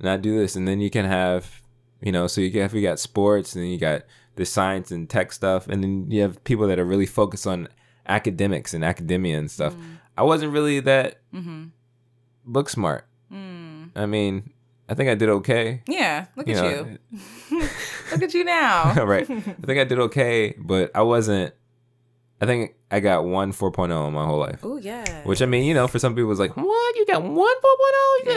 [0.00, 1.62] not do this, and then you can have,
[2.02, 4.02] you know, so you have you got sports, and then you got
[4.36, 7.68] the science and tech stuff, and then you have people that are really focused on
[8.06, 9.74] academics and academia and stuff.
[10.18, 11.64] I wasn't really that Mm-hmm.
[12.44, 13.06] Book smart.
[13.32, 13.90] Mm.
[13.96, 14.50] I mean,
[14.88, 15.82] I think I did okay.
[15.88, 16.96] Yeah, look You at know,
[17.50, 17.60] you.
[18.12, 18.94] look at you now.
[19.04, 19.28] right.
[19.28, 21.54] I think I did okay, but I wasn't.
[22.40, 24.60] I think I got one 4.0 in my whole life.
[24.62, 25.22] Oh yeah.
[25.24, 26.96] Which I mean, you know, for some people, it's like, what?
[26.96, 27.62] You got one 4.0?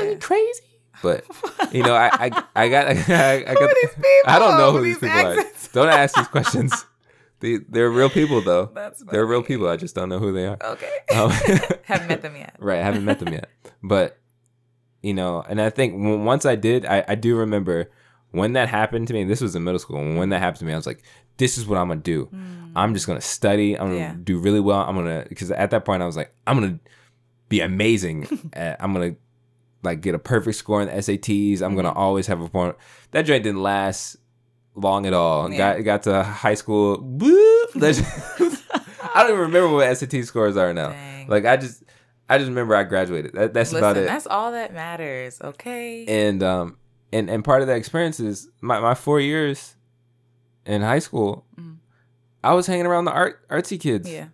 [0.06, 0.16] You Yeah.
[0.20, 0.62] crazy?
[1.04, 1.26] But
[1.74, 3.58] you know, I I, I got I, I got.
[3.58, 4.06] Who are these people?
[4.26, 5.68] I don't know who with these people accents?
[5.68, 5.74] are.
[5.74, 6.86] Don't ask these questions.
[7.40, 8.66] They, they're real people, though.
[8.74, 9.68] That's They're real people.
[9.70, 10.58] I just don't know who they are.
[10.62, 10.92] Okay.
[11.16, 11.30] Um,
[11.84, 12.56] Haven't met them yet.
[12.60, 13.50] Right, I haven't met them yet.
[13.82, 14.18] But
[15.02, 17.90] you know, and I think w- once I did, I, I do remember
[18.32, 19.24] when that happened to me.
[19.24, 20.00] This was in middle school.
[20.00, 21.02] And when that happened to me, I was like,
[21.38, 22.30] "This is what I'm gonna do.
[22.76, 23.78] I'm just gonna study.
[23.80, 24.16] I'm gonna Yeah.
[24.22, 24.82] do really well.
[24.82, 26.80] I'm gonna because at that point I was like, I'm gonna
[27.50, 28.50] be amazing.
[28.54, 29.16] at, I'm gonna
[29.84, 31.62] like get a perfect score in the SATs.
[31.62, 32.76] I'm gonna always have a point.
[33.12, 34.18] That joint didn't last
[34.78, 35.52] long at all.
[35.52, 35.58] Yeah.
[35.76, 36.98] Got got to high school.
[37.00, 37.76] Boop,
[39.16, 40.90] I don't even remember what SAT scores are now.
[40.90, 41.28] Dang.
[41.28, 41.84] Like I just
[42.30, 43.34] I just remember I graduated.
[43.34, 44.06] That, that's Listen, about it.
[44.06, 45.42] that's all that matters.
[45.42, 46.06] Okay.
[46.06, 46.78] And um
[47.12, 49.76] and and part of that experience is my my four years
[50.66, 51.46] in high school.
[51.60, 51.78] Mhm.
[52.44, 54.10] I was hanging around the art artsy kids.
[54.10, 54.28] yeah.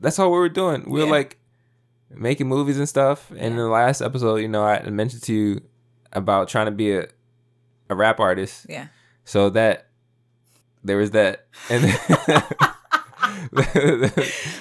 [0.00, 0.84] That's all we were doing.
[0.88, 1.12] We were Yeah.
[1.12, 1.38] like
[2.10, 3.30] making movies and stuff.
[3.30, 5.60] And in the last episode, you know, I mentioned to you
[6.12, 7.08] about trying to be a
[7.90, 8.66] a rap artist.
[8.68, 8.86] Yeah.
[9.28, 9.88] So that
[10.82, 11.84] there was that, and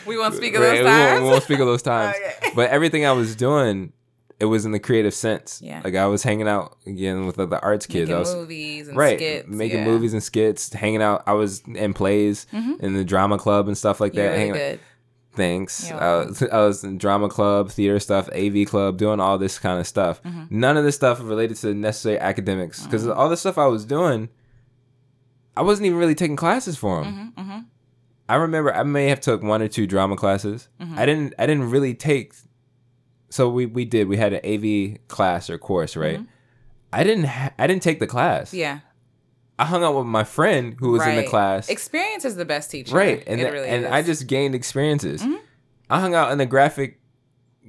[0.05, 1.22] We won't speak of Right, those we won't- times.
[1.22, 2.15] We won't, speak of those times.
[2.43, 2.51] Okay.
[2.55, 3.93] But everything I was doing,
[4.39, 5.61] it was in the creative sense.
[5.63, 5.82] Yeah.
[5.84, 8.09] Like I was hanging out again with the, arts kids.
[8.09, 9.47] Making I was movies and right skits.
[9.47, 9.86] making yeah.
[9.86, 11.24] movies and skits, hanging out.
[11.28, 12.80] I was in plays Mhm.
[12.82, 14.38] in the drama club and stuff like that.
[14.38, 14.80] really good.
[15.34, 15.91] Thanks.
[15.91, 19.80] I was, I was in drama club, theater stuff, AV club, doing all this kind
[19.80, 20.22] of stuff.
[20.24, 20.59] Mm-hmm.
[20.59, 24.30] None of this stuff related to necessary academics because all the stuff I was doing,
[25.58, 27.34] I wasn't even really taking classes for them.
[27.36, 27.60] hmm hmm
[28.30, 30.68] I remember I may have took one or two drama classes.
[30.82, 30.97] Mhm.
[30.97, 31.34] I didn't.
[31.39, 32.34] I didn't really take.
[33.30, 34.08] So we we did.
[34.08, 36.22] We had an AV class or course, right?
[36.91, 37.26] I didn't.
[37.26, 38.49] Ha- I didn't take the class.
[38.49, 38.58] Mm-hmm.
[38.58, 38.80] Yeah.
[39.60, 41.68] I hung out with my friend who was in the class.
[41.70, 42.95] Experience is the best teacher.
[42.95, 43.91] right and it th- really and is.
[43.91, 45.39] i just gained experiences Mhm.
[45.89, 46.99] i hung out in the graphic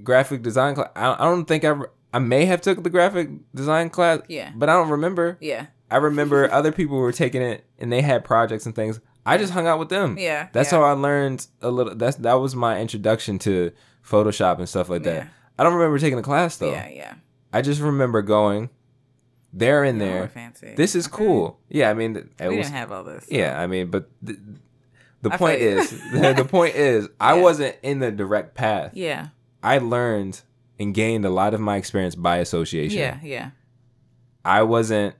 [0.02, 1.74] graphic design class I, I don't think i
[2.12, 4.50] i may have took the graphic design class Yeah.
[4.54, 5.66] but i don't remember Yeah.
[5.90, 9.52] I remember other people were taking it and they had projects and things i just
[9.52, 10.48] hung out with them Yeah.
[10.52, 10.78] that's yeah.
[10.78, 13.72] how i learned a little that's that was my introduction to
[14.04, 15.28] photoshop and stuff like that Yeah.
[15.58, 16.88] i don't remember taking a class though Yeah.
[16.88, 17.14] Yeah.
[17.52, 18.70] i just remember going
[19.52, 20.74] they're in oh, there fancy.
[20.76, 21.16] this is Okay.
[21.16, 23.26] cool yeah i mean it We was didn't have all this.
[23.30, 24.38] yeah, I mean, but the,
[25.22, 27.42] the point is, the, the point is, I Yeah.
[27.42, 28.92] wasn't in the direct path.
[28.94, 29.28] Yeah.
[29.64, 30.42] I learned
[30.78, 32.98] and gained a lot of my experience by association.
[32.98, 33.18] Yeah.
[33.24, 33.50] Yeah.
[34.44, 35.16] I wasn't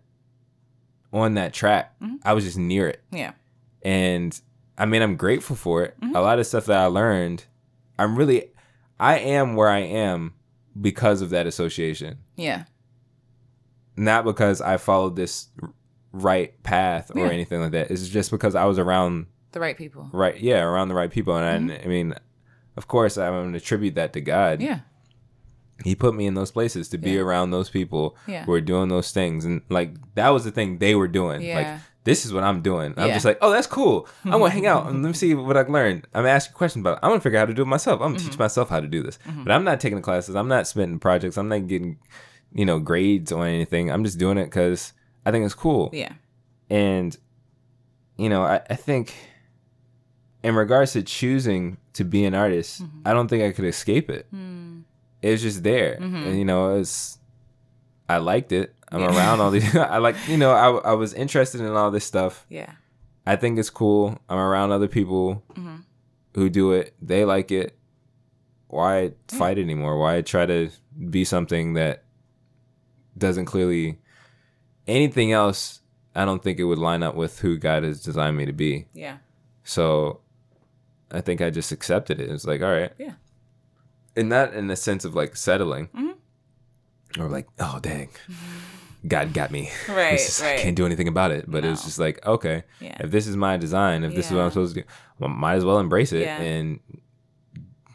[1.12, 1.94] on that track.
[2.00, 2.18] Mhm.
[2.24, 3.32] I was just near it, Yeah.
[3.82, 4.38] and
[4.76, 5.96] I mean, I'm grateful for it.
[6.00, 6.14] Mhm.
[6.14, 7.44] A lot of stuff that I learned,
[7.98, 8.50] I'm really,
[9.00, 10.34] I am where I am
[10.80, 12.64] because of that association, Yeah.
[13.96, 15.48] not because I followed this
[16.12, 17.32] right path or Yeah.
[17.32, 17.90] anything like that.
[17.90, 20.08] It's just because I was around The right people.
[20.12, 22.14] right yeah around the right people and I, I mean
[22.76, 24.68] of course i'm going to attribute that to god Mm-hmm.
[24.68, 24.80] Yeah.
[25.84, 27.20] He put me in those places to be Yeah.
[27.20, 28.44] around those people Yeah.
[28.44, 29.44] who are doing those things.
[29.44, 31.40] And like that was the thing they were doing.
[31.54, 32.94] Like this is what i'm doing.
[32.96, 34.08] I'm just like oh that's cool.
[34.24, 36.56] I'm gonna hang out and let me see what i learned i'm gonna ask you
[36.56, 37.00] questions about it.
[37.02, 38.00] I'm gonna figure out how to do it myself.
[38.00, 38.28] I'm gonna Mm-hmm.
[38.30, 39.18] teach myself how to do this.
[39.44, 40.34] But i'm not taking the classes.
[40.34, 41.36] I'm not submitting projects.
[41.36, 41.98] I'm not getting
[42.52, 43.90] you know grades or anything.
[43.90, 44.92] I'm just doing it because
[45.26, 45.90] i think it's cool.
[45.92, 46.12] Yeah.
[46.70, 47.16] and
[48.16, 49.14] you know I, I think
[50.42, 54.26] in regards to choosing to be an artist i don't think i could escape it.
[54.34, 54.47] Mm.
[55.22, 56.26] It was just there Mhm.
[56.26, 57.18] and you know it was
[58.08, 59.08] i liked it i'm Yeah.
[59.16, 62.46] around all these i like you know I, I was interested in all this stuff
[62.48, 62.70] Yeah.
[63.26, 65.82] i think it's cool i'm around other people Mhm.
[66.34, 67.74] who do it they like it
[68.70, 69.96] why fight anymore?
[69.98, 70.68] Why try to
[71.08, 72.04] be something that
[73.16, 73.98] doesn't clearly
[74.86, 75.80] anything else?
[76.14, 78.86] I don't think it would line up with who God has designed me to be.
[78.92, 79.18] Yeah.
[79.64, 80.20] So
[81.10, 82.30] I think I just accepted it.
[82.30, 82.92] It's like, all right.
[82.98, 83.14] Yeah.
[84.18, 85.88] And that in the sense of like settling.
[85.88, 86.14] Mhm.
[87.18, 88.08] Or like, oh dang.
[89.06, 89.70] God got me.
[89.88, 90.60] Right, It's just- I right.
[90.60, 91.44] can't do anything about it.
[91.50, 92.96] But it was just like, okay, Yeah.
[93.00, 94.86] if this is my design, if this is what I'm supposed to do,
[95.18, 96.38] well, might as well embrace it Yeah.
[96.40, 96.80] and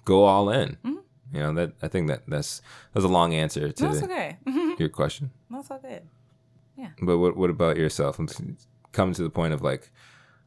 [0.05, 0.77] go all in.
[0.83, 0.97] Mhm.
[1.33, 2.61] You know, that I think that that's
[2.93, 4.37] that's a long answer to That's okay.
[4.79, 5.31] your question.
[5.49, 6.03] That's all good.
[6.77, 8.17] Yeah but what what about yourself?
[8.19, 8.27] I'm
[8.91, 9.91] coming to the point of like,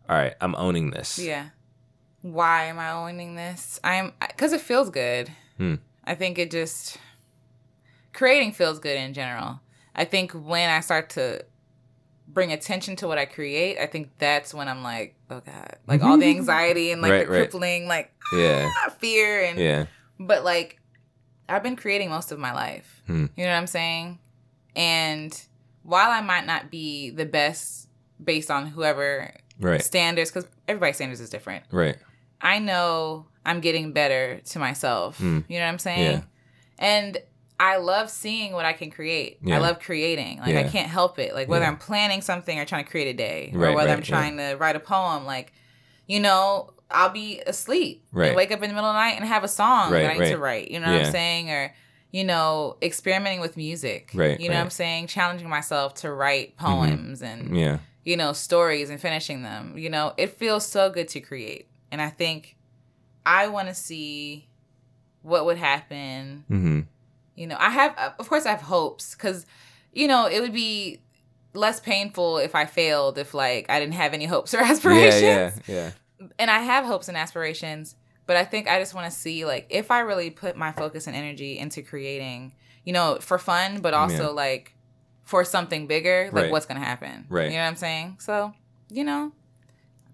[0.08, 1.18] all right, I'm owning this.
[1.18, 1.46] Yeah.
[2.22, 3.78] Why am I owning this?
[3.84, 5.30] I'm because it feels good.
[5.58, 5.74] Hmm.
[6.04, 6.98] I think it just
[8.12, 9.60] creating feels good in general.
[9.94, 11.44] I think when I start to
[12.28, 16.02] bring attention to what I create, I think that's when I'm like, oh god, like
[16.02, 17.38] all the anxiety and like Right, the right.
[17.50, 18.68] crippling like Yeah.
[18.84, 19.86] ah, fear and Yeah.
[20.18, 20.78] but like
[21.48, 23.02] I've been creating most of my life.
[23.06, 23.26] Hmm.
[23.36, 24.18] You know what I'm saying?
[24.74, 25.40] And
[25.82, 27.88] while I might not be the best
[28.22, 29.82] based on whoever Right.
[29.82, 31.64] standards, because everybody's standards is different.
[31.70, 31.96] Right.
[32.40, 35.18] I know I'm getting better to myself.
[35.18, 35.40] Hmm.
[35.48, 36.12] You know what I'm saying?
[36.12, 36.22] Yeah.
[36.78, 37.18] And
[37.58, 39.38] I love seeing what I can create.
[39.42, 39.56] Yeah.
[39.56, 40.40] I love creating.
[40.40, 41.34] Like I can't help it.
[41.34, 41.70] Like whether Yeah.
[41.70, 44.54] I'm planning something or trying to create a day, or whether right, I'm trying to
[44.56, 45.24] write a poem.
[45.24, 45.52] Like,
[46.06, 48.36] you know, I'll be asleep, and Right.
[48.36, 50.18] wake up in the middle of the night and have a song Right, that I
[50.18, 50.70] need to write.
[50.70, 51.06] You know what Yeah.
[51.06, 51.50] I'm saying?
[51.50, 51.74] Or
[52.12, 54.10] you know, experimenting with music.
[54.14, 54.62] Right, You know what.
[54.62, 55.08] I'm saying?
[55.08, 57.78] Challenging myself to write poems and Yeah.
[58.04, 59.76] you know, stories and finishing them.
[59.76, 61.68] You know, it feels so good to create.
[61.90, 62.56] And I think
[63.24, 64.48] I want to see
[65.22, 66.44] what would happen.
[66.50, 66.80] Mm-hmm.
[67.34, 69.46] You know, I have, of course, I have hopes because,
[69.92, 71.00] you know, it would be
[71.52, 75.22] less painful if I failed, if like I didn't have any hopes or aspirations.
[75.66, 75.74] Yeah.
[75.74, 75.90] Yeah.
[76.20, 76.28] Yeah.
[76.38, 77.94] And I have hopes and aspirations,
[78.26, 81.06] but I think I just want to see like if I really put my focus
[81.06, 82.54] and energy into creating,
[82.84, 84.28] you know, for fun, but also Yeah.
[84.28, 84.74] like
[85.24, 86.50] for something bigger, like Right.
[86.52, 87.26] what's gonna happen.
[87.28, 87.50] Right.
[87.50, 88.16] You know what I'm saying?
[88.20, 88.54] So,
[88.88, 89.32] you know,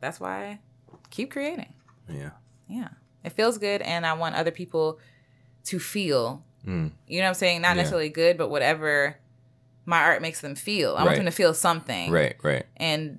[0.01, 0.59] that's why
[1.13, 1.73] keep creating.
[2.09, 2.31] Yeah.
[2.69, 2.89] Yeah.
[3.25, 4.99] It feels good and I want other people
[5.67, 6.93] to feel, Mm.
[7.07, 7.61] you know what I'm saying?
[7.63, 7.83] Not Yeah.
[7.83, 9.17] necessarily good, but whatever
[9.85, 10.95] my art makes them feel.
[10.97, 12.11] I want them to feel something.
[12.11, 12.37] Right.
[12.43, 12.65] Right.
[12.77, 13.19] And,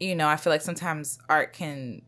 [0.00, 2.02] you know, I feel like sometimes art can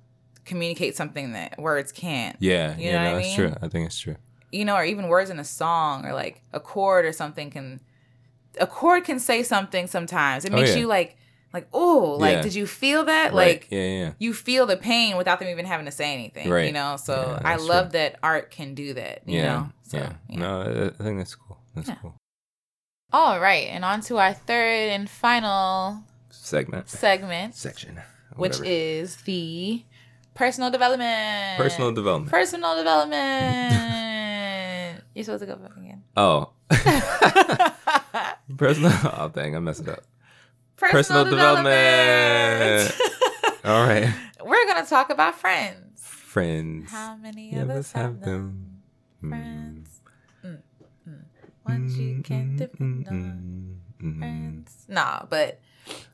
[0.44, 2.36] communicate something that words can't.
[2.40, 2.76] Yeah.
[2.76, 2.92] You yeah.
[2.92, 3.36] know no, what I that's mean?
[3.50, 3.56] true.
[3.62, 4.16] I think it's true.
[4.52, 7.80] You know, or even words in a song or like a chord or something can
[8.60, 10.44] a chord can say something sometimes.
[10.44, 10.76] It Oh, makes yeah.
[10.82, 11.16] you like
[11.54, 12.42] like, oh, like Yeah.
[12.42, 13.32] did you feel that?
[13.32, 13.60] Right.
[13.62, 13.86] Like Yeah.
[13.86, 14.12] Yeah.
[14.18, 16.50] you feel the pain without them even having to say anything.
[16.50, 16.66] Right.
[16.66, 16.96] You know?
[16.96, 18.00] So I love true.
[18.00, 19.22] that art can do that.
[19.24, 19.44] You yeah.
[19.44, 19.70] know?
[19.84, 20.12] So, yeah.
[20.28, 21.58] No, I, think that's cool.
[21.76, 22.14] That's cool.
[23.12, 23.68] All right.
[23.68, 26.88] And on to our third and final Segment.
[26.90, 28.00] segment, Section.
[28.34, 29.84] which is the
[30.34, 31.56] personal development.
[31.56, 32.32] personal development.
[32.32, 35.00] Personal development.
[35.14, 36.02] You're supposed to go back again.
[36.16, 36.50] oh.
[38.56, 38.90] personal.
[39.04, 39.54] Oh dang!
[39.54, 40.02] I messed it up.
[40.76, 42.94] Personal, Personal development.
[43.64, 44.12] All right.
[44.44, 46.02] We're gonna talk about friends.
[46.04, 46.90] Friends.
[46.90, 48.80] How many You of us have them?
[49.22, 49.28] Mm.
[49.28, 50.00] Friends.
[50.44, 50.58] Mm,
[51.08, 51.22] mm.
[51.66, 53.80] Ones you can't depend on.
[54.02, 54.18] Mm, mm, mm.
[54.18, 54.84] Friends.
[54.88, 55.60] Nah, but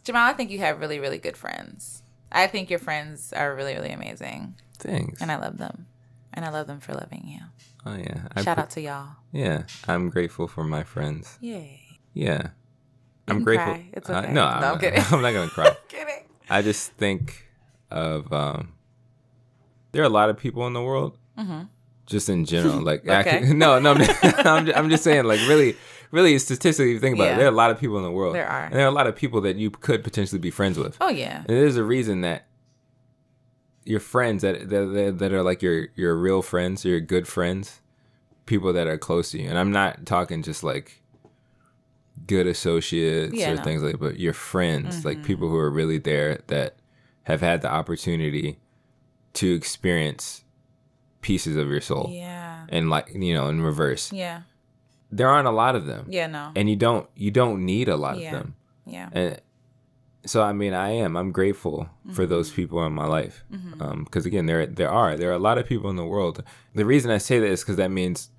[0.04, 2.02] Jamal, I think you have really, really good friends.
[2.30, 5.20] I think your friends are really, really amazing, Thanks.
[5.20, 5.86] and I love them,
[6.32, 7.40] and I love them for loving you.
[7.86, 8.28] oh yeah.
[8.42, 9.08] Shout pre- out to y'all.
[9.32, 11.36] Yeah, I'm grateful for my friends.
[11.40, 11.80] Yay.
[12.14, 12.50] Yeah.
[13.28, 13.74] I'm can grateful.
[13.74, 13.90] cry.
[13.92, 15.02] It's Uh, no, No, I'm, I'm not, kidding.
[15.10, 15.76] I'm not gonna cry.
[15.88, 16.24] Kidding.
[16.48, 17.46] I just think
[17.90, 18.72] of um,
[19.92, 21.62] there are a lot of people in the world, Mm-hmm.
[22.06, 22.80] just in general.
[22.84, 23.12] Like, Okay.
[23.12, 24.00] actually, no, no, I'm,
[24.46, 25.76] I'm, just, I'm just saying, like, really,
[26.10, 27.34] really, statistically, if you think about Yeah.
[27.34, 28.34] it, there are a lot of people in the world.
[28.34, 28.64] There are.
[28.64, 30.96] and there are a lot of people that you could potentially be friends with.
[31.00, 31.38] Oh yeah.
[31.38, 32.46] And there's a reason that
[33.84, 37.80] your friends that that, that, that are like your your real friends, your good friends,
[38.46, 39.48] people that are close to you.
[39.48, 41.00] And I'm not talking just like
[42.26, 43.54] good associates Yeah, or no.
[43.56, 43.64] Mm-hmm.
[43.64, 46.76] things like but your friends, like people who are really there that
[47.24, 48.58] have had the opportunity
[49.34, 50.44] to experience
[51.22, 52.08] pieces of your soul.
[52.10, 52.66] Yeah.
[52.68, 54.12] And like, you know, in reverse.
[54.12, 54.42] Yeah.
[55.12, 56.06] There aren't a lot of them.
[56.08, 56.26] Yeah.
[56.28, 56.52] No.
[56.56, 58.26] And you don't you don't need a lot Yeah.
[58.26, 58.54] of them.
[58.86, 59.08] Yeah.
[59.12, 59.40] And
[60.26, 61.16] so I mean, I am.
[61.16, 62.30] I'm grateful for Mm-hmm.
[62.30, 63.44] those people in my life.
[64.04, 66.42] Because again, there there are there are a lot of people in the world.
[66.74, 68.30] The reason I say that is because that means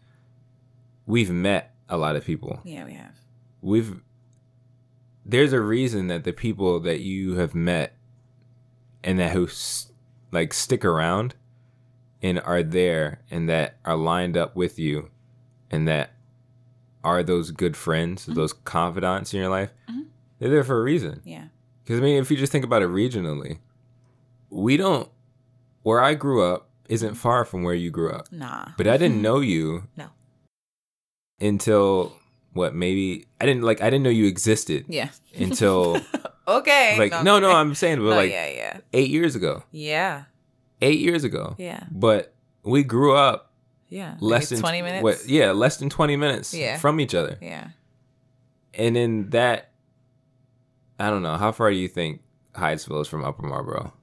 [1.06, 2.60] we've met a lot of people.
[2.64, 2.86] Yeah.
[2.86, 3.16] We have.
[3.62, 4.02] We've
[5.26, 7.96] there's a reason that the people that you have met
[9.04, 9.48] and that who
[10.32, 11.36] like stick around
[12.22, 15.10] and are there and that are lined up with you
[15.70, 16.12] and that
[17.04, 18.34] are those good friends, mm-hmm.
[18.34, 19.72] those confidants in your life.
[19.90, 20.06] Mhm.
[20.40, 21.22] They're there for a reason.
[21.24, 21.46] Yeah.
[21.84, 23.60] Because I mean, if you just think about it regionally,
[24.50, 25.10] we don't.
[25.84, 27.18] Where I grew up isn't mm-hmm.
[27.18, 28.32] far from where you grew up.
[28.32, 28.70] Nah.
[28.78, 29.24] But I didn't mm-hmm.
[29.24, 30.10] know you No.
[31.40, 32.14] until
[32.54, 35.10] what maybe I didn't like I didn't know you existed Yeah.
[35.38, 36.00] until
[36.48, 36.98] Okay.
[37.00, 38.78] like no no I'm saying but Oh, like yeah, yeah.
[38.94, 39.64] 8 years ago.
[39.72, 40.24] Yeah.
[40.82, 41.56] 8 years ago.
[41.58, 41.84] Yeah.
[41.92, 42.34] But
[42.64, 43.52] we grew up
[43.90, 44.16] Yeah.
[44.20, 45.04] less than 20 minutes.
[45.04, 46.78] What, yeah, less than 20 minutes Yeah.
[46.78, 47.38] from each other.
[47.42, 47.70] Yeah.
[48.74, 49.72] And in that
[51.00, 52.22] I don't know, how far do you think
[52.54, 53.94] Hyattsville is from Upper Marlboro?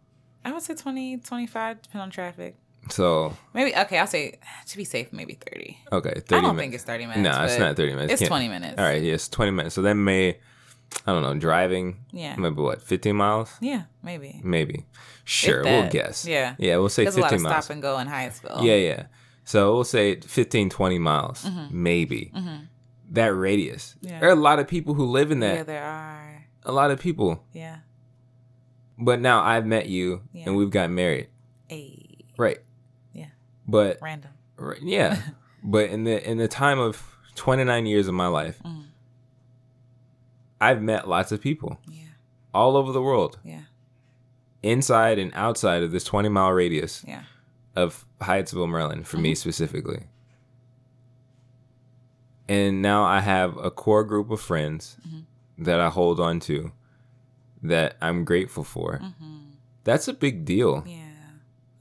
[0.45, 2.57] I would say 20, 25, depending on traffic.
[2.91, 5.79] So, Maybe, okay, I'll say, to be safe, maybe 30.
[5.93, 6.59] okay, 30 I don't minutes.
[6.61, 7.21] think it's 30 minutes.
[7.37, 8.13] No, it's not 30 minutes.
[8.15, 8.79] It's Can't- 20 minutes.
[8.79, 9.75] All right, yes, 20 minutes.
[9.75, 10.39] So then may
[11.07, 12.35] I don't know, driving Yeah.
[12.37, 13.53] maybe what, 15 miles?
[13.61, 14.41] Yeah, maybe.
[14.43, 14.87] Maybe.
[15.25, 16.25] Sure, we'll guess.
[16.27, 16.55] Yeah.
[16.59, 17.65] Yeah, we'll say There's a lot 15 of miles.
[17.67, 18.63] stop and go in Hyattsville.
[18.65, 19.03] Yeah, yeah.
[19.45, 21.83] So we'll say 15, 20 miles, Mm-hmm.
[21.83, 22.33] maybe.
[23.11, 23.97] That radius.
[24.01, 24.19] Yeah.
[24.21, 25.55] There are a lot of people who live in that.
[25.57, 26.47] Yeah, there are.
[26.65, 27.45] A lot of people.
[27.53, 27.79] Yeah.
[28.99, 30.45] But now I've met you Yeah.
[30.47, 31.29] and we've got married.
[31.71, 32.59] A Right.
[33.69, 34.31] But random.
[34.57, 35.21] right, yeah.
[35.63, 38.85] but in the in the time of 29 years of my life, Mm.
[40.61, 42.05] I've met lots of people Yeah.
[42.53, 43.63] all over the world, Yeah.
[44.63, 47.23] inside and outside of this 20 mile radius Yeah.
[47.77, 49.23] of Hyattsville, Maryland, for Mm-hmm.
[49.23, 50.07] me specifically.
[52.49, 55.65] And now I have a core group of friends Mm-hmm.
[55.65, 56.73] that I hold on to
[57.63, 59.01] that I'm grateful for.
[59.85, 60.79] That's a big deal.
[60.79, 60.89] Mm-hmm.
[60.89, 61.05] Yeah.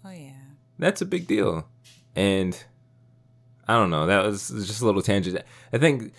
[0.06, 0.32] Oh yeah.
[0.80, 1.68] That's a big deal.
[2.18, 2.62] And
[3.68, 4.06] I don't know.
[4.08, 5.40] That was just a little tangent.
[5.72, 6.14] I think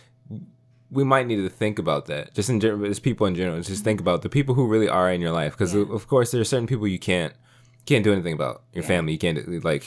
[0.91, 2.35] we might need to think about that.
[2.35, 5.11] Just in general, as people in general, just think about the people who really are
[5.11, 5.53] in your life.
[5.53, 5.85] Because Yeah.
[5.91, 7.35] of course, there are certain people you can't
[7.85, 8.63] can't do anything about.
[8.75, 8.89] Your Yeah.
[8.89, 9.85] family, you can't like.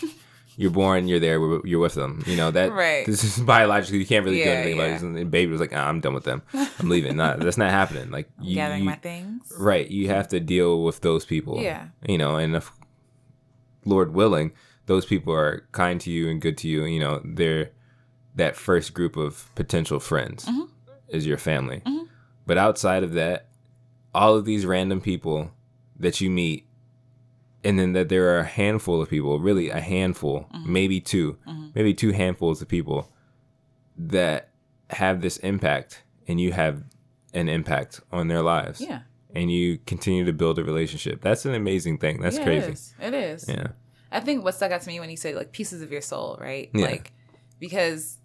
[0.57, 2.23] You're born, you're there, you're with them.
[2.27, 2.71] You know that.
[2.85, 3.05] Right.
[3.05, 4.83] This is biologically, you can't really do anything yeah.
[4.83, 5.05] about it.
[5.05, 6.41] And the baby was like, "I'm done with them.
[6.53, 8.11] I'm leaving." Not that's not happening.
[8.11, 9.53] Like you, Gathering you- my things.
[9.57, 9.88] right.
[9.89, 11.61] You have to deal with those people.
[11.61, 11.88] Yeah.
[12.05, 12.69] You know, and if
[13.85, 14.51] Lord willing,
[14.86, 16.84] those people are kind to you and good to you.
[16.86, 17.72] You know, they're
[18.36, 20.64] that first group of potential friends Mm-hmm.
[21.10, 21.82] is your family.
[22.48, 23.48] But outside of that,
[24.14, 25.52] all of these random people
[25.99, 26.66] that you meet,
[27.64, 30.74] and then that there are a handful of people, really a handful, Mm-hmm.
[30.74, 31.38] maybe 2
[31.76, 33.10] maybe two handfuls of people
[33.98, 34.49] that
[34.90, 36.84] have this impact, and you have
[37.34, 38.82] an impact on their lives.
[38.82, 39.02] Yeah.
[39.34, 41.22] And you continue to build a relationship.
[41.22, 42.20] That's an amazing thing.
[42.20, 42.68] That's Yeah, crazy.
[42.72, 42.94] It is.
[42.99, 43.45] It is.
[43.48, 43.68] Yeah.
[44.11, 46.38] I think what stuck out to me when you say like pieces of your soul,
[46.41, 46.69] right?
[46.73, 46.85] Yeah.
[46.88, 47.13] Like
[47.59, 48.17] because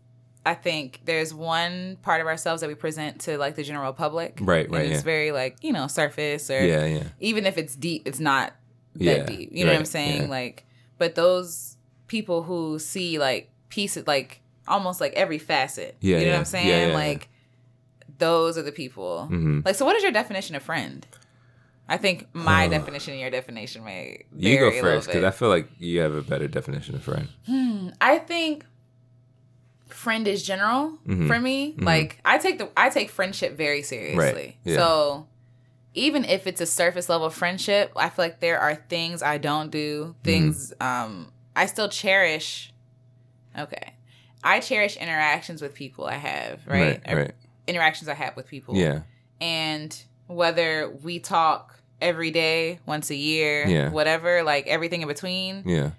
[0.45, 4.39] I think there's one part of ourselves that we present to like the general public.
[4.41, 5.03] Right, and right, It's yeah.
[5.03, 7.05] very like, you know, surface or Yeah, yeah.
[7.21, 8.55] even if it's deep, it's not
[8.97, 9.51] that Yeah, deep.
[9.53, 10.23] You know what I'm saying?
[10.23, 10.29] yeah.
[10.29, 10.65] Like
[10.99, 11.77] but those
[12.07, 15.97] people who see like pieces like almost like every facet.
[16.01, 16.95] Yeah, You know what I'm saying?
[16.95, 17.29] Like
[18.19, 19.29] those are the people.
[19.31, 19.65] Mhm.
[19.65, 21.07] Like so what is your definition of friend?
[21.89, 25.25] I think my definition and your definition may You go vary a little first because.
[25.25, 27.29] I feel like you have a better definition of friend.
[28.01, 28.65] I think
[29.89, 31.27] friend is general Mhm.
[31.29, 31.75] for me.
[31.75, 31.85] Mhm.
[31.85, 34.59] Like I take the I take friendship very seriously.
[34.65, 34.77] yeah.
[34.77, 35.27] So
[35.95, 39.71] even if it's a surface level friendship, I feel like there are things I don't
[39.71, 42.73] do, things um I still cherish
[43.59, 43.95] Okay.
[44.45, 47.01] I cherish interactions with people I have, right?
[47.07, 47.17] Right.
[47.17, 47.33] Right.
[47.67, 48.77] Interactions I have with people.
[48.77, 49.01] Yeah.
[49.41, 49.97] And
[50.27, 53.89] whether we talk every day, once a year, Yeah.
[53.91, 55.91] whatever, like everything in between, Yeah.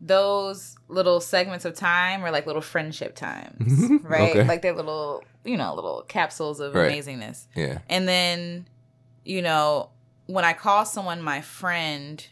[0.00, 4.30] those little segments of time are like little friendship times, right?
[4.30, 4.44] Okay.
[4.44, 6.92] Like they're little, you know, little capsules of Right.
[6.92, 7.46] amazingness.
[7.54, 7.78] Yeah.
[7.88, 8.68] And then,
[9.24, 9.90] you know,
[10.26, 12.24] when I call someone my friend,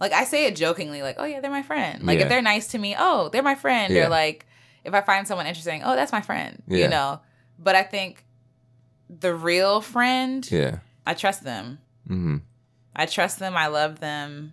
[0.00, 2.02] like I say it jokingly, like, oh yeah, they're my friend.
[2.04, 2.24] Like Yeah.
[2.24, 3.92] if they're nice to me, oh, they're my friend.
[3.92, 4.06] Yeah.
[4.06, 4.46] Or like
[4.84, 6.62] if I find someone interesting, oh, that's my friend.
[6.66, 6.78] Yeah.
[6.84, 7.20] You know?
[7.58, 8.24] But I think
[9.20, 10.78] the real friend, Yeah.
[11.06, 11.78] I trust them.
[12.08, 12.36] Mm-hmm.
[12.94, 13.56] I trust them.
[13.56, 14.52] I love them.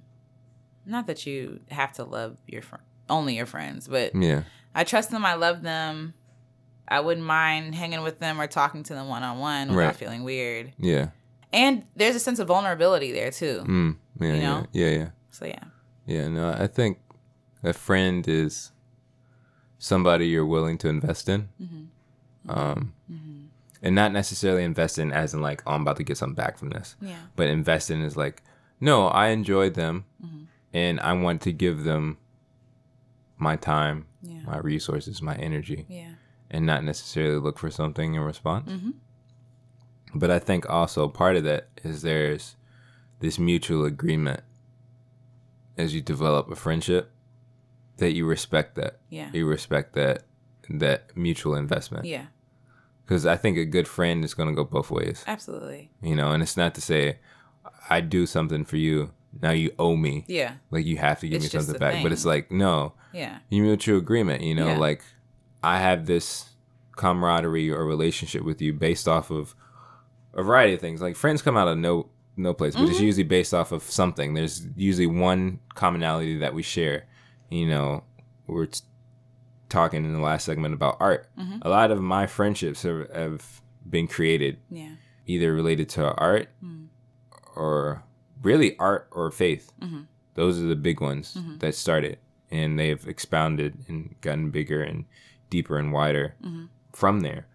[0.86, 4.44] Not that you have to love your friend, only your friends, but Yeah.
[4.74, 5.26] I trust them.
[5.26, 6.14] I love them.
[6.88, 10.24] I wouldn't mind hanging with them or talking to them one on one without feeling
[10.24, 10.74] weird.
[10.80, 11.10] Yeah.
[11.54, 13.64] And there's a sense of vulnerability there too.
[13.66, 13.96] Mm.
[14.20, 14.28] Yeah.
[14.28, 14.42] You yeah.
[14.50, 14.66] know?
[14.72, 14.90] Yeah.
[14.90, 15.10] Yeah.
[15.30, 15.64] So yeah,
[16.06, 16.28] Yeah.
[16.28, 16.98] No, I think
[17.64, 18.72] a friend is
[19.78, 21.50] somebody you're willing to invest in.
[21.62, 22.50] Mm-hmm.
[22.50, 22.94] Um,
[23.82, 26.58] and not necessarily invest in as in like, oh, I'm about to get something back
[26.58, 26.96] from this.
[27.02, 28.44] yeah, but invest in is like,
[28.80, 30.44] no, I enjoyed them, Mm-hmm.
[30.74, 32.18] and I want to give them
[33.38, 36.12] my time, yeah, my resources, my energy, yeah,
[36.52, 38.70] and not necessarily look for something in response.
[38.70, 38.92] Mm-hmm.
[40.16, 42.56] But I think also part of that is there's
[43.20, 44.42] this mutual agreement
[45.78, 47.12] as you develop a friendship
[47.98, 49.00] that you respect that.
[49.10, 50.24] yeah, You respect that
[50.70, 52.06] that mutual investment.
[52.06, 52.26] yeah.
[53.10, 55.24] Because I think a good friend is going to go both ways.
[55.26, 55.90] Absolutely.
[56.04, 57.18] you know and it's not to say
[57.90, 59.12] i do something for you
[59.42, 60.26] now you owe me.
[60.28, 60.54] Yeah.
[60.72, 62.02] Like you have to give It's me something back.
[62.02, 63.38] But it's like, no, Yeah.
[63.50, 64.78] you mutual agreement, you know, Yeah.
[64.78, 65.02] like
[65.64, 66.50] I have this
[66.98, 69.56] camaraderie or relationship with you based off of
[70.34, 71.02] a variety of things.
[71.02, 72.92] Like friends come out of no no place, but Mm-hmm.
[72.92, 74.34] it's usually based off of something.
[74.34, 77.06] There's usually one commonality that we share.
[77.50, 78.04] You know,
[78.48, 78.82] we we're t-
[79.70, 81.28] talking in the last segment about art.
[81.38, 81.60] Mm-hmm.
[81.62, 84.96] A lot of my friendships have, have been created Yeah.
[85.28, 86.88] either related to art Mm.
[87.56, 88.04] or
[88.42, 89.72] really art or faith.
[89.82, 90.08] Mhm.
[90.36, 91.60] Those are the big ones Mhm.
[91.60, 92.18] that started,
[92.52, 95.06] and they've expounded and gotten bigger and
[95.50, 96.70] deeper and wider Mhm.
[96.94, 97.48] from there.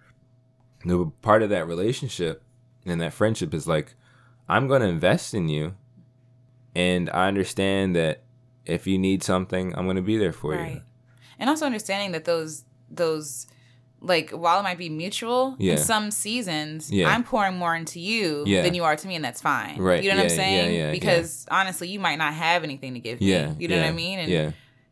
[0.84, 2.42] The part of that relationship
[2.84, 3.94] and that friendship is like,
[4.48, 5.74] I'm going to invest in you,
[6.74, 8.24] and I understand that
[8.66, 10.74] if you need something, I'm going to be there for Right.
[10.74, 10.80] you.
[11.38, 13.46] And also understanding that those those
[14.00, 15.72] like while it might be mutual Yeah.
[15.72, 17.08] in some seasons Yeah.
[17.08, 18.60] i'm pouring more into you Yeah.
[18.62, 20.02] than you are to me and that's fine Right.
[20.04, 20.92] you know what i'm saying yeah, yeah, yeah.
[20.92, 23.92] because honestly you might not have anything to give Yeah, me you know what i
[23.92, 24.50] mean and yeah,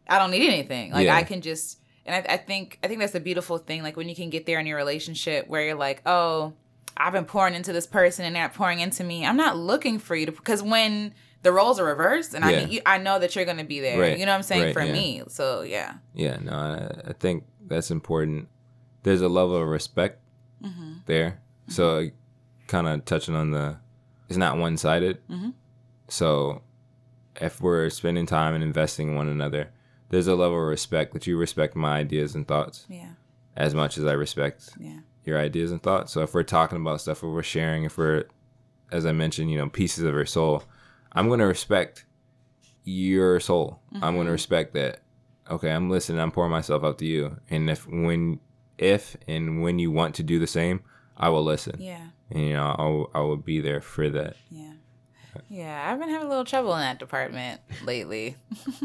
[0.09, 3.15] i don't need anything like i can just and I, I think i think that's
[3.15, 6.01] a beautiful thing like when you can get there in your relationship where you're like
[6.07, 6.55] oh
[6.97, 9.99] i've been pouring into this person and they're not pouring into me i'm not looking
[9.99, 11.13] for you to because when
[11.43, 13.99] the roles are reversed and i mean you, i know that you're gonna be there
[13.99, 14.93] Right, you know what i'm saying right, for yeah.
[14.93, 16.39] me so yeah yeah.
[16.41, 18.49] No, I, I think that's important.
[19.03, 20.21] There's a level of respect
[20.63, 20.95] mm-hmm.
[21.07, 21.41] there.
[21.69, 22.11] So,
[22.67, 23.77] kind of touching on the,
[24.29, 25.27] it's not one sided.
[25.29, 25.55] Mhm.
[26.09, 26.63] So,
[27.41, 29.71] if we're spending time and investing in one another,
[30.11, 33.13] there's a level of respect that you respect my ideas and thoughts yeah
[33.57, 36.13] as much as I respect yeah your ideas and thoughts.
[36.13, 38.25] So, if we're talking about stuff, or we're sharing, if we're,
[38.91, 40.65] as I mentioned, you know, pieces of our soul,
[41.15, 42.05] I'm going to respect
[42.85, 43.81] your soul.
[44.01, 44.33] I'm going to Mhm.
[44.33, 45.01] respect that.
[45.51, 46.21] Okay, I'm listening.
[46.21, 47.37] I'm pouring myself out to you.
[47.51, 48.41] And if when,
[48.79, 50.81] if and when you want to do the same,
[51.17, 54.73] I will listen yeah and you know I'll, I will be there for that Yeah.
[55.49, 58.37] Yeah, I've been having a little trouble in that department lately.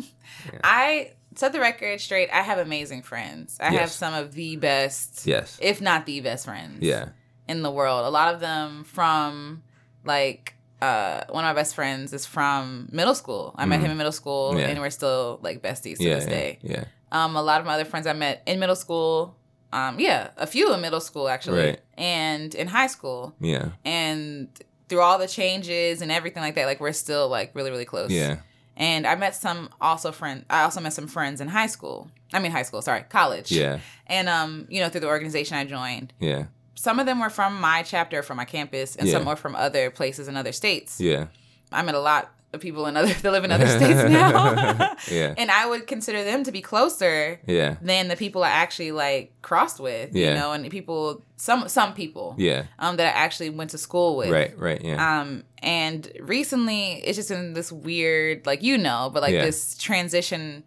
[0.64, 2.30] I set the record straight.
[2.32, 3.58] I have amazing friends.
[3.60, 7.10] I have some of the best, yes if not the best friends yeah
[7.48, 8.06] in the world.
[8.06, 9.64] A lot of them from
[10.04, 13.54] like uh one of my best friends is from middle school.
[13.56, 13.84] I met Mhm.
[13.86, 14.68] him in middle school Yeah.
[14.68, 16.60] and we're still like besties to yeah this yeah, day.
[16.62, 19.36] yeah Um a lot of my other friends I met in middle school.
[19.74, 21.66] Um yeah, a few in middle school actually.
[21.66, 21.80] Right.
[21.98, 24.50] And in high school yeah and
[24.90, 28.10] through all the changes and everything like that like we're still like really really close
[28.10, 28.38] yeah
[28.78, 32.40] and i met some also friend i also met some friends in high school i
[32.40, 36.14] mean high school sorry college yeah and um you know through the organization i joined
[36.22, 36.46] yeah
[36.78, 39.90] some of them were from my chapter from my campus and some were from other
[39.90, 41.02] places in other states.
[41.02, 41.28] Yeah.
[41.72, 44.96] I met a lot of people in other that live in other states now.
[45.12, 45.34] Yeah.
[45.42, 47.76] And i would consider them to be closer yeah.
[47.82, 50.30] than the people i actually like crossed with Yeah.
[50.30, 52.64] you know and people some some people yeah.
[52.80, 54.30] um that i actually went to school with.
[54.30, 55.20] Right right yeah.
[55.22, 59.46] Um, and recently it's just in this weird, like you know, but like Yeah.
[59.46, 60.64] this transition.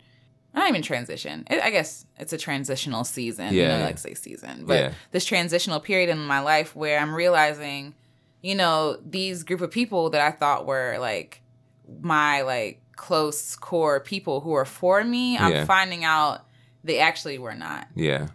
[0.54, 1.44] Not even transition.
[1.50, 3.46] It, I guess it's a transitional season.
[3.46, 3.84] Yeah, you know, yeah.
[3.86, 4.92] like say season, but Yeah.
[5.12, 7.94] this transitional period in my life where I'm realizing,
[8.42, 11.40] you know, these group of people that I thought were like
[12.00, 15.38] my like close core people who are for me.
[15.38, 15.64] I'm Yeah.
[15.64, 16.44] finding out
[16.84, 18.28] they actually were not yeah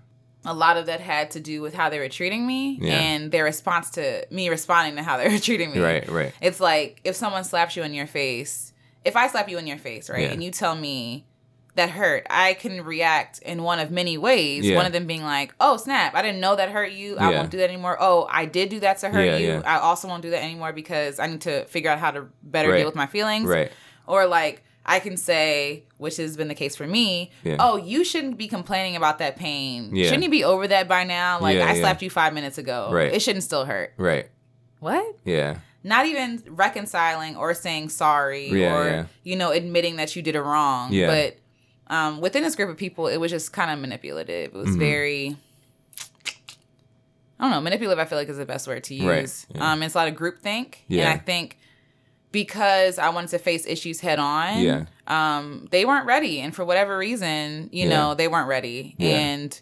[0.47, 3.43] a lot of that had to do with how they were treating me and their
[3.43, 5.79] response to me responding to how they were treating me.
[5.79, 8.71] right right It's like if someone slaps you in your face,
[9.03, 11.25] if I slap you in your face, right, and you tell me
[11.76, 14.65] that hurt, I can react in one of many ways.
[14.65, 14.76] Yeah.
[14.77, 16.15] One of them being like, "Oh snap!
[16.15, 17.18] I didn't know that hurt you.
[17.18, 17.38] I Yeah.
[17.38, 17.97] won't do that anymore.
[17.99, 19.61] Oh, I did do that to hurt Yeah, you.
[19.65, 22.69] I also won't do that anymore because I need to figure out how to better
[22.69, 22.77] Right.
[22.77, 23.72] deal with my feelings." right
[24.07, 28.38] Or like I can say, which has been the case for me, oh, you shouldn't
[28.38, 29.89] be complaining about that pain.
[29.95, 30.06] Yeah.
[30.06, 31.39] Shouldn't you be over that by now?
[31.39, 32.89] Like I slapped you five minutes ago.
[32.91, 33.11] Right.
[33.14, 33.93] It shouldn't still hurt.
[33.97, 34.30] right
[34.80, 35.06] What?
[35.26, 39.06] yeah Not even reconciling or saying sorry Yeah, or yeah.
[39.23, 40.93] you know admitting that you did a wrong.
[40.93, 41.07] Yeah.
[41.07, 41.38] But
[41.88, 44.53] um, within this group of people, it was just kind of manipulative.
[44.53, 44.80] It was Mhm.
[44.80, 45.38] very.
[47.40, 47.62] I don't know.
[47.62, 49.06] Manipulative, I feel like, is the best word to use.
[49.06, 49.72] Right, yeah.
[49.74, 51.12] Um, it's a lot of groupthink, and Yeah.
[51.12, 51.57] I think
[52.32, 54.86] because I wanted to face issues head on, Yeah.
[55.07, 57.90] um, they weren't ready, and for whatever reason, you Yeah.
[57.98, 59.60] know, they weren't ready, and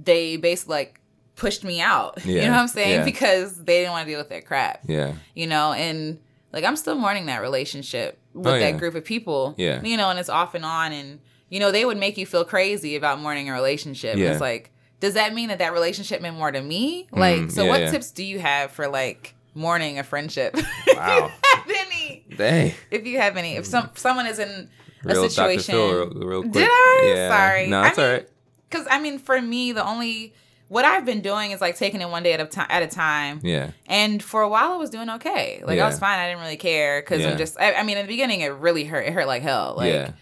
[0.00, 1.00] they basically like
[1.36, 2.18] pushed me out.
[2.24, 3.04] You know what I'm saying?
[3.04, 4.80] Because they didn't want to deal with their crap.
[4.86, 6.18] yeah You know, and
[6.52, 9.54] like I'm still mourning that relationship with Oh, that group of people.
[9.58, 9.82] Yeah.
[9.82, 12.44] You know, and it's off and on, and you know they would make you feel
[12.44, 14.16] crazy about mourning a relationship.
[14.16, 14.32] Yeah.
[14.32, 17.08] It's like, does that mean that that relationship meant more to me?
[17.12, 17.90] Like, Mm, so yeah, what yeah.
[17.90, 20.56] tips do you have for like mourning a friendship?
[20.96, 21.30] Wow.
[21.44, 24.68] if you have any, dang if you have any, if some someone is in
[25.04, 25.72] a real situation.
[25.74, 27.02] Phil real, real quick Did I?
[27.14, 27.66] yeah Sorry.
[27.66, 28.28] no I it's mean, all right
[28.70, 30.32] Because I mean, for me, the only
[30.72, 32.86] what I've been doing is like taking it one day at a time at a
[32.86, 33.40] time.
[33.42, 33.72] Yeah.
[33.86, 35.62] And for a while, I was doing okay.
[35.66, 36.18] Like I was fine.
[36.18, 37.30] I didn't really care because Yeah.
[37.32, 37.60] I'm just.
[37.60, 39.06] I, I mean, in the beginning, it really hurt.
[39.06, 39.74] It hurt like hell.
[39.76, 40.12] Like, yeah.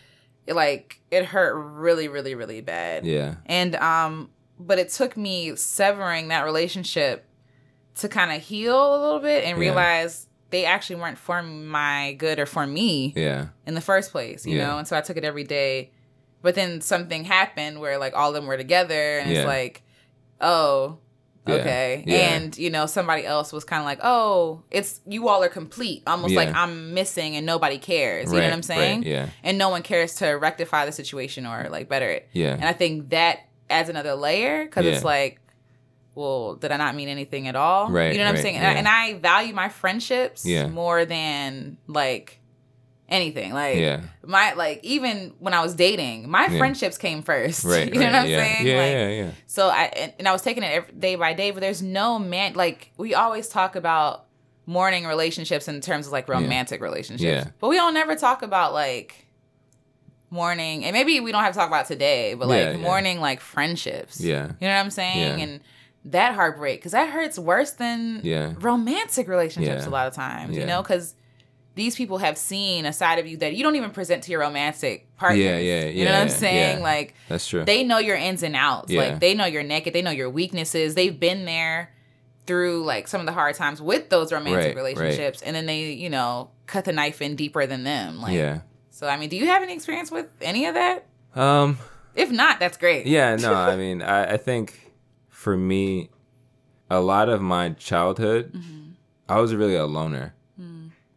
[0.48, 3.06] it, like it hurt really, really, really bad.
[3.06, 3.36] Yeah.
[3.46, 7.26] And um, but it took me severing that relationship
[7.96, 9.60] to kind of heal a little bit and Yeah.
[9.60, 13.48] realize they actually weren't for my good or for me Yeah.
[13.66, 14.66] in the first place, you Yeah.
[14.66, 14.78] know?
[14.78, 15.92] And so I took it every day.
[16.42, 19.38] But then something happened where like all of them were together and Yeah.
[19.40, 19.82] it's like,
[20.40, 20.98] oh,
[21.46, 21.54] Yeah.
[21.54, 22.04] okay.
[22.06, 22.16] Yeah.
[22.34, 26.02] And, you know, somebody else was kind of like, oh, it's you all are complete.
[26.06, 28.30] Almost like I'm missing and nobody cares.
[28.32, 29.00] You know what I'm saying?
[29.00, 29.28] right, yeah.
[29.42, 32.28] And no one cares to rectify the situation or like better it.
[32.32, 32.52] Yeah.
[32.54, 35.40] And I think that adds another layer because it's like,
[36.14, 37.88] well, did I not mean anything at all?
[37.88, 38.56] Right, You know what I'm right, saying?
[38.56, 38.66] And.
[38.66, 40.66] I, and I value my friendships Yeah.
[40.66, 42.39] more than like
[43.10, 43.52] anything.
[43.52, 44.00] Like Yeah.
[44.24, 46.58] my like even when I was dating, my Yeah.
[46.58, 47.64] friendships came first.
[47.70, 47.92] Right.
[47.92, 48.36] you know right, what I'm yeah.
[48.38, 48.66] saying?
[48.66, 49.30] Yeah, like, yeah, yeah.
[49.46, 52.18] So I and, and I was taking it every, day by day, but there's no
[52.18, 54.26] man like we always talk about
[54.66, 57.50] mourning relationships in terms of like romantic relationships, Yeah.
[57.58, 59.26] but we don't never talk about like
[60.30, 64.20] mourning and maybe we don't have to talk about today, but like mourning like friendships.
[64.20, 64.44] Yeah.
[64.60, 65.38] you know what I'm saying?
[65.38, 65.44] Yeah.
[65.44, 65.60] And
[66.06, 68.52] that heartbreak because that hurts worse than Yeah.
[68.60, 70.56] romantic relationships a lot of times.
[70.56, 71.14] You know, because
[71.74, 74.40] these people have seen a side of you that you don't even present to your
[74.40, 75.40] romantic partner.
[75.40, 75.86] Yeah, yeah, yeah.
[75.90, 76.78] You know what yeah, I'm saying?
[76.78, 76.82] yeah.
[76.82, 77.64] Like That's true.
[77.64, 78.90] they know your ins and outs.
[78.92, 79.02] Yeah.
[79.02, 80.94] Like they know your naked, they know your weaknesses.
[80.94, 81.92] They've been there
[82.46, 84.96] through like some of the hard times with those romantic Right, right.
[84.96, 88.20] relationships, and then they, you know, cut the knife in deeper than them.
[88.20, 88.60] Like, yeah.
[88.90, 91.06] So I mean, do you have any experience with any of that?
[91.34, 91.78] Um.
[92.16, 93.06] If not, that's great.
[93.06, 93.36] Yeah.
[93.40, 93.54] No.
[93.54, 94.90] I mean, I, I think
[95.28, 96.10] for me,
[96.90, 98.76] a lot of my childhood, Mm-hmm.
[99.28, 100.34] I was really a loner.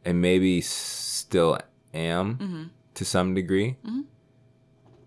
[0.05, 1.57] And maybe still
[1.93, 2.69] am Mhm.
[2.95, 4.03] to some degree, Mhm.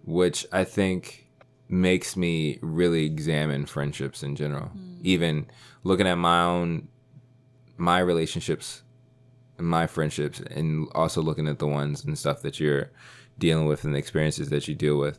[0.04, 1.28] which I think
[1.68, 4.70] makes me really examine friendships in general.
[4.76, 4.98] Mm.
[5.02, 5.46] Even
[5.82, 6.88] looking at my own
[7.78, 8.82] my relationships
[9.58, 12.90] my friendships and also looking at the ones and stuff that you're
[13.38, 15.18] dealing with and the experiences that you deal with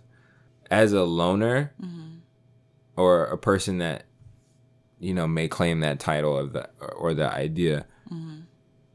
[0.71, 2.17] as a loner Mm-hmm.
[2.95, 4.05] or a person that
[4.99, 8.41] you know may claim that title of the or the idea Mm-hmm.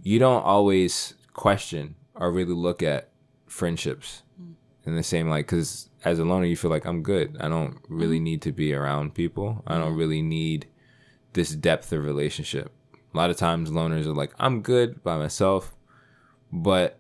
[0.03, 3.09] You don't always question or really look at
[3.47, 4.55] friendships Mm.
[4.85, 7.77] in the same like because as a loner you feel like i'm good i don't
[7.89, 8.25] really Mm-hmm.
[8.25, 10.67] need to be around people i don't really need
[11.35, 12.71] this depth of relationship
[13.13, 15.75] a lot of times loners are like i'm good by myself
[16.53, 16.99] but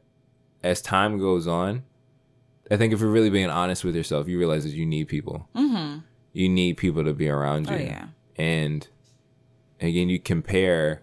[0.62, 1.82] as time goes on
[2.70, 5.48] i think if you're really being honest with yourself you realize that you need people
[5.54, 5.98] Mm-hmm.
[6.32, 8.06] you need people to be around you Oh yeah.
[8.36, 8.86] and
[9.80, 11.01] again you compare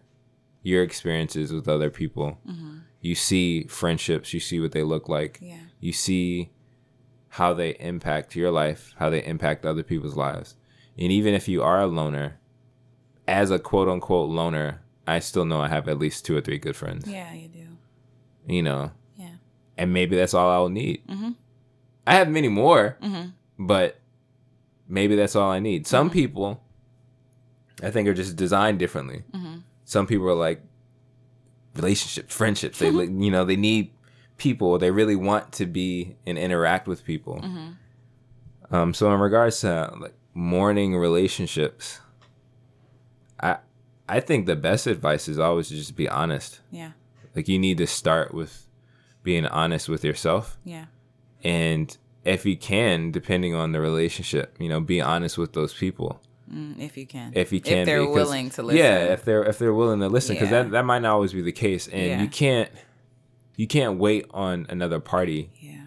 [0.61, 2.77] your experiences with other people Mm-hmm.
[3.01, 5.57] you see friendships you see what they look like Yeah.
[5.79, 6.51] you see
[7.29, 10.55] how they impact your life how they impact other people's lives
[10.97, 12.39] and even if you are a loner
[13.27, 16.57] as a quote unquote loner i still know i have at least two or three
[16.57, 17.67] good friends Yeah, you do.
[18.53, 19.35] you know Yeah.
[19.77, 21.35] and maybe that's all i'll need Mhm.
[22.07, 23.29] i have many more Mm-hmm.
[23.65, 23.99] but
[24.91, 25.85] maybe that's all I need.
[25.85, 26.63] Some people,
[27.83, 29.21] I think, are just designed differently.
[29.31, 29.48] Mm-hmm.
[29.89, 30.61] Some people are like
[31.75, 32.77] relationships, friendships.
[32.77, 33.91] They, li- you know, they need
[34.37, 34.77] people.
[34.77, 37.39] They really want to be and interact with people.
[37.43, 38.75] Mm-hmm.
[38.75, 42.01] Um, so in regards to like mourning relationships,
[43.41, 43.57] I
[44.07, 46.59] I think the best advice is always to just be honest.
[46.69, 46.91] Yeah.
[47.35, 48.67] Like you need to start with
[49.23, 50.85] being honest with yourself Yeah.
[51.43, 56.21] and if you can depending on the relationship you know be honest with those people
[56.51, 57.31] Mm, if you can.
[57.35, 58.77] if you can If they're be, willing to listen.
[58.79, 60.63] yeah if they're if they're willing to listen because Yeah.
[60.63, 62.21] that, that might not always be the case and Yeah.
[62.21, 62.69] you can't
[63.55, 65.83] you can't wait on another party Yeah.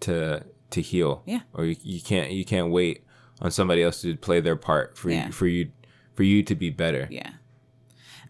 [0.00, 1.40] to to heal Yeah.
[1.54, 3.04] or you, you can't you can't wait
[3.40, 5.26] on somebody else to play their part for Yeah.
[5.26, 5.70] you for you
[6.14, 7.30] for you to be better Yeah.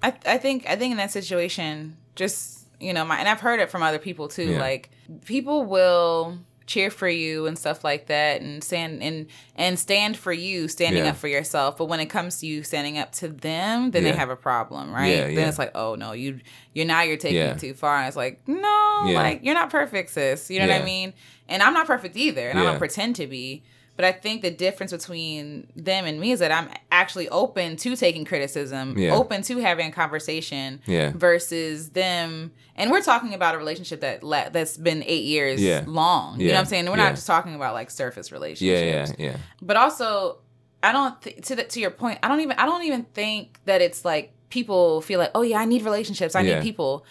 [0.02, 3.60] I I think I think in that situation, just you know, my and I've heard
[3.60, 4.56] it from other people too.
[4.58, 4.90] Like
[5.24, 6.38] people will
[6.72, 9.26] cheer for you and stuff like that and stand and
[9.56, 11.10] and stand for you standing Yeah.
[11.10, 11.76] up for yourself.
[11.76, 14.90] But when it comes to you standing up to them then they have a problem
[14.92, 15.08] right?
[15.08, 15.48] Yeah, then yeah.
[15.48, 16.40] it's like oh no you
[16.72, 17.52] you're now you're taking Yeah.
[17.52, 17.98] it too far.
[17.98, 19.14] And it's like no Yeah.
[19.22, 20.50] like you're not perfect sis.
[20.50, 21.12] You know what i mean?
[21.48, 23.62] And i'm not perfect either and i don't pretend to be
[23.96, 27.94] but I think the difference between them and me is that I'm actually open to
[27.96, 29.14] taking criticism, Yeah.
[29.14, 31.12] open to having a conversation, Yeah.
[31.14, 32.52] versus them.
[32.74, 35.84] And we're talking about a relationship that la- that's been eight years Yeah.
[35.86, 36.40] long.
[36.40, 36.86] You know what I'm saying?
[36.86, 37.04] We're Yeah.
[37.04, 39.14] not just talking about like surface relationships.
[39.18, 39.36] yeah yeah yeah.
[39.60, 40.38] But also,
[40.82, 42.18] I don't th- to the, to your point.
[42.22, 45.58] I don't even I don't even think that it's like people feel like, oh yeah,
[45.58, 46.34] I need relationships.
[46.34, 46.56] I Yeah.
[46.56, 47.04] need people.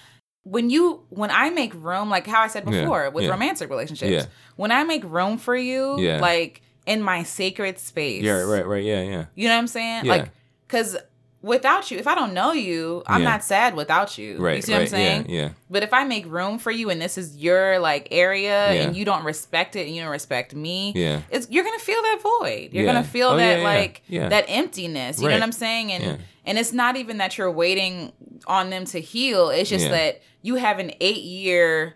[0.44, 2.82] When you when I make room, like how I said Yeah.
[2.82, 3.30] before with Yeah.
[3.32, 4.26] romantic relationships, Yeah.
[4.56, 6.20] when I make room for you, Yeah.
[6.20, 8.24] like in my sacred space.
[8.24, 9.26] Yeah, right, right, yeah, yeah.
[9.36, 10.06] You know what I'm saying?
[10.06, 10.12] Yeah.
[10.12, 10.30] Like,
[10.68, 10.98] because
[11.44, 13.30] without you, if I don't know you, I'm Yeah.
[13.30, 14.38] not sad without you.
[14.38, 15.26] Right, You see right, what I'm saying?
[15.30, 15.50] yeah, yeah.
[15.70, 18.82] But if I make room for you and this is your like area Yeah.
[18.84, 21.22] and you don't respect it and you don't respect me, Yeah.
[21.32, 22.70] it's you're gonna feel that void.
[22.74, 25.20] You're gonna feel Oh, that like that emptiness.
[25.20, 25.92] You know what I'm saying?
[25.92, 28.12] And and it's not even that you're waiting
[28.48, 29.50] on them to heal.
[29.50, 31.96] It's just that you have an eight year,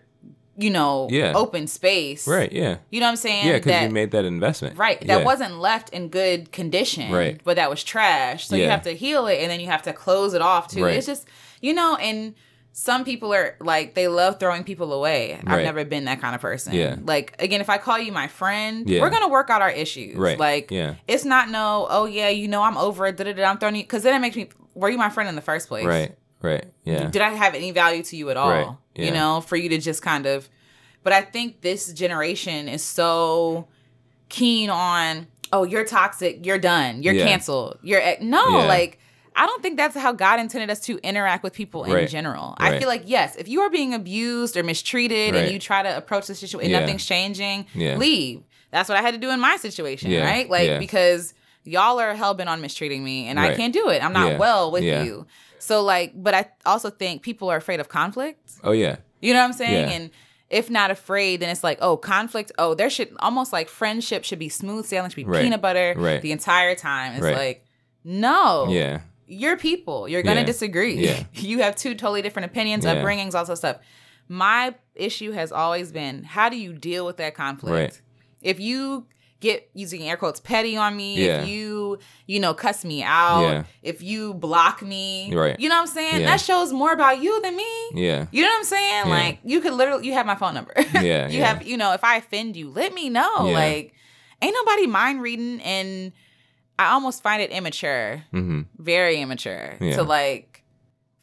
[0.58, 1.32] you know, Yeah.
[1.34, 2.26] open space.
[2.26, 2.76] Right, yeah.
[2.90, 3.46] You know what I'm saying?
[3.46, 4.78] Yeah, because you made that investment.
[4.78, 5.00] Right.
[5.06, 5.24] That Yeah.
[5.24, 7.12] wasn't left in good condition.
[7.12, 7.40] Right.
[7.44, 8.46] But that was trash.
[8.48, 10.84] So you have to heal it and then you have to close it off too.
[10.84, 10.96] Right.
[10.96, 11.26] It's just,
[11.60, 12.34] you know, and
[12.72, 15.34] some people are like, they love throwing people away.
[15.34, 15.64] I've Right.
[15.64, 16.74] never been that kind of person.
[16.74, 16.96] Yeah.
[17.02, 19.00] Like, again, if I call you my friend, Yeah.
[19.00, 20.16] we're going to work out our issues.
[20.16, 20.38] Right.
[20.38, 20.94] Like, Yeah.
[21.08, 23.16] it's not no, oh, yeah, you know, I'm over it.
[23.16, 23.82] Da-da-da, I'm throwing you.
[23.82, 25.86] Because then it makes me, were you my friend in the first place?
[25.86, 27.08] Right, right, yeah.
[27.08, 28.50] Did I have any value to you at all?
[28.50, 28.68] Right.
[28.94, 29.04] Yeah.
[29.06, 30.48] You know, for you to just kind of.
[31.02, 33.68] But I think this generation is so
[34.28, 37.26] keen on, oh, you're toxic, you're done, you're Yeah.
[37.26, 38.64] canceled, you're ex-" no, Yeah.
[38.66, 38.98] like.
[39.38, 42.08] I don't think that's how God intended us to interact with people in Right.
[42.08, 42.54] general.
[42.56, 45.42] I feel like yes, if you are being abused or mistreated Right.
[45.44, 47.98] and you try to approach the situation and nothing's changing, Yeah.
[47.98, 48.44] leave.
[48.70, 50.48] That's what I had to do in my situation, right?
[50.48, 51.34] Like because
[51.64, 54.02] y'all are hell bent on mistreating me and I can't do it.
[54.02, 55.26] I'm not well with you.
[55.58, 58.52] So like, but I also think people are afraid of conflict.
[58.64, 58.96] Oh yeah.
[59.20, 59.88] You know what I'm saying?
[59.88, 59.94] Yeah.
[59.94, 60.10] And
[60.50, 62.52] if not afraid, then it's like, oh, conflict.
[62.58, 65.42] Oh, there should almost like friendship should be smooth sailing, should be Right.
[65.42, 66.22] peanut butter Right.
[66.22, 67.14] the entire time.
[67.14, 67.34] It's Right.
[67.36, 67.64] like,
[68.04, 69.00] no, Yeah.
[69.26, 70.08] you're people.
[70.08, 70.46] You're gonna Yeah.
[70.46, 70.94] disagree.
[70.94, 71.24] Yeah.
[71.34, 72.96] you have two totally different opinions, Yeah.
[72.96, 73.78] upbringings, all that stuff.
[74.28, 77.72] My issue has always been how do you deal with that conflict?
[77.72, 78.00] Right.
[78.42, 79.06] If you
[79.40, 81.42] get using air quotes petty on me, Yeah.
[81.42, 83.64] if you, you know, cuss me out, Yeah.
[83.82, 85.58] if you block me, Right.
[85.60, 86.20] you know what I'm saying?
[86.22, 86.26] Yeah.
[86.26, 87.88] That shows more about you than me.
[87.94, 88.26] Yeah.
[88.30, 89.08] You know what I'm saying?
[89.10, 90.72] Like you could literally you have my phone number.
[90.94, 93.46] Yeah, you have you know, if I offend you, let me know.
[93.48, 93.54] Yeah.
[93.54, 93.92] Like
[94.42, 96.12] ain't nobody mind reading and
[96.78, 98.62] I almost find it immature, Mm-hmm.
[98.78, 99.96] very immature Yeah.
[99.96, 100.62] to like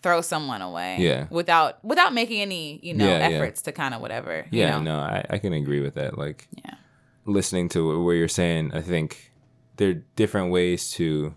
[0.03, 0.98] throw someone away.
[0.99, 1.26] Yeah.
[1.31, 4.45] Without without making any, you know, efforts to kind of whatever.
[4.52, 4.81] you Yeah, know?
[4.81, 6.18] no, I, I can agree with that.
[6.18, 6.76] Like Yeah.
[7.25, 9.31] Listening to what you're saying, I think
[9.77, 11.33] there are different ways to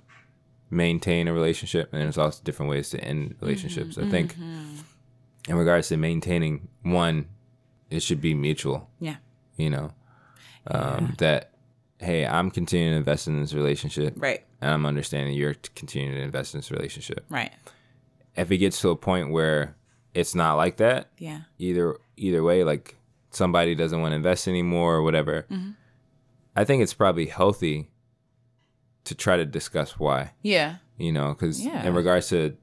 [0.70, 3.96] maintain a relationship and there's also different ways to end relationships.
[3.98, 4.82] I think Mhm.
[5.48, 7.26] in regards to maintaining one,
[7.88, 8.90] it should be mutual.
[9.00, 9.16] Yeah.
[9.56, 9.92] You know.
[10.68, 11.52] Um, that
[12.00, 14.44] hey, I'm continuing to invest in this relationship Right.
[14.60, 17.24] and I'm understanding you're continuing to invest in this relationship.
[17.30, 17.52] Right.
[18.36, 19.76] If it gets to a point where
[20.12, 21.42] it's not like that, Yeah.
[21.58, 22.96] either either way like
[23.36, 25.70] somebody doesn't want to invest anymore or whatever Mm-hmm.
[26.56, 27.88] i think it's probably healthy
[29.04, 30.76] to try to discuss why Yeah.
[30.96, 31.86] you know because Yeah.
[31.86, 32.56] in regards to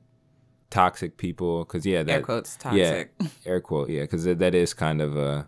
[0.69, 3.03] toxic people because yeah that Air quotes yeah
[3.45, 5.47] air quote yeah because that is kind of a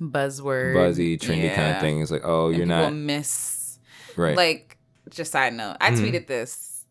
[0.00, 0.74] Buzzword.
[0.74, 2.84] buzzy trendy kind of thing it's like oh And you're not.
[2.86, 3.78] people miss
[4.16, 4.78] right like
[5.10, 5.98] just side note i Mhm.
[5.98, 6.86] tweeted this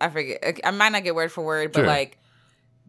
[0.00, 1.86] i forget i might not get word for word but Sure.
[1.86, 2.16] like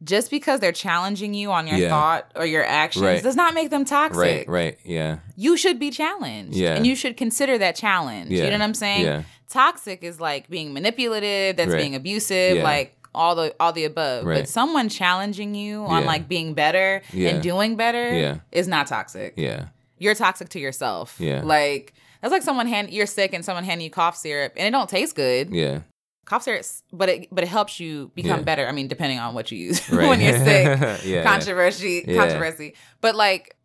[0.03, 1.89] just because they're challenging you on your Yeah.
[1.89, 3.21] thought or your actions Right.
[3.23, 6.75] does not make them toxic right right yeah you should be challenged Yeah.
[6.75, 8.45] and you should consider that challenge Yeah.
[8.45, 9.23] you know what i'm saying Yeah.
[9.49, 11.77] toxic is like being manipulative that's Right.
[11.81, 12.63] being abusive Yeah.
[12.63, 14.39] like all the all the above Right.
[14.39, 19.65] but someone challenging you on like being better and doing better is not toxic yeah
[19.99, 21.17] you're toxic to yourself.
[21.19, 21.41] Yeah.
[21.43, 24.71] Like that's like someone hand you're sick and someone handing you cough syrup and it
[24.71, 25.51] don't taste good.
[25.51, 25.81] yeah
[26.31, 28.43] Cough syrup, but it but it helps you become Yeah.
[28.49, 28.65] better.
[28.67, 31.01] I mean, depending on what you use right when you're sick.
[31.05, 32.15] yeah Controversy, Yeah.
[32.21, 32.73] controversy.
[33.01, 33.57] But like,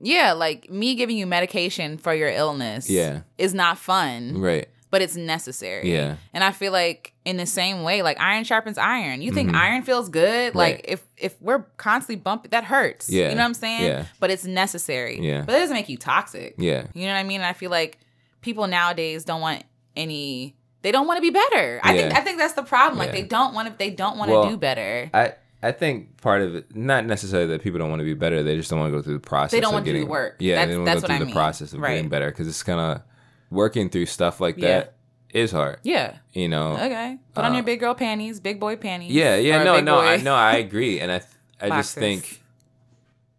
[0.00, 3.22] yeah, like me giving you medication for your illness, Yeah.
[3.38, 5.90] is not fun, right but it's necessary.
[5.90, 6.16] Yeah.
[6.34, 9.22] And I feel like in the same way, like iron sharpens iron.
[9.22, 9.56] You think Mhm.
[9.56, 10.54] iron feels good?
[10.54, 13.08] Like if if we're constantly bumping, that hurts.
[13.08, 13.30] Yeah.
[13.30, 13.84] You know what I'm saying?
[13.84, 14.04] Yeah.
[14.20, 15.18] But it's necessary.
[15.18, 15.42] Yeah.
[15.46, 16.54] But it doesn't make you toxic.
[16.58, 17.40] yeah You know what I mean?
[17.40, 17.98] I feel like
[18.42, 19.64] people nowadays don't want
[19.96, 20.56] any.
[20.82, 21.80] They don't want to be better.
[21.82, 22.98] I think I think that's the problem.
[22.98, 23.22] Like Yeah.
[23.22, 23.78] they don't want to.
[23.78, 25.10] They don't want to Well, do better.
[25.14, 28.42] I I think part of it, not necessarily that people don't want to be better,
[28.42, 29.52] they just don't want to go through the process.
[29.52, 30.36] They don't want to do the getting, work.
[30.40, 31.34] Yeah, That's- they don't want to go I through mean.
[31.34, 33.02] the process of getting better because it's kind of
[33.50, 34.68] working through stuff like Yeah.
[34.68, 34.94] that
[35.32, 35.78] is hard.
[35.84, 36.16] Yeah.
[36.32, 36.72] You know.
[36.72, 37.18] Okay.
[37.32, 39.12] Put on Uh, your big girl panties, big boy panties.
[39.12, 41.30] Yeah, yeah, no, no, I no, I agree, and I th-
[41.60, 42.42] I just think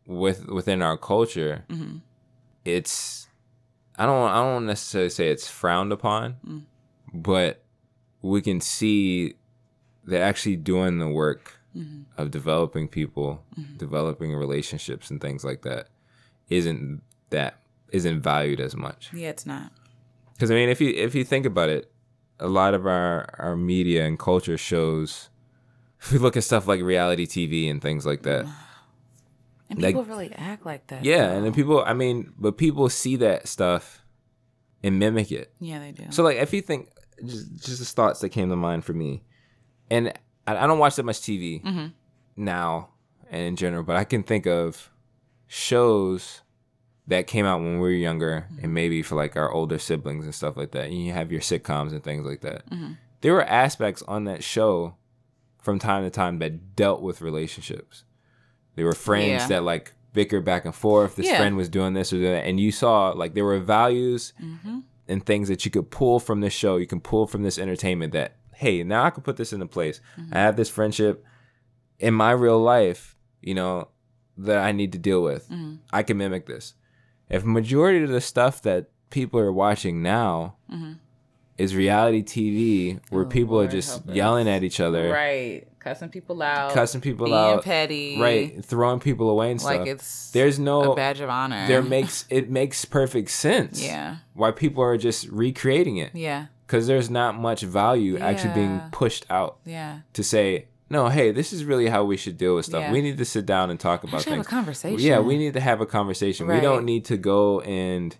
[0.07, 1.99] with within our culture, Mhm.
[2.65, 3.27] it's
[3.97, 6.61] I don't I don't necessarily say it's frowned upon, Mm.
[7.13, 7.63] But
[8.21, 9.35] we can see
[10.05, 12.05] they're actually doing the work Mhm.
[12.17, 13.77] of developing people, Mhm.
[13.77, 15.87] developing relationships and things like that
[16.49, 17.59] isn't that
[17.91, 19.09] isn't valued as much.
[19.13, 19.71] Yeah, it's not.
[20.33, 21.91] Because I mean, if you if you think about it,
[22.39, 25.29] a lot of our our media and culture shows.
[26.01, 28.45] If we look at stuff like reality TV and things like that,
[29.69, 31.03] And Like- people really act like that.
[31.03, 31.35] yeah, though.
[31.37, 34.03] and then people, I mean, but people see that stuff
[34.83, 35.51] and mimic it.
[35.59, 36.03] Yeah, they do.
[36.11, 36.89] So like if you think
[37.25, 39.23] just just the thoughts that came to mind for me,
[39.89, 40.13] and
[40.47, 41.87] I, I don't watch that much TV Mm-hmm.
[42.37, 42.89] now
[43.29, 44.89] and in general, but I can think of
[45.47, 46.41] shows
[47.07, 48.63] that came out when we were younger Mm-hmm.
[48.65, 50.85] and maybe for like our older siblings and stuff like that.
[50.85, 52.69] And you have your sitcoms and things like that.
[52.69, 52.93] Mm-hmm.
[53.21, 54.95] There were aspects on that show
[55.61, 58.03] from time to time that dealt with relationships.
[58.75, 59.47] There were friends Yeah.
[59.47, 61.15] that like bicker back and forth.
[61.15, 61.37] This Yeah.
[61.37, 64.79] friend was doing this or that, and you saw like there were values Mm-hmm.
[65.07, 66.77] And things that you could pull from this show.
[66.77, 69.99] You can pull from this entertainment that hey, now I can put this into place.
[70.17, 70.33] Mm-hmm.
[70.35, 71.25] I have this friendship
[71.99, 73.89] in my real life, you know,
[74.37, 75.49] that I need to deal with.
[75.49, 75.75] Mm-hmm.
[75.91, 76.75] I can mimic this.
[77.29, 80.93] If majority of the stuff that people are watching now Mm-hmm.
[81.57, 84.15] is reality TV where Oh, people Lord, are just us.
[84.15, 85.67] yelling at each other, Right.
[85.83, 86.71] Cussing people out.
[86.73, 87.45] cussing people out.
[87.47, 88.19] being out, petty.
[88.19, 89.87] right, throwing people away and Like stuff.
[89.87, 91.67] it's There's no badge of honor.
[91.67, 93.83] there makes it makes perfect sense.
[93.83, 94.17] Yeah.
[94.33, 96.45] Why people are just recreating it Yeah.
[96.65, 99.99] because there's not much value actually being pushed out Yeah.
[100.13, 101.09] to say no.
[101.09, 102.81] Hey, this is really how we should deal with stuff.
[102.83, 102.91] Yeah.
[102.91, 104.47] We need to sit down and talk about should have a things.
[104.47, 104.99] conversation.
[104.99, 106.47] Yeah, we need to have a conversation.
[106.47, 108.15] We don't need to go and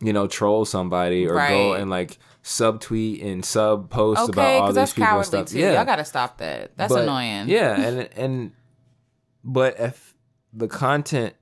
[0.00, 4.66] you know troll somebody or go and like subtweet and sub post Okay, about all
[4.68, 5.46] these that's people cowardly stuff.
[5.48, 5.58] too.
[5.58, 6.76] Yeah, Y'all gotta stop that.
[6.76, 7.48] That's But- annoying.
[7.48, 8.52] Yeah, and and
[9.44, 10.14] but if
[10.52, 11.34] the content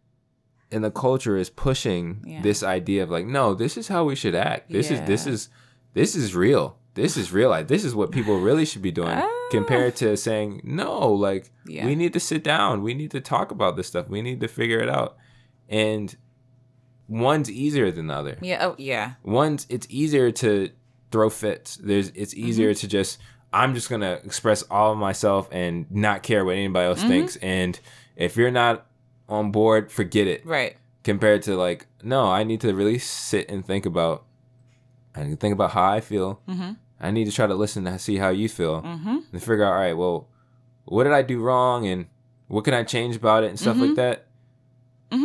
[0.70, 2.42] and the culture is pushing Yeah.
[2.42, 4.70] this idea of like, no, this is how we should act.
[4.70, 5.48] This is this is
[5.94, 6.76] this is real.
[6.94, 7.48] This is real.
[7.50, 9.22] Like this is what people really should be doing.
[9.50, 11.86] Compared to saying, no, like Yeah.
[11.86, 12.82] we need to sit down.
[12.82, 14.08] We need to talk about this stuff.
[14.08, 15.16] We need to figure it out.
[15.70, 16.14] And
[17.08, 18.66] one's easier than the other Yeah.
[18.66, 19.14] Oh, yeah.
[19.24, 20.70] one's it's easier to
[21.10, 21.76] throw fits.
[21.76, 23.18] There's it's easier to just
[23.52, 27.36] I'm just gonna express all of myself and not care what anybody else thinks.
[27.36, 27.78] And
[28.14, 28.86] if you're not
[29.28, 30.44] on board, forget it.
[30.44, 30.76] Right.
[31.02, 34.24] Compared to like, no, I need to really sit and think about.
[35.14, 36.40] I need to think about how I feel.
[36.46, 36.72] Mm-hmm.
[37.00, 39.16] I need to try to listen to see how you feel Mm-hmm.
[39.32, 39.72] and figure out.
[39.72, 40.28] All right, well,
[40.84, 42.06] what did I do wrong and
[42.48, 43.96] what can I change about it and stuff like Mhm.
[43.96, 44.26] that.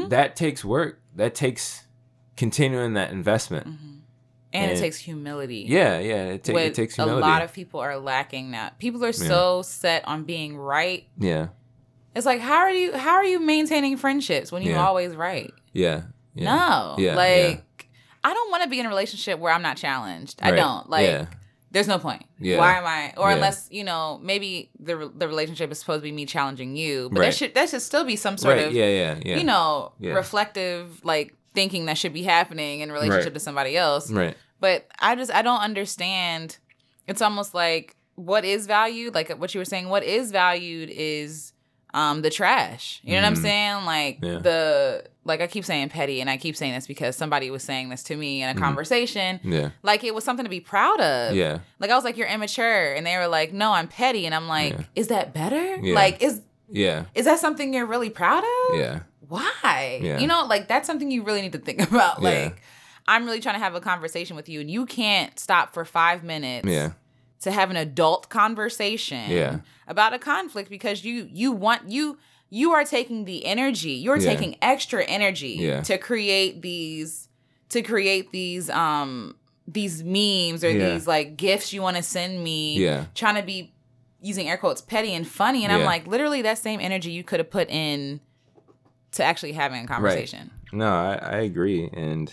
[0.09, 0.99] That takes work.
[1.15, 1.83] That takes
[2.37, 3.67] continuing that investment.
[3.67, 3.89] Mm-hmm.
[4.53, 5.65] And, it And- takes humility.
[5.67, 6.25] Yeah, yeah.
[6.33, 8.77] It, ta- it takes a lot of people are lacking that.
[8.79, 11.07] People are so set on being right.
[11.17, 11.47] yeah,
[12.15, 14.85] It's like how are you how are you maintaining friendships when you're Yeah.
[14.85, 15.51] always right?
[15.73, 16.03] yeah,
[16.35, 16.55] yeah.
[16.55, 16.95] No.
[16.99, 17.89] Yeah, Like
[18.23, 20.39] I don't want to be in a relationship where I'm not challenged.
[20.43, 20.87] I don't.
[20.89, 21.25] Like yeah,
[21.73, 22.23] there's no point.
[22.39, 22.57] Yeah.
[22.59, 23.13] Why am I?
[23.17, 23.35] Or Yeah.
[23.35, 27.19] unless you know, maybe the the relationship is supposed to be me challenging you, but
[27.19, 27.25] Right.
[27.27, 28.67] that should that should still be some sort right.
[28.67, 29.35] of yeah, yeah, yeah.
[29.37, 30.13] you know Yeah.
[30.13, 33.33] reflective like thinking that should be happening in relationship Right.
[33.33, 34.09] to somebody else.
[34.09, 34.35] right.
[34.59, 36.57] But I just I don't understand.
[37.07, 39.89] It's almost like what is valued, like what you were saying.
[39.89, 41.51] What is valued is
[41.93, 43.01] um the trash.
[43.03, 43.41] You know what I'm Mhm.
[43.41, 43.85] saying?
[43.85, 44.37] Like Yeah.
[44.39, 47.89] the like I keep saying petty, and I keep saying this because somebody was saying
[47.89, 48.59] this to me in a Mhm.
[48.59, 49.39] conversation.
[49.43, 51.35] Yeah, Like it was something to be proud of.
[51.35, 54.35] yeah, Like I was like, you're immature, and they were like, no, I'm petty, and
[54.35, 54.83] I'm like, Yeah.
[54.95, 55.75] is that better?
[55.77, 55.95] Yeah.
[55.95, 58.79] Like is yeah, is that something you're really proud of?
[58.79, 59.99] yeah, Why?
[60.01, 60.17] Yeah.
[60.19, 62.21] You know, like that's something you really need to think about.
[62.21, 62.29] Yeah.
[62.29, 62.61] Like
[63.07, 66.23] I'm really trying to have a conversation with you, and you can't stop for five
[66.23, 66.91] minutes yeah,
[67.41, 69.57] to have an adult conversation Yeah.
[69.87, 72.17] about a conflict because you you want you
[72.55, 74.29] you are taking the energy you're Yeah.
[74.31, 75.81] taking extra energy Yeah.
[75.81, 77.27] to create these
[77.69, 79.35] to create these um
[79.67, 80.89] these memes or Yeah.
[80.93, 83.05] these like gifts you want to send me Yeah.
[83.15, 83.73] trying to be
[84.21, 87.39] using air quotes petty and funny and i'm like literally that same energy you could
[87.39, 88.19] have put in
[89.13, 92.31] to actually having a conversation No, I, I agree, and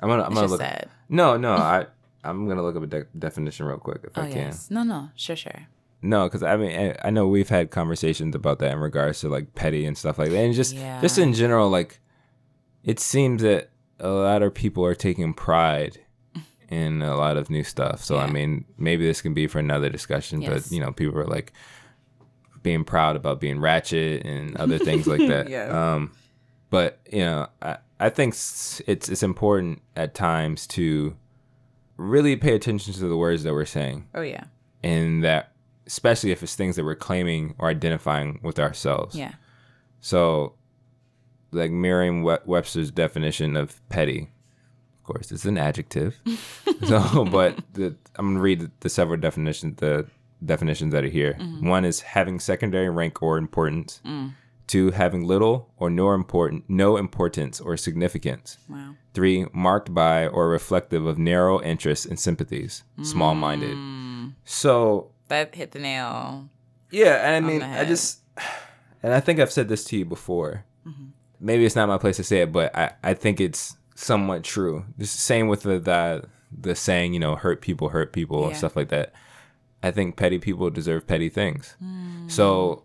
[0.00, 0.60] I'm gonna I'm it's gonna look.
[0.60, 1.86] sad No, no, I
[2.24, 4.36] I'm gonna look up a de- definition real quick if oh I can.
[4.48, 5.66] yes no no sure sure
[6.02, 9.28] No, because I mean I, I know we've had conversations about that in regards to
[9.28, 11.00] like petty and stuff like that, and just Yeah.
[11.00, 12.00] just in general, like
[12.84, 13.70] it seems that
[14.00, 15.98] a lot of people are taking pride
[16.68, 18.02] in a lot of new stuff.
[18.04, 20.50] So I mean, maybe this can be for another discussion, Yes.
[20.68, 21.52] but you know, people are like
[22.62, 25.48] being proud about being ratchet and other things like that.
[25.48, 25.72] Yes.
[25.72, 26.12] Um,
[26.70, 31.16] but you know, I I think it's it's important at times to
[31.96, 34.44] really pay attention to the words that we're saying oh yeah
[34.84, 35.50] and that
[35.88, 39.14] especially if it's things that we're claiming or identifying with ourselves.
[39.16, 39.32] yeah
[40.00, 40.54] So,
[41.50, 44.20] like Merriam Webster's definition of petty,
[44.98, 46.12] of course, it's an adjective.
[46.86, 49.76] so, but the, I'm gonna read the several definitions.
[49.76, 50.06] The
[50.44, 51.34] definitions that are here.
[51.60, 54.00] One is having secondary rank or importance.
[54.68, 58.58] Two, having little or no important, no importance or significance.
[58.68, 63.74] wow Three, marked by or reflective of narrow interests and sympathies, small-minded.
[63.76, 66.48] Mm, So that hit the nail
[66.90, 68.20] yeah, and I mean, I just,
[69.02, 70.64] and I think I've said this to you before.
[70.86, 71.06] Mm-hmm.
[71.40, 74.84] Maybe it's not my place to say it, but I, I think it's somewhat true.
[74.96, 78.74] The same with the the, the saying, you know, hurt people hurt people and stuff
[78.74, 79.12] like that.
[79.82, 81.76] I think petty people deserve petty things.
[82.28, 82.84] So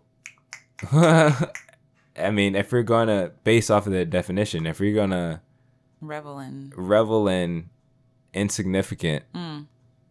[0.92, 5.40] I mean, if we're going to base off of the definition, if we're going to
[6.00, 6.72] Revel in.
[6.76, 7.70] revel in
[8.34, 9.66] insignificant Mm,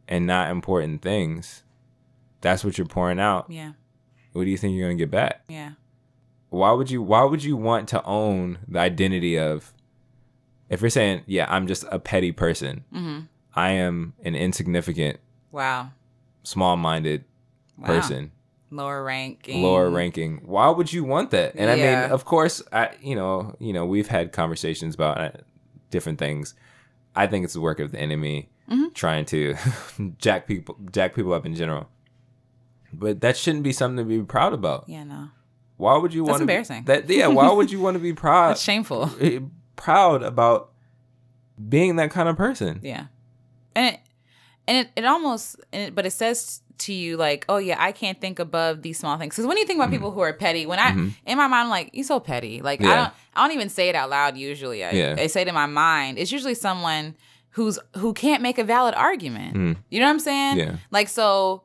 [0.08, 1.64] and not important things,
[2.44, 3.48] that's what you're pouring out.
[3.49, 3.72] yeah.
[4.34, 5.41] What do you think you're going to get back?
[5.48, 5.72] Yeah.
[6.49, 9.74] why would you why would you want to own the identity of
[10.70, 13.20] if you're saying yeah i'm just a petty person hmm
[13.56, 15.20] i am an insignificant
[15.52, 15.91] Wow.
[16.44, 17.24] small-minded
[17.78, 17.88] Wow.
[17.88, 18.32] person
[18.72, 19.61] Lower ranking.
[19.61, 23.56] lower ranking why would you want that and i mean of course i you know
[23.60, 25.30] you know we've had conversations about uh,
[25.91, 26.53] different things
[27.15, 28.94] i think it's the work of the enemy Mhm.
[28.94, 29.56] trying to
[30.18, 31.88] jack people jack people up in general
[32.94, 35.30] but that shouldn't be something to be proud about Yeah, no.
[35.78, 36.34] why would you want?
[36.34, 36.84] That's embarrassing.
[36.86, 39.10] that yeah why would you want to be proud That's shameful.
[39.20, 39.40] eh,
[39.76, 40.72] proud about
[41.70, 42.80] being that kind of person.
[42.84, 43.06] Yeah.
[43.76, 43.99] And it
[44.68, 47.91] and it, it almost and it, but it says to you like, oh yeah, I
[47.91, 49.36] can't think above these small things.
[49.36, 51.14] Because when you think about people who are petty, when I Mhm.
[51.26, 52.61] in my mind, I'm like, you so petty.
[52.61, 54.84] Like I don't I don't even say it out loud usually.
[54.84, 55.15] I, Yeah.
[55.18, 56.18] I say it in my mind.
[56.18, 57.15] It's usually someone
[57.52, 59.56] who's who can't make a valid argument.
[59.56, 59.76] Mm.
[59.90, 60.57] You know what I'm saying?
[60.57, 60.76] Yeah.
[60.91, 61.64] Like so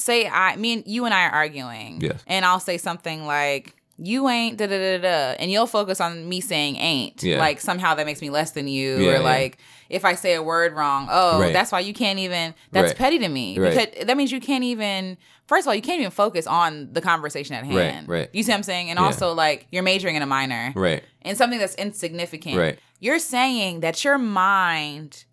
[0.00, 2.00] say I me and you and I are arguing.
[2.00, 2.22] Yes.
[2.26, 6.26] And I'll say something like you ain't da da da da and you'll focus on
[6.26, 7.38] me saying ain't Yeah.
[7.38, 9.18] like somehow that makes me less than you Yeah, or yeah.
[9.20, 9.58] like
[9.90, 11.52] if I say a word wrong oh Right.
[11.52, 12.96] that's why you can't even that's Right.
[12.96, 13.74] petty to me Right.
[13.90, 17.02] because that means you can't even first of all you can't even focus on the
[17.02, 18.30] conversation at Right, hand right.
[18.32, 19.04] you see what I'm saying and Yeah.
[19.04, 21.02] also like you're majoring in a minor Right.
[21.20, 22.78] in something that's insignificant Right.
[23.00, 25.24] you're saying that your mind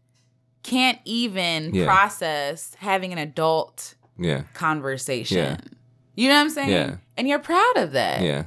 [0.63, 1.85] can't even Yeah.
[1.85, 4.43] process having an adult Yeah.
[4.53, 5.37] conversation.
[5.37, 5.57] Yeah.
[6.15, 6.69] You know what I'm saying?
[6.69, 6.95] Yeah.
[7.17, 8.21] And you're proud of that.
[8.21, 8.45] Yeah.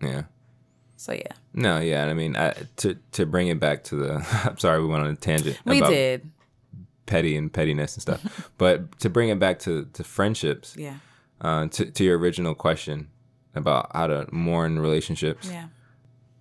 [0.00, 0.22] Yeah.
[0.96, 1.32] So yeah.
[1.52, 2.06] No, yeah.
[2.06, 4.26] I mean, I, to to bring it back to the.
[4.50, 6.30] I'm sorry, we went on a tangent We about did.
[7.06, 10.96] petty and pettiness and stuff, but to bring it back to to friendships, Yeah.
[11.40, 13.08] uh, to to your original question
[13.54, 15.48] about how to mourn relationships.
[15.50, 15.66] Yeah.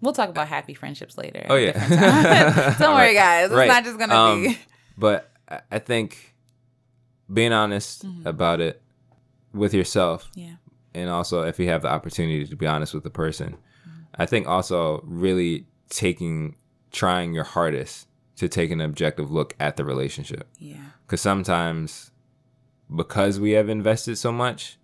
[0.01, 1.45] We'll talk about happy friendships later.
[1.49, 2.75] Oh, yeah.
[2.79, 3.15] Don't worry, Right.
[3.15, 3.45] guys.
[3.45, 3.67] It's Right.
[3.69, 4.57] not just gonna Um, be.
[4.97, 6.32] But I- I think
[7.31, 8.25] being honest Mhm.
[8.25, 8.81] about it
[9.53, 10.55] with yourself Yeah.
[10.93, 14.21] and also if you have the opportunity to be honest with the person Mm-hmm.
[14.21, 16.55] i think also really taking
[16.91, 20.77] trying your hardest to take an objective look at the relationship Yeah.
[21.05, 22.11] because sometimes
[22.93, 24.77] because we have invested so much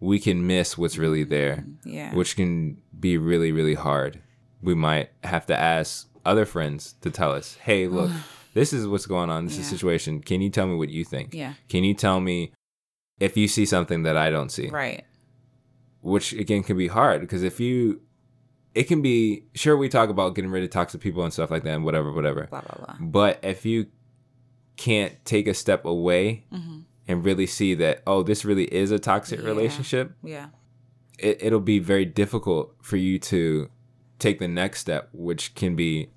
[0.00, 2.14] we can miss what's really there Yeah.
[2.14, 4.20] which can be really really hard
[4.62, 8.10] we might have to ask other friends to tell us hey look
[8.54, 9.62] this is what's going on this is Yeah.
[9.64, 11.54] the situation can you tell me what you think yeah.
[11.68, 12.52] can you tell me
[13.20, 15.04] if you see something that i don't see Right.
[16.00, 18.00] which again can be hard because if you
[18.74, 21.62] it can be sure we talk about getting rid of toxic people and stuff like
[21.64, 22.96] that and whatever whatever Blah blah blah.
[23.00, 23.86] but if you
[24.76, 28.98] can't take a step away hmm and really see that oh this really is a
[28.98, 29.46] toxic Yeah.
[29.46, 30.46] relationship Yeah.
[31.18, 33.68] it, it'll be very difficult for you to
[34.18, 36.08] take the next step which can be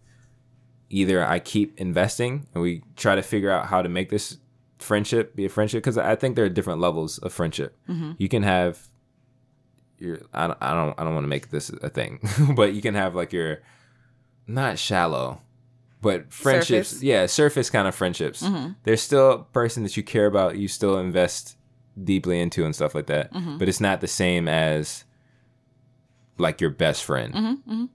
[0.89, 4.37] either i keep investing and we try to figure out how to make this
[4.79, 8.29] friendship be a friendship because i think there are different levels of friendship hmm you
[8.29, 8.87] can have
[9.99, 12.19] your I don't I don't I don't want to make this a thing,
[12.55, 13.63] but you can have like your
[14.45, 15.41] not shallow,
[16.03, 16.89] but friendships.
[16.89, 17.03] Surface.
[17.03, 18.45] Yeah, surface kind of friendships.
[18.45, 21.57] hmm There's still a person that you care about, you still invest
[22.03, 23.33] deeply into and stuff like that.
[23.33, 23.57] Mhm.
[23.57, 25.03] But it's not the same as
[26.37, 27.33] like your best friend.
[27.33, 27.85] hmm hmm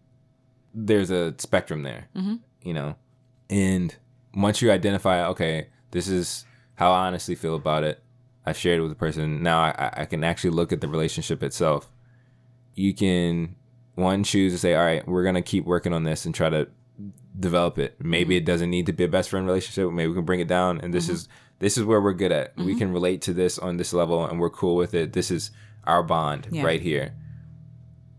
[0.74, 2.40] There's a spectrum there, Mhm.
[2.64, 2.96] You know.
[3.50, 3.94] And
[4.34, 6.44] once you identify, okay, this is
[6.74, 8.02] how I honestly feel about it.
[8.44, 9.42] I've shared it with the person.
[9.42, 11.90] Now I, I can actually look at the relationship itself.
[12.74, 13.56] You can
[13.94, 16.68] one choose to say, all right, we're gonna keep working on this and try to
[17.38, 17.96] develop it.
[18.00, 18.42] Maybe mm-hmm.
[18.42, 19.92] it doesn't need to be a best friend relationship.
[19.92, 21.14] Maybe we can bring it down, and this mm-hmm.
[21.14, 21.28] is
[21.58, 22.56] this is where we're good at.
[22.56, 22.78] We mm-hmm.
[22.78, 25.12] can relate to this on this level, and we're cool with it.
[25.12, 25.50] This is
[25.84, 26.64] our bond Yeah.
[26.64, 27.14] right here,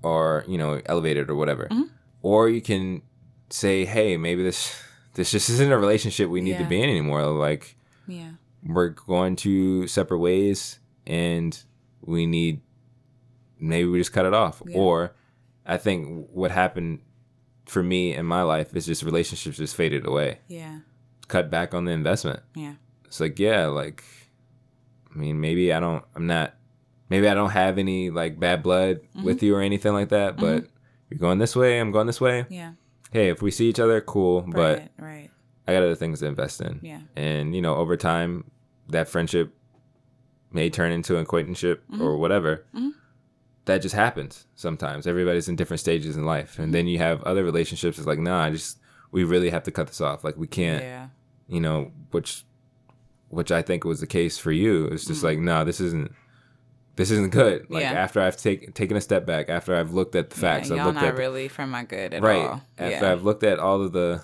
[0.01, 1.67] or you know, elevated or whatever.
[1.71, 1.89] Mhm.
[2.21, 3.01] Or you can
[3.53, 4.75] say, hey, maybe this
[5.13, 6.63] this just isn't a relationship we need Yeah.
[6.63, 7.23] to be in anymore.
[7.27, 7.75] Like
[8.07, 8.31] Yeah.
[8.65, 11.51] we're going to separate ways and
[12.01, 12.61] we need
[13.59, 14.77] maybe we just cut it off Yeah.
[14.77, 15.15] or
[15.65, 16.99] i think what happened
[17.65, 20.79] for me in my life is just relationships just faded away Yeah.
[21.27, 22.73] cut back on the investment Yeah.
[23.05, 24.03] it's like yeah like
[25.13, 26.55] i mean maybe i don't i'm not
[27.09, 29.23] maybe i don't have any like bad blood Mm-hmm.
[29.23, 30.67] with you or anything like that but
[31.09, 32.73] you're going this way i'm going this way Yeah.
[33.13, 34.91] Hey if we see each other cool but right.
[34.97, 35.29] Right.
[35.67, 36.99] i got other things to invest in Yeah.
[37.15, 38.43] and you know over time
[38.89, 39.53] that friendship
[40.51, 42.01] may turn into an acquaintanceship Mm-hmm.
[42.01, 42.91] or whatever Mhm.
[43.65, 47.43] that just happens sometimes everybody's in different stages in life and then you have other
[47.43, 48.79] relationships it's like nah i just
[49.11, 50.23] we really have to cut this off.
[50.23, 51.09] Like we can't, Yeah.
[51.47, 52.45] you know, which
[53.29, 54.85] which I think was the case for you.
[54.87, 56.11] It's just like, no, this isn't
[56.95, 57.69] this isn't good.
[57.69, 57.93] Like Mm-hmm.
[57.95, 58.01] Yeah.
[58.01, 60.85] after I've taken taken a step back, after I've looked at the facts, yeah, I've
[60.87, 62.61] looked not at really for my good at right all.
[62.77, 63.11] after yeah.
[63.11, 64.23] I've looked at all of the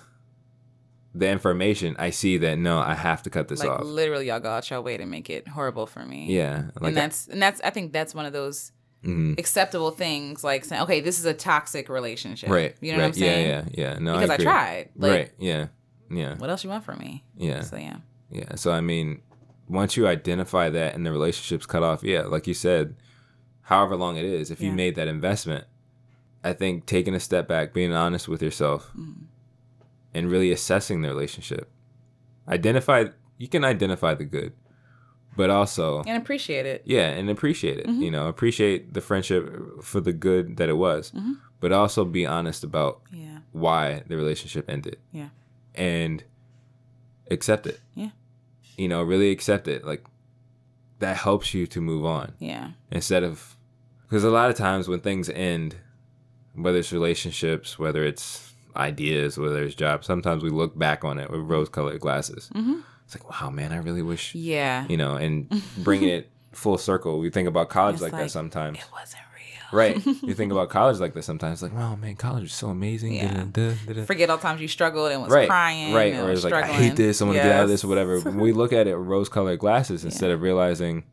[1.14, 3.82] the information, I see that no, I have to cut this like off.
[3.82, 6.26] literally, y'all go out your way to make it horrible for me.
[6.28, 8.70] Yeah, like and that's and that's I think that's one of those
[9.04, 9.36] mhm.
[9.38, 10.44] acceptable things.
[10.44, 12.48] Like saying, okay, this is a toxic relationship.
[12.48, 12.76] right.
[12.80, 13.48] You know right, what I'm saying?
[13.48, 13.98] Yeah, yeah, yeah.
[13.98, 14.44] No, Because I, agree.
[14.44, 14.88] tried.
[14.96, 15.30] Like, right.
[15.38, 15.66] Yeah.
[16.10, 16.36] Yeah.
[16.36, 17.24] what else you want from me?
[17.36, 17.62] Yeah.
[17.62, 17.96] So yeah.
[18.30, 18.54] Yeah.
[18.54, 19.20] So I mean,
[19.70, 22.96] once you identify that and the relationship's cut off, yeah, like you said,
[23.62, 25.64] however long it is, if you made that investment,
[26.42, 29.14] I think taking a step back, being honest with yourself, Mm.
[30.14, 31.70] and really assessing the relationship.
[32.48, 33.06] Identify
[33.38, 34.52] you can identify the good,
[35.36, 36.82] but also And appreciate it.
[36.84, 37.86] yeah, and appreciate it.
[37.86, 38.02] Mm-hmm.
[38.02, 41.34] You know, appreciate the friendship for the good that it was, Mm-hmm.
[41.60, 43.38] but also be honest about Yeah.
[43.52, 45.28] why the relationship ended Yeah.
[45.74, 46.24] and
[47.30, 47.80] accept it.
[47.94, 48.10] Yeah.
[48.80, 49.84] You know, really accept it.
[49.84, 50.04] Like
[51.00, 52.70] that helps you to move on Yeah.
[52.90, 53.56] instead of
[54.02, 55.76] because a lot of times when things end,
[56.54, 61.30] whether it's relationships, whether it's ideas, whether it's jobs, sometimes we look back on it
[61.30, 62.50] with rose-colored glasses.
[62.54, 62.80] Mm-hmm.
[63.04, 64.86] It's like, wow, man, I really wish, Yeah.
[64.88, 65.48] you know, and
[65.78, 67.18] bringing it full circle.
[67.20, 68.78] We think about college It's like, that sometimes.
[68.78, 69.22] It wasn't.
[69.72, 70.04] Right.
[70.22, 71.62] you think about college like this sometimes.
[71.62, 73.14] Like, wow, man, college is so amazing.
[73.14, 73.44] Yeah.
[73.50, 74.04] Da-da-da, da-da.
[74.04, 75.94] Forget all times you struggled and was right, crying.
[75.94, 77.84] right, and or it's like I hate this, I want to get out of this,
[77.84, 78.20] or whatever.
[78.30, 81.04] We look at it rose-colored glasses instead of realizing,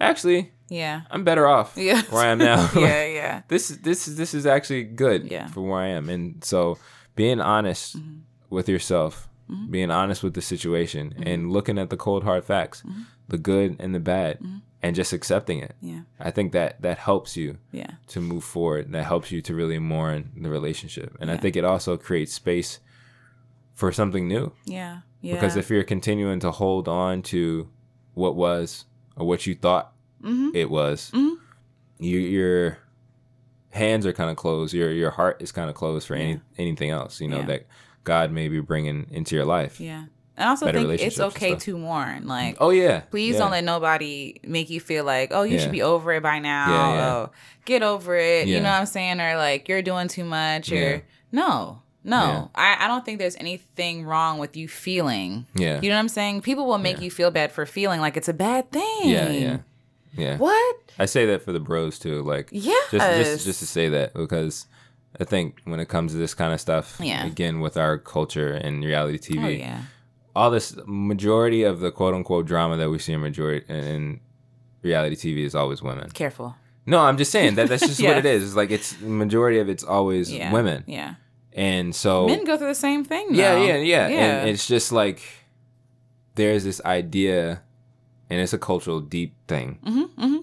[0.00, 1.02] actually, Yeah.
[1.10, 2.02] I'm better off Yeah.
[2.10, 2.70] where I am now.
[2.76, 3.04] yeah.
[3.06, 3.42] Yeah.
[3.48, 5.48] this this is this is actually good Yeah.
[5.48, 6.78] for where I am, and so
[7.16, 8.18] being honest Mm-hmm.
[8.50, 9.28] with yourself,
[9.68, 11.28] being honest with the situation, Mm-hmm.
[11.28, 12.82] and looking at the cold hard facts,
[13.28, 14.58] the good and the bad, Mm-hmm.
[14.82, 15.74] And just accepting it.
[15.80, 16.02] Yeah.
[16.18, 17.92] I think that that helps you Yeah.
[18.08, 18.90] to move forward.
[18.92, 22.80] That helps you to really mourn the relationship, and I think it also creates space
[23.74, 24.52] for something new.
[24.64, 25.00] Yeah.
[25.20, 25.34] Yeah.
[25.34, 27.68] Because if you're continuing to hold on to
[28.14, 28.84] what was
[29.16, 29.92] or what you thought
[30.22, 30.54] Mhm.
[30.54, 31.36] it was, Mhm.
[31.98, 32.78] you, your
[33.70, 34.74] hands are kind of closed.
[34.74, 37.20] Your your heart is kind of closed for any anything else.
[37.20, 37.46] You know Yeah.
[37.46, 37.66] that
[38.04, 39.78] God may be bringing into your life.
[39.80, 40.06] Yeah.
[40.36, 42.26] And I also better think it's okay to mourn.
[42.26, 43.00] Like, Oh yeah.
[43.00, 43.38] please yeah.
[43.40, 45.62] don't let nobody make you feel like, oh, you Yeah.
[45.62, 46.68] should be over it by now.
[46.70, 47.06] Yeah.
[47.14, 47.30] Oh,
[47.64, 48.48] get over it.
[48.48, 49.20] You know what I'm saying?
[49.20, 50.72] Or like, you're doing too much.
[50.72, 51.02] Or
[51.32, 52.50] no, no.
[52.54, 55.46] I, I don't think there's anything wrong with you feeling.
[55.54, 55.80] Yeah.
[55.82, 56.40] You know what I'm saying?
[56.42, 59.00] People will make you feel bad for feeling like it's a bad thing.
[59.10, 59.28] Yeah.
[59.30, 59.56] Yeah.
[60.16, 60.36] Yeah.
[60.38, 60.76] What?
[60.98, 62.22] I say that for the bros too.
[62.22, 64.66] Like yeah, just just just to say that because
[65.20, 67.24] I think when it comes to this kind of stuff, Yeah.
[67.26, 69.80] again with our culture and reality TV, Oh, yeah.
[70.36, 74.20] All this majority of the quote unquote drama that we see in majority in
[74.82, 76.10] reality TV is always women.
[76.10, 76.54] Careful.
[76.86, 78.42] No, I'm just saying that that's just what it is.
[78.44, 80.52] It's like it's majority of it's always Yeah.
[80.52, 81.14] women, Yeah.
[81.52, 83.28] and so Men go through the same thing.
[83.34, 83.62] yeah, though.
[83.64, 84.38] yeah, yeah, Yeah.
[84.40, 85.20] and it's just like
[86.36, 87.60] there's this idea,
[88.30, 89.78] and it's a cultural deep thing.
[89.84, 90.36] hmm hmm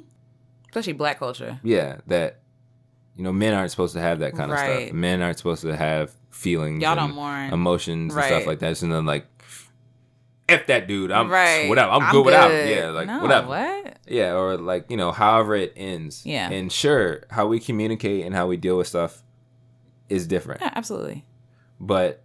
[0.69, 1.59] Especially black culture.
[1.63, 2.41] Yeah, that
[3.15, 4.91] you know men aren't supposed to have that kind of stuff.
[4.93, 7.51] Men aren't supposed to have feelings, Y'all don't mourn.
[7.51, 8.81] emotions and stuff like that.
[8.83, 9.25] And then like.
[10.49, 11.11] F that dude.
[11.11, 11.67] I'm right.
[11.67, 11.91] whatever.
[11.91, 12.49] I'm, I'm good without.
[12.49, 12.69] good.
[12.69, 13.47] Yeah, like no, whatever.
[13.47, 13.97] What?
[14.07, 16.25] Yeah, or like, you know, however it ends.
[16.25, 16.49] Yeah.
[16.49, 19.23] And sure, how we communicate and how we deal with stuff
[20.07, 20.61] is different.
[20.61, 21.25] Yeah, absolutely.
[21.79, 22.23] But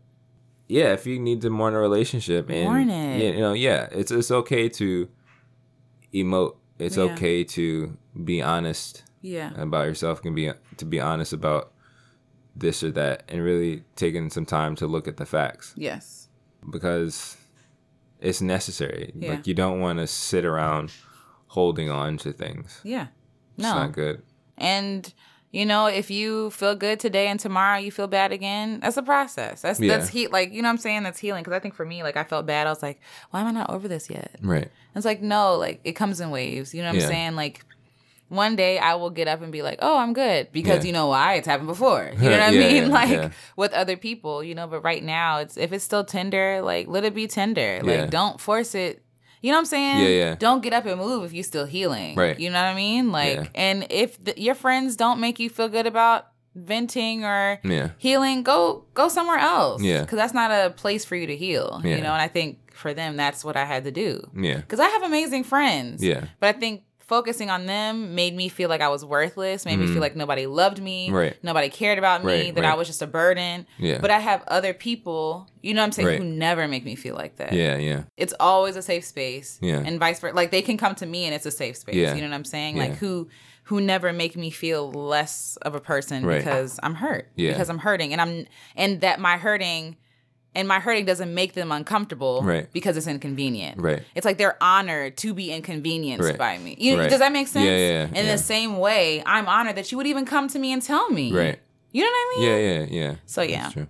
[0.69, 3.35] yeah, if you need to mourn a relationship and Mourn it.
[3.35, 5.09] You know, yeah, it's it's okay to
[6.15, 6.57] emote.
[6.79, 7.05] It's Yeah.
[7.05, 9.51] okay to be honest Yeah.
[9.61, 11.73] about yourself can be to be honest about
[12.55, 16.29] this or that and really taking some time to look at the facts Yes.
[16.71, 17.37] because
[18.23, 19.13] it's necessary.
[19.15, 19.31] Yeah.
[19.33, 20.93] Like you don't want to sit around
[21.49, 22.81] holding on to things.
[22.85, 23.09] Yeah.
[23.59, 23.69] No.
[23.69, 24.23] It's not good.
[24.57, 25.13] And
[25.51, 29.03] you know, if you feel good today and tomorrow you feel bad again, that's a
[29.03, 29.61] process.
[29.61, 29.97] That's Yeah.
[29.99, 32.03] that's he like you know what I'm saying that's healing because I think for me
[32.03, 32.67] like I felt bad.
[32.67, 33.01] I was like,
[33.31, 34.37] why am I not over this yet?
[34.41, 34.71] Right.
[34.97, 36.73] It's like no, like it comes in waves.
[36.75, 37.03] You know what Yeah.
[37.05, 37.35] I'm saying?
[37.37, 37.65] Like
[38.33, 40.87] one day I will get up and be like, oh, I'm good because Yeah.
[40.89, 41.35] you know why?
[41.35, 42.11] It's happened before.
[42.17, 42.83] You know what I Yeah, mean?
[42.89, 44.67] yeah, like with other people, you know.
[44.67, 47.81] But right now, it's if it's still tender, like let it be tender.
[47.83, 49.03] Like don't force it.
[49.43, 50.01] You know what I'm saying?
[50.03, 50.35] Yeah, yeah.
[50.37, 52.15] Don't get up and move if you're still healing.
[52.15, 52.39] Right.
[52.39, 53.11] You know what I mean?
[53.11, 57.91] Like, and if the, your friends don't make you feel good about venting or Yeah.
[57.99, 59.83] healing, go go somewhere else.
[59.83, 60.03] Yeah.
[60.03, 61.81] Because that's not a place for you to heal.
[61.85, 61.97] Yeah.
[61.97, 64.29] You know, and I think for them, that's what I had to do.
[64.37, 64.59] Yeah.
[64.59, 66.03] Because I have amazing friends.
[66.05, 66.27] Yeah.
[66.41, 69.87] But I think focusing on them made me feel like I was worthless, made me
[69.87, 71.13] feel like nobody loved me, Mm.
[71.13, 71.37] Right.
[71.43, 73.67] nobody cared about me, Right, that I was just a burden.
[73.79, 73.99] Yeah.
[74.01, 76.19] But I have other people, you know what I'm saying, Right.
[76.19, 77.53] who never make me feel like that.
[77.53, 77.77] Yeah.
[77.77, 78.05] Yeah.
[78.17, 79.59] It's always a safe space.
[79.61, 79.83] Yeah.
[79.85, 80.35] And vice versa.
[80.35, 81.97] Like they can come to me and it's a safe space.
[81.97, 82.15] Yeah.
[82.15, 82.77] You know what I'm saying?
[82.77, 82.85] Yeah.
[82.85, 83.29] Like who
[83.65, 86.39] who never make me feel less of a person Right.
[86.39, 87.29] because I'm hurt.
[87.37, 87.53] Yeah.
[87.53, 88.13] Because I'm hurting.
[88.13, 89.97] And I'm and that my hurting
[90.55, 92.71] and my hurting doesn't make them uncomfortable Right.
[92.73, 93.81] because it's inconvenient.
[93.81, 94.03] Right.
[94.15, 96.39] It's like they're honored to be inconvenienced Right.
[96.39, 96.77] by me.
[96.79, 97.09] You, Right.
[97.11, 97.65] Does that make sense?
[97.67, 98.05] Yeah, yeah, yeah.
[98.21, 98.33] In yeah.
[98.33, 101.33] the same way, I'm honored that you would even come to me and tell me.
[101.33, 101.59] Right.
[101.93, 102.49] You know what I mean?
[102.49, 103.15] Yeah, yeah, yeah.
[103.27, 103.63] So yeah.
[103.63, 103.87] That's true.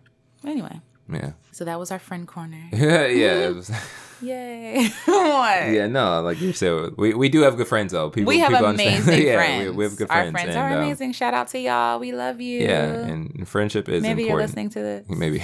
[0.47, 0.81] Anyway,
[1.13, 1.33] Yeah.
[1.53, 2.69] so that was our friend corner.
[2.73, 3.07] yeah,
[4.23, 4.89] Yay!
[5.09, 8.09] yeah, no, like you said, we, we do have good friends though.
[8.11, 9.71] People, we have people amazing yeah, friends.
[9.71, 10.31] We, we have good Our friends.
[10.33, 11.13] friends and, are um, amazing.
[11.13, 11.99] Shout out to y'all.
[11.99, 12.61] We love you.
[12.61, 14.49] yeah, and friendship is maybe you're important.
[14.51, 15.09] listening to this.
[15.09, 15.43] Maybe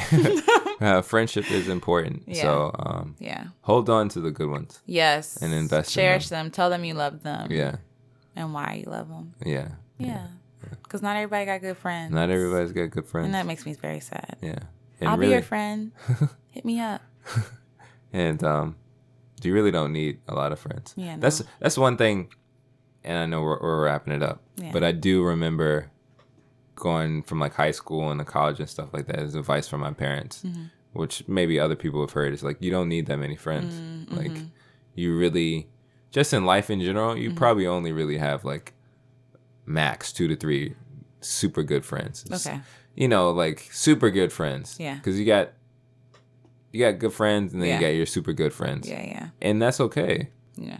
[0.80, 2.22] uh, friendship is important.
[2.26, 2.42] Yeah.
[2.42, 3.48] So um, Yeah.
[3.62, 4.80] hold on to the good ones.
[4.86, 5.36] Yes.
[5.42, 6.50] And invest in Cherish them.
[6.50, 7.50] Tell them you love them.
[7.50, 7.76] Yeah,
[8.36, 9.34] And why you love them.
[9.44, 9.68] yeah.
[9.98, 10.28] Yeah.
[10.82, 12.12] Because not everybody got good friends.
[12.12, 13.26] Not everybody's got good friends.
[13.26, 14.36] And that makes me very sad.
[14.40, 14.59] yeah,
[15.00, 15.92] and I'll really, be your friend.
[16.50, 17.00] Hit me up.
[18.12, 18.76] And um,
[19.43, 20.94] you really don't need a lot of friends.
[20.97, 21.20] Yeah, no.
[21.20, 22.28] That's that's one thing,
[23.05, 24.70] and I know we're, we're wrapping it up, Yeah.
[24.72, 25.90] but I do remember
[26.74, 29.80] going from like high school and the college and stuff like that as advice from
[29.80, 30.64] my parents, Mm-hmm.
[30.93, 32.32] which maybe other people have heard.
[32.32, 33.74] Is like you don't need that many friends.
[33.74, 34.16] Mm-hmm.
[34.16, 34.43] Like
[34.94, 35.68] you really,
[36.10, 37.22] just in life in general, Mm-hmm.
[37.22, 38.74] you probably only really have like
[39.66, 40.74] max two to three
[41.20, 42.24] super good friends.
[42.24, 42.60] It's- Okay.
[42.94, 44.76] You know, like super good friends.
[44.80, 44.94] Yeah.
[44.97, 45.51] Because you got
[46.73, 47.74] you got good friends and then Yeah.
[47.77, 48.89] you got your super good friends.
[48.89, 49.28] Yeah, yeah.
[49.40, 50.28] And that's okay.
[50.57, 50.78] Yeah.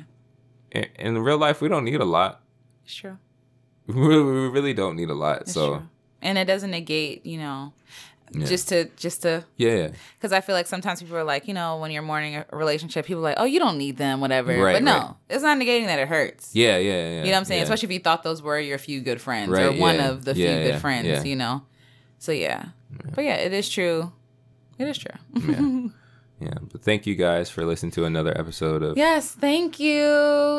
[0.73, 2.43] In, in real life, we don't need a lot.
[2.85, 3.19] It's true.
[3.87, 5.43] We really, we really don't need a lot.
[5.43, 5.89] It's so true.
[6.21, 7.73] And it doesn't negate, you know,
[8.33, 8.45] Yeah.
[8.45, 9.89] just to, just to, yeah, yeah,
[10.19, 13.07] because I feel like sometimes people are like, you know, when you're mourning a relationship,
[13.07, 14.53] people are like, oh, you don't need them, whatever.
[14.63, 15.15] Right, but no, right.
[15.31, 16.55] it's not negating that it hurts.
[16.55, 17.09] yeah, yeah, yeah.
[17.21, 17.61] You know what I'm saying?
[17.61, 17.63] Yeah.
[17.63, 20.45] Especially if you thought those were your few good friends or one of the few
[20.47, 21.63] good friends, you know?
[22.19, 22.67] So yeah.
[23.15, 24.13] But yeah, it is true.
[24.79, 25.11] It is true.
[25.35, 25.89] Yeah.
[26.47, 26.55] yeah.
[26.71, 28.97] But thank you guys for listening to another episode of.
[28.97, 30.03] yes, thank you.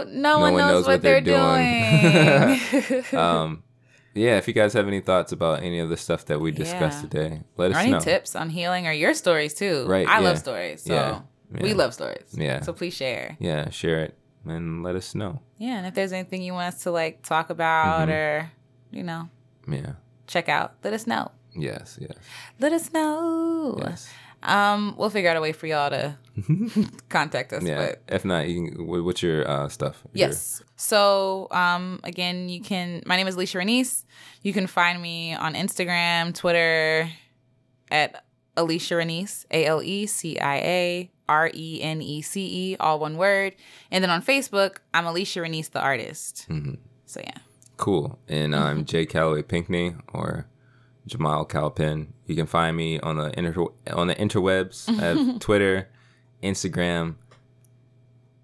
[0.07, 3.03] No, one, knows, what, they're, doing.
[3.17, 3.63] Um,
[4.13, 4.37] yeah.
[4.37, 7.09] If you guys have any thoughts about any of the stuff that we discussed Yeah.
[7.09, 7.99] today, let us or any know.
[7.99, 9.85] tips on healing or your stories too.
[9.87, 10.25] Right, I yeah.
[10.27, 10.81] love stories.
[10.83, 11.21] So Yeah,
[11.61, 12.25] we love stories.
[12.33, 12.61] Yeah.
[12.61, 13.37] So please share.
[13.39, 15.41] Yeah, share it and let us know.
[15.57, 15.77] Yeah.
[15.77, 18.11] And if there's anything you want us to like talk about Mm-hmm.
[18.11, 18.51] or,
[18.91, 19.29] you know,
[19.69, 19.93] Yeah.
[20.27, 21.31] check out, let us know.
[21.55, 21.97] Yes.
[21.99, 22.13] Yes.
[22.59, 23.77] Let us know.
[23.81, 24.09] Yes.
[24.41, 26.15] Um, we'll figure out a way for y'all to
[27.09, 27.63] contact us.
[27.63, 27.88] Yeah.
[27.89, 28.88] But If not, you can.
[29.03, 30.01] What's your uh, stuff?
[30.13, 30.61] Your- Yes.
[30.77, 33.01] So, um, again, you can.
[33.05, 34.05] My name is Alecia Renece.
[34.43, 37.09] You can find me on Instagram, Twitter,
[37.91, 38.23] at
[38.55, 42.99] Alecia Renece, A L E C I A R E N E C E, all
[42.99, 43.55] one word.
[43.91, 46.45] And then on Facebook, I'm Alecia Renece, the artist.
[46.49, 46.76] Mm-hmm.
[47.05, 47.38] So yeah.
[47.76, 48.17] Cool.
[48.30, 48.63] And Mm-hmm.
[48.63, 50.47] I'm Jay Calloway Pinkney or
[51.10, 52.14] Jamal Calpin.
[52.27, 55.90] You can find me on the inter on the interwebs Twitter,
[56.44, 57.15] Instagram.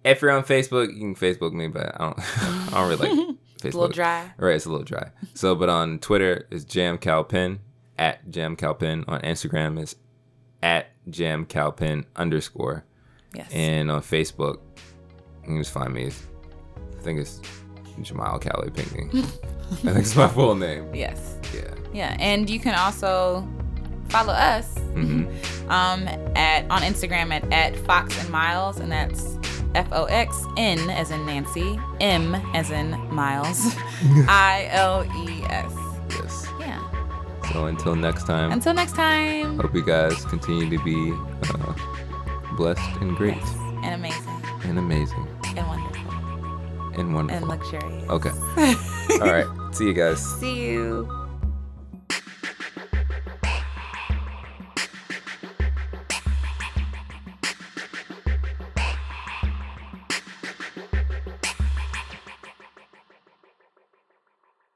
[0.03, 3.19] If you're on Facebook, you can Facebook me, but I don't I don't really like
[3.19, 3.37] Facebook.
[3.63, 4.31] It's a little dry.
[4.37, 5.09] Right, it's a little dry.
[5.33, 7.59] So but on Twitter it's Jam Calpin
[7.97, 9.05] at Jam Calpin.
[9.07, 9.95] On Instagram is
[10.61, 12.83] at Jam Calpin underscore.
[13.33, 13.51] Yes.
[13.51, 14.59] And on Facebook,
[15.41, 16.07] you can just find me.
[16.07, 17.41] I think it's
[18.01, 19.09] Jamal Calloway Pinkney.
[19.21, 20.93] I think it's my full name.
[20.93, 21.37] yes.
[21.53, 21.73] Yeah.
[21.95, 22.15] Yeah.
[22.19, 23.47] And you can also
[24.09, 25.23] follow us hmm
[25.69, 29.37] um, at on Instagram at, at Fox and Miles, and that's
[29.73, 33.59] F O X N as in Nancy, M as in Miles,
[34.27, 35.73] I L E S.
[36.11, 36.47] Yes.
[36.59, 36.81] Yeah.
[37.51, 39.59] So until next time, Until next time.
[39.59, 41.13] hope you guys continue to be
[41.49, 41.73] uh,
[42.57, 43.55] blessed and great Yes.
[43.83, 45.27] And amazing and amazing
[45.57, 46.11] and wonderful
[46.99, 47.37] and wonderful.
[47.37, 48.09] and luxurious.
[48.09, 48.31] Okay.
[49.21, 49.45] All right.
[49.75, 50.19] See you guys.
[50.39, 51.24] See you.